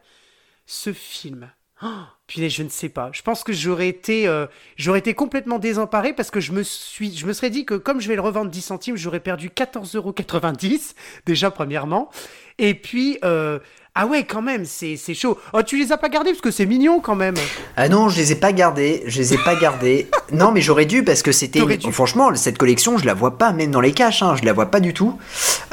[0.67, 1.51] ce film?
[1.83, 1.87] Oh,
[2.27, 3.11] punaise, je ne sais pas.
[3.13, 7.17] Je pense que j'aurais été, euh, j'aurais été complètement désemparé parce que je me suis,
[7.17, 10.95] je me serais dit que comme je vais le revendre 10 centimes, j'aurais perdu 14,90€
[11.25, 12.11] déjà premièrement.
[12.59, 13.59] Et puis, euh,
[13.95, 15.37] ah ouais, quand même, c'est, chaud.
[15.53, 17.35] Oh, tu les as pas gardés parce que c'est mignon quand même.
[17.77, 20.09] Ah non, je les ai pas gardés, je les ai pas gardés.
[20.33, 21.61] Non, mais j'aurais dû parce que c'était.
[21.61, 21.91] Dû.
[21.93, 24.67] Franchement, cette collection, je la vois pas, même dans les caches, hein, je la vois
[24.67, 25.19] pas du tout.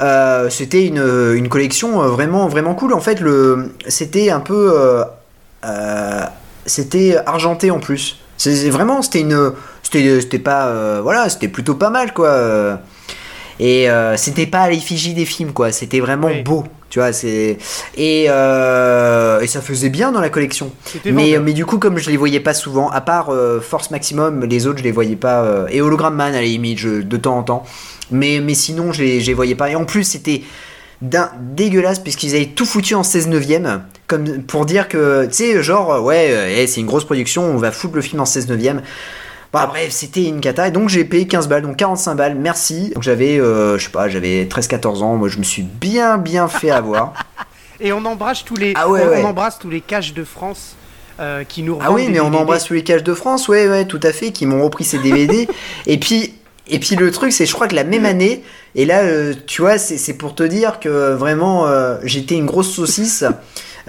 [0.01, 0.97] Euh, c'était une,
[1.35, 2.93] une collection euh, vraiment, vraiment cool.
[2.93, 4.73] En fait, le, c'était un peu.
[4.75, 5.03] euh,
[5.65, 6.23] euh,
[6.65, 8.17] c'était argenté en plus.
[8.37, 9.53] C'est vraiment, c'était une.
[9.83, 10.67] C'était pas.
[10.69, 12.79] euh, voilà, c'était plutôt pas mal, quoi.
[13.59, 15.71] Et euh, c'était pas à l'effigie des films, quoi.
[15.71, 16.41] C'était vraiment Oui.
[16.43, 16.63] beau.
[16.89, 17.57] Tu vois, c'est.
[17.97, 20.71] Et, euh, et ça faisait bien dans la collection.
[21.05, 24.45] Mais, mais du coup, comme je les voyais pas souvent, à part euh, Force Maximum,
[24.45, 25.43] les autres je les voyais pas.
[25.43, 27.63] euh, et Hologram Man à la limite, je- de temps en temps.
[28.11, 29.69] Mais, mais sinon, je les, je les voyais pas.
[29.69, 30.43] Et en plus, c'était
[31.01, 35.61] d'un dégueulasse puisqu'ils avaient tout foutu en 16 neuvième comme pour dire que tu sais
[35.61, 38.81] genre ouais c'est une grosse production on va foutre le film en 16 neuvième
[39.53, 40.67] Bon, bref, c'était une cata.
[40.67, 42.91] Et donc, j'ai payé 15 balles, donc 45 balles, merci.
[42.93, 45.15] Donc, j'avais, euh, je sais pas, j'avais 13-14 ans.
[45.15, 47.13] Moi, je me suis bien, bien fait avoir.
[47.79, 49.21] Et on embrasse tous les, Ah ouais, on, ouais.
[49.23, 50.75] on embrasse tous les caches de France
[51.19, 52.37] euh, qui nous Ah oui, mais on DVD.
[52.41, 54.97] embrasse tous les caches de France, ouais, ouais, tout à fait, qui m'ont repris ces
[54.99, 55.47] DVD.
[55.85, 56.33] et puis,
[56.69, 58.43] et puis le truc, c'est, je crois que la même année,
[58.75, 62.71] et là, euh, tu vois, c'est pour te dire que vraiment, euh, j'étais une grosse
[62.73, 63.23] saucisse.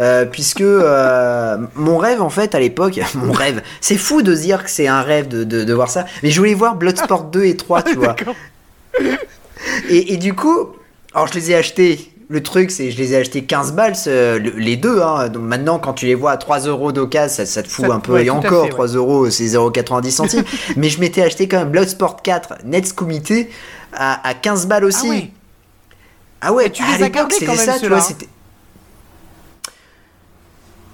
[0.01, 4.63] euh, puisque mon rêve en fait à l'époque, mon rêve, c'est fou de se dire
[4.65, 7.45] que c'est un rêve de, de, de voir ça, mais je voulais voir Bloodsport 2
[7.45, 8.15] et 3, tu vois.
[9.89, 10.69] Et, et du coup,
[11.15, 12.13] alors je les ai achetés.
[12.31, 13.95] Le truc, c'est je les ai achetés 15 balles,
[14.57, 15.01] les deux.
[15.01, 15.29] Hein.
[15.31, 17.93] Donc maintenant, quand tu les vois à 3 euros d'occasion, ça, ça te fout Ça-
[17.95, 18.13] un peu.
[18.13, 20.45] ouais, et encore, fait, 3 euros, c'est 0,90 centimes.
[20.77, 23.49] Mais je m'étais acheté quand même Bloodsport 4 Nets Comité
[23.95, 25.07] à, à 15 balles aussi.
[25.07, 25.31] Ah ouais.
[26.41, 28.01] Ah ouais, tu à les as gardés quand même, ça, tu vois.
[28.01, 28.29] C'était.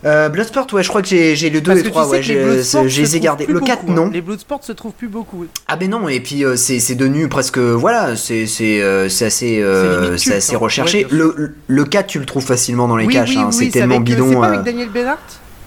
[0.04, 2.08] Euh, Bloodsport, ouais, je crois que j'ai j'ai le 2 Parce et que 3, tu
[2.08, 3.46] sais ouais, que les ai gardés.
[3.46, 3.94] Le 4, beaucoup, hein.
[3.94, 4.10] non.
[4.10, 5.46] Les Bloodsport se trouvent plus beaucoup.
[5.66, 9.60] Ah ben non, et puis euh, c'est devenu presque voilà, c'est c'est euh, c'est assez
[9.62, 10.58] euh, culte, assez hein.
[10.58, 11.04] recherché.
[11.04, 13.66] Ouais, le, le 4 tu le trouves facilement dans les oui, caches, oui, hein, oui,
[13.66, 14.28] c'est tellement avec, euh, bidon.
[14.28, 14.52] C'est pas euh.
[14.52, 15.20] avec Daniel Bernhardt?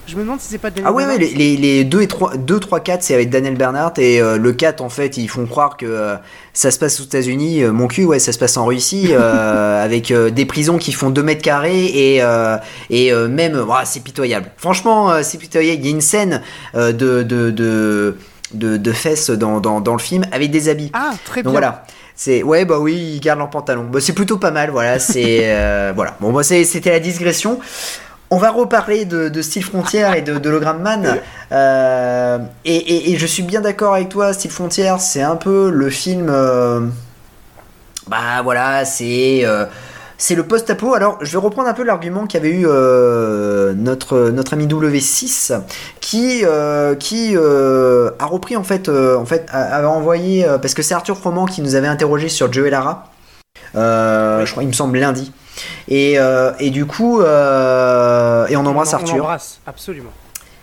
[0.08, 1.36] Je me demande si c'est pas Daniel Ah ouais, ouais Bernhardt.
[1.36, 4.38] les, les, les 2 et 3 2 3 4 c'est avec Daniel Bernhardt et euh,
[4.38, 6.16] le 4 en fait, ils font croire que euh,
[6.54, 10.10] ça se passe aux États-Unis, euh, mon cul ouais, ça se passe en Russie avec
[10.12, 12.22] des prisons qui font 2 mètres carrés et
[12.88, 14.50] et même c'est pitoyable.
[14.56, 16.42] Franchement, c'est pitoyable, il y a une scène
[16.74, 18.16] de de de
[18.54, 20.90] de, de fesses dans, dans, dans le film avec des habits.
[20.94, 21.50] Ah, très bien.
[21.50, 21.84] Donc voilà.
[22.16, 23.84] C'est ouais bah oui ils gardent leur pantalon.
[23.92, 27.60] Bah, c'est plutôt pas mal voilà c'est voilà bon bah, c'était la digression.
[28.30, 31.18] On va reparler de, de Style Frontière et de, de Hologram Man.
[31.52, 35.70] Euh, et, et- et je suis bien d'accord avec toi, Style Frontière, c'est un peu
[35.70, 36.26] le film.
[36.28, 36.80] euh,
[38.06, 39.40] bah voilà, c'est.
[39.44, 39.66] euh,
[40.20, 40.94] c'est le post-apo.
[40.94, 45.60] Alors, je vais reprendre un peu l'argument qu'avait eu euh, notre, notre ami W6,
[46.00, 50.94] qui, euh, qui euh, a repris en fait, en fait, avait envoyé parce que c'est
[50.94, 53.04] Arthur Froment qui nous avait interrogé sur Joe et Lara.
[54.44, 55.30] Je crois, il me semble lundi.
[55.88, 59.14] Et, euh, et du coup, euh, et on embrasse on, Arthur.
[59.16, 60.10] On embrasse, absolument.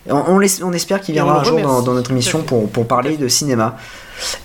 [0.08, 3.28] On, on espère qu'il viendra un jour dans, dans notre émission pour, pour parler de
[3.28, 3.76] cinéma.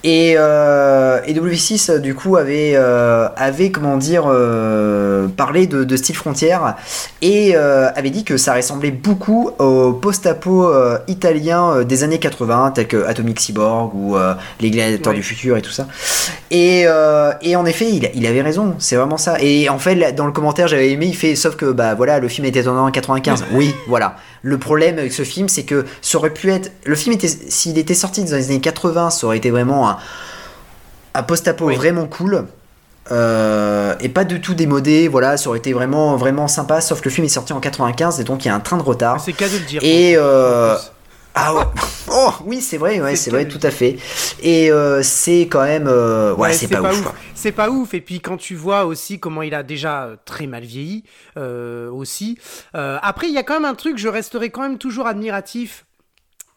[0.03, 5.95] Et, euh, et W6 du coup avait euh, avait comment dire euh, parlé de, de,
[5.95, 6.76] style frontière
[7.22, 12.72] et euh, avait dit que ça ressemblait beaucoup au post-apo euh, italien des années 80
[12.76, 14.18] tel que Atomic Cyborg ou
[14.60, 15.19] les gladiateurs ouais.
[15.19, 15.88] du futur et tout ça.
[16.49, 16.85] Et,
[17.41, 19.38] et en effet il, il avait raison, c'est vraiment ça.
[19.39, 22.27] Et en fait dans le commentaire j'avais aimé il fait sauf que bah voilà le
[22.27, 23.45] film était en 95.
[23.53, 24.15] oui voilà.
[24.43, 27.77] Le problème avec ce film c'est que ça aurait pu être le film était s'il
[27.77, 29.98] était sorti dans les années 80 ça aurait été vraiment un,
[31.14, 31.76] un post-apo oui.
[31.76, 32.48] vraiment cool.
[33.12, 37.10] Euh, et pas du tout démodé, voilà, ça aurait été vraiment, vraiment sympa, sauf que
[37.10, 39.20] le film est sorti en 95 et donc il y a un train de retard.
[39.20, 39.84] C'est cadeau de dire.
[39.84, 40.78] Et euh,
[41.34, 41.64] ah ouais.
[42.12, 43.98] oh oui, c'est vrai, ouais, c'est vrai, tout à fait.
[44.42, 47.02] Et euh, c'est quand même, ouais, ouais c'est pas, pas, ouf.
[47.02, 47.14] ouf.
[47.34, 47.94] C'est pas ouf.
[47.96, 51.04] Et puis quand tu vois aussi comment il a déjà très mal vieilli
[51.36, 52.38] aussi.
[52.74, 55.86] après, il y a quand même un truc, je resterai quand même toujours admiratif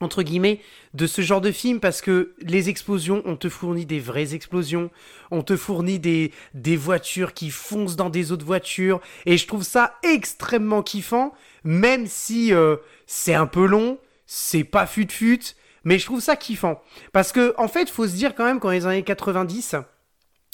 [0.00, 0.60] entre guillemets,
[0.92, 4.90] de ce genre de film parce que les explosions, on te fournit des vraies explosions,
[5.30, 6.32] on te fournit des,
[6.76, 12.52] voitures qui foncent dans des autres voitures, et je trouve ça extrêmement kiffant, même si
[12.52, 12.76] euh,
[13.06, 15.54] c'est un peu long, c'est pas fut-fut,
[15.84, 16.82] mais je trouve ça kiffant.
[17.12, 19.76] Parce que, en fait, faut se dire quand même qu'en les années 90,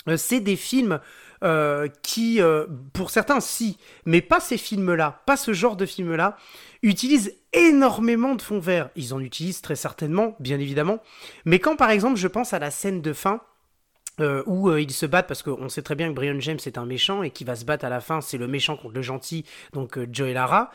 [0.09, 1.01] euh, c'est des films
[1.43, 6.37] euh, qui, euh, pour certains, si, mais pas ces films-là, pas ce genre de films-là,
[6.83, 8.91] utilisent énormément de fond vert.
[8.95, 10.99] Ils en utilisent très certainement, bien évidemment.
[11.47, 13.41] Mais quand, par exemple, je pense à la scène de fin,
[14.21, 16.85] euh, où ils se battent parce qu'on sait très bien que Brian James est un
[16.85, 19.47] méchant et qui va se battre à la fin c'est le méchant contre le gentil
[19.73, 20.73] donc euh, Joe Lara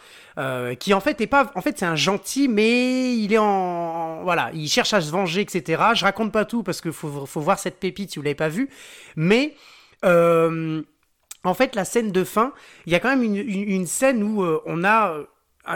[0.79, 4.49] qui en fait est pas en fait c'est un gentil mais il est en voilà
[4.53, 7.59] il cherche à se venger etc je raconte pas tout parce que faut, faut voir
[7.59, 8.69] cette pépite si vous l'avez pas vu
[9.15, 9.53] mais
[10.03, 12.53] en fait la scène de fin
[12.85, 15.17] il y a quand même une, scène où on a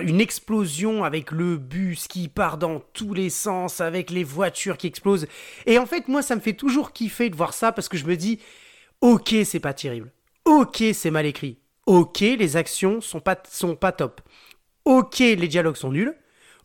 [0.02, 4.88] une explosion avec le bus qui part dans tous les sens, avec les voitures qui
[4.88, 5.28] explosent.
[5.66, 8.06] Et en fait, moi, ça me fait toujours kiffer de voir ça parce que je
[8.06, 8.40] me dis,
[9.02, 10.12] ok, c'est pas terrible.
[10.46, 11.58] Ok, c'est mal écrit.
[11.86, 14.22] Ok, les actions sont pas, sont pas top.
[14.86, 16.16] Ok, les dialogues sont nuls.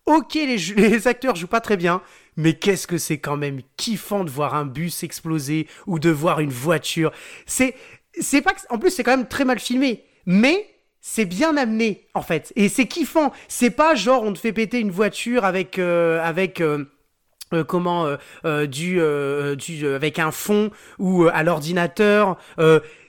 [0.06, 2.02] Ok, les, les acteurs jouent pas très bien.
[2.36, 6.40] Mais qu'est-ce que c'est quand même kiffant de voir un bus exploser ou de voir
[6.40, 7.12] une voiture.
[7.46, 7.74] C'est,
[8.20, 10.04] c'est pas en plus, c'est quand même très mal filmé.
[10.26, 10.74] Mais
[11.06, 14.80] c'est bien amené en fait et c'est kiffant c'est pas genre on te fait péter
[14.80, 16.86] une voiture avec euh, avec euh,
[17.52, 18.06] euh, comment
[18.66, 19.00] du,
[19.58, 22.38] du avec un fond ou à l'ordinateur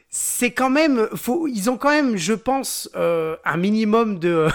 [0.09, 1.07] c'est quand même
[1.47, 4.49] ils ont quand même je pense un minimum de,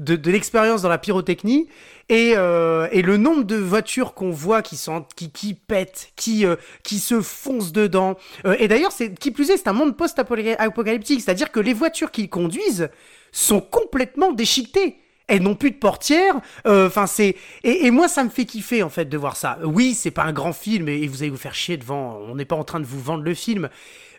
[0.00, 1.68] de l'expérience dans la pyrotechnie
[2.08, 6.44] et, euh, et, le nombre de voitures qu'on voit qui sont qui, qui pètent, qui
[6.46, 8.16] euh, qui se foncent dedans.
[8.44, 12.28] Euh, et d'ailleurs, qui plus est, c'est un monde post-apocalyptique, c'est-à-dire que les voitures qu'ils
[12.28, 12.90] conduisent
[13.30, 14.98] sont complètement déchiquetées.
[15.28, 16.40] Elles n'ont plus de portière.
[16.66, 19.58] Enfin, c'est et, moi, ça me fait kiffer en fait de voir ça.
[19.64, 22.18] Oui, c'est pas un grand film et vous allez vous faire chier devant.
[22.28, 23.70] On n'est pas en train de vous vendre le film,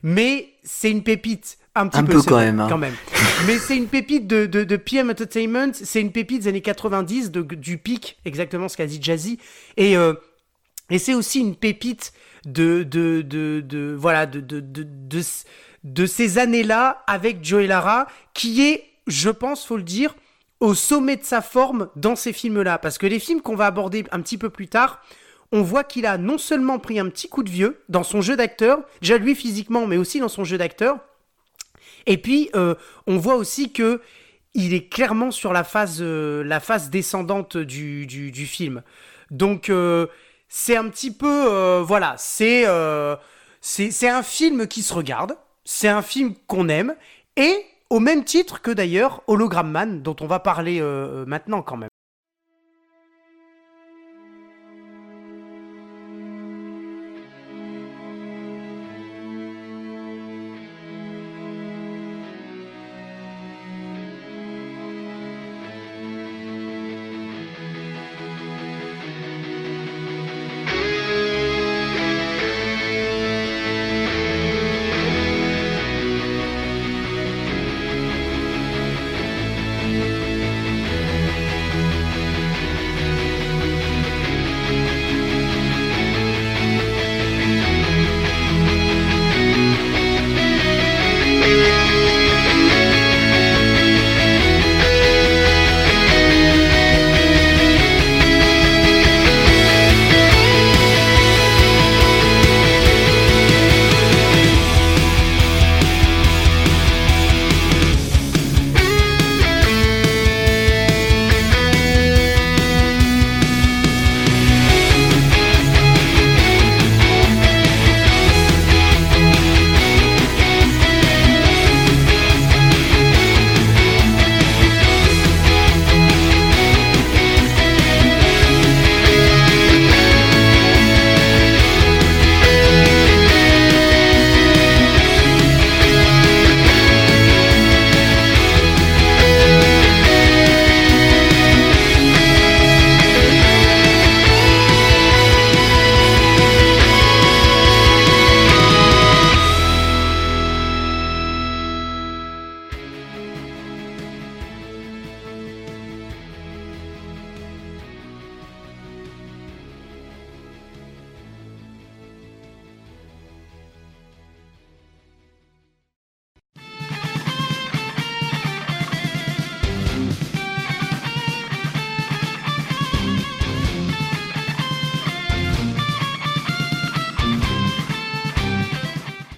[0.01, 1.57] mais c'est une pépite.
[1.75, 2.67] Un petit un peu, peu quand, même, hein.
[2.69, 2.93] quand même.
[3.47, 7.31] Mais c'est une pépite de, de, de, PM Entertainment, c'est une pépite des années 90,
[7.31, 9.39] de, du pic, exactement ce qu'a dit Jazzy.
[9.75, 10.13] Et, euh,
[10.91, 12.13] et c'est aussi une pépite
[12.45, 15.21] de, de, de, de voilà, de, de, de, de,
[15.83, 20.15] de ces années-là avec Joey Lara, qui est, je pense, faut le dire,
[20.59, 22.77] au sommet de sa forme dans ces films-là.
[22.77, 25.01] Parce que les films qu'on va aborder un petit peu plus tard,
[25.51, 28.35] on voit qu'il a non seulement pris un petit coup de vieux dans son jeu
[28.35, 30.99] d'acteur, déjà lui physiquement, mais aussi dans son jeu d'acteur.
[32.05, 32.75] Et puis, euh,
[33.07, 34.01] on voit aussi que
[34.53, 38.83] il est clairement sur la phase, euh, la phase descendante du, du, du film.
[39.31, 40.07] Donc, euh,
[40.47, 42.65] c'est un petit peu, voilà, c'est,
[43.61, 45.35] c'est un film qui se regarde,
[45.65, 46.95] c'est un film qu'on aime,
[47.35, 47.55] et
[47.89, 50.79] au même titre que d'ailleurs Hologram Man, dont on va parler
[51.25, 51.89] maintenant quand même.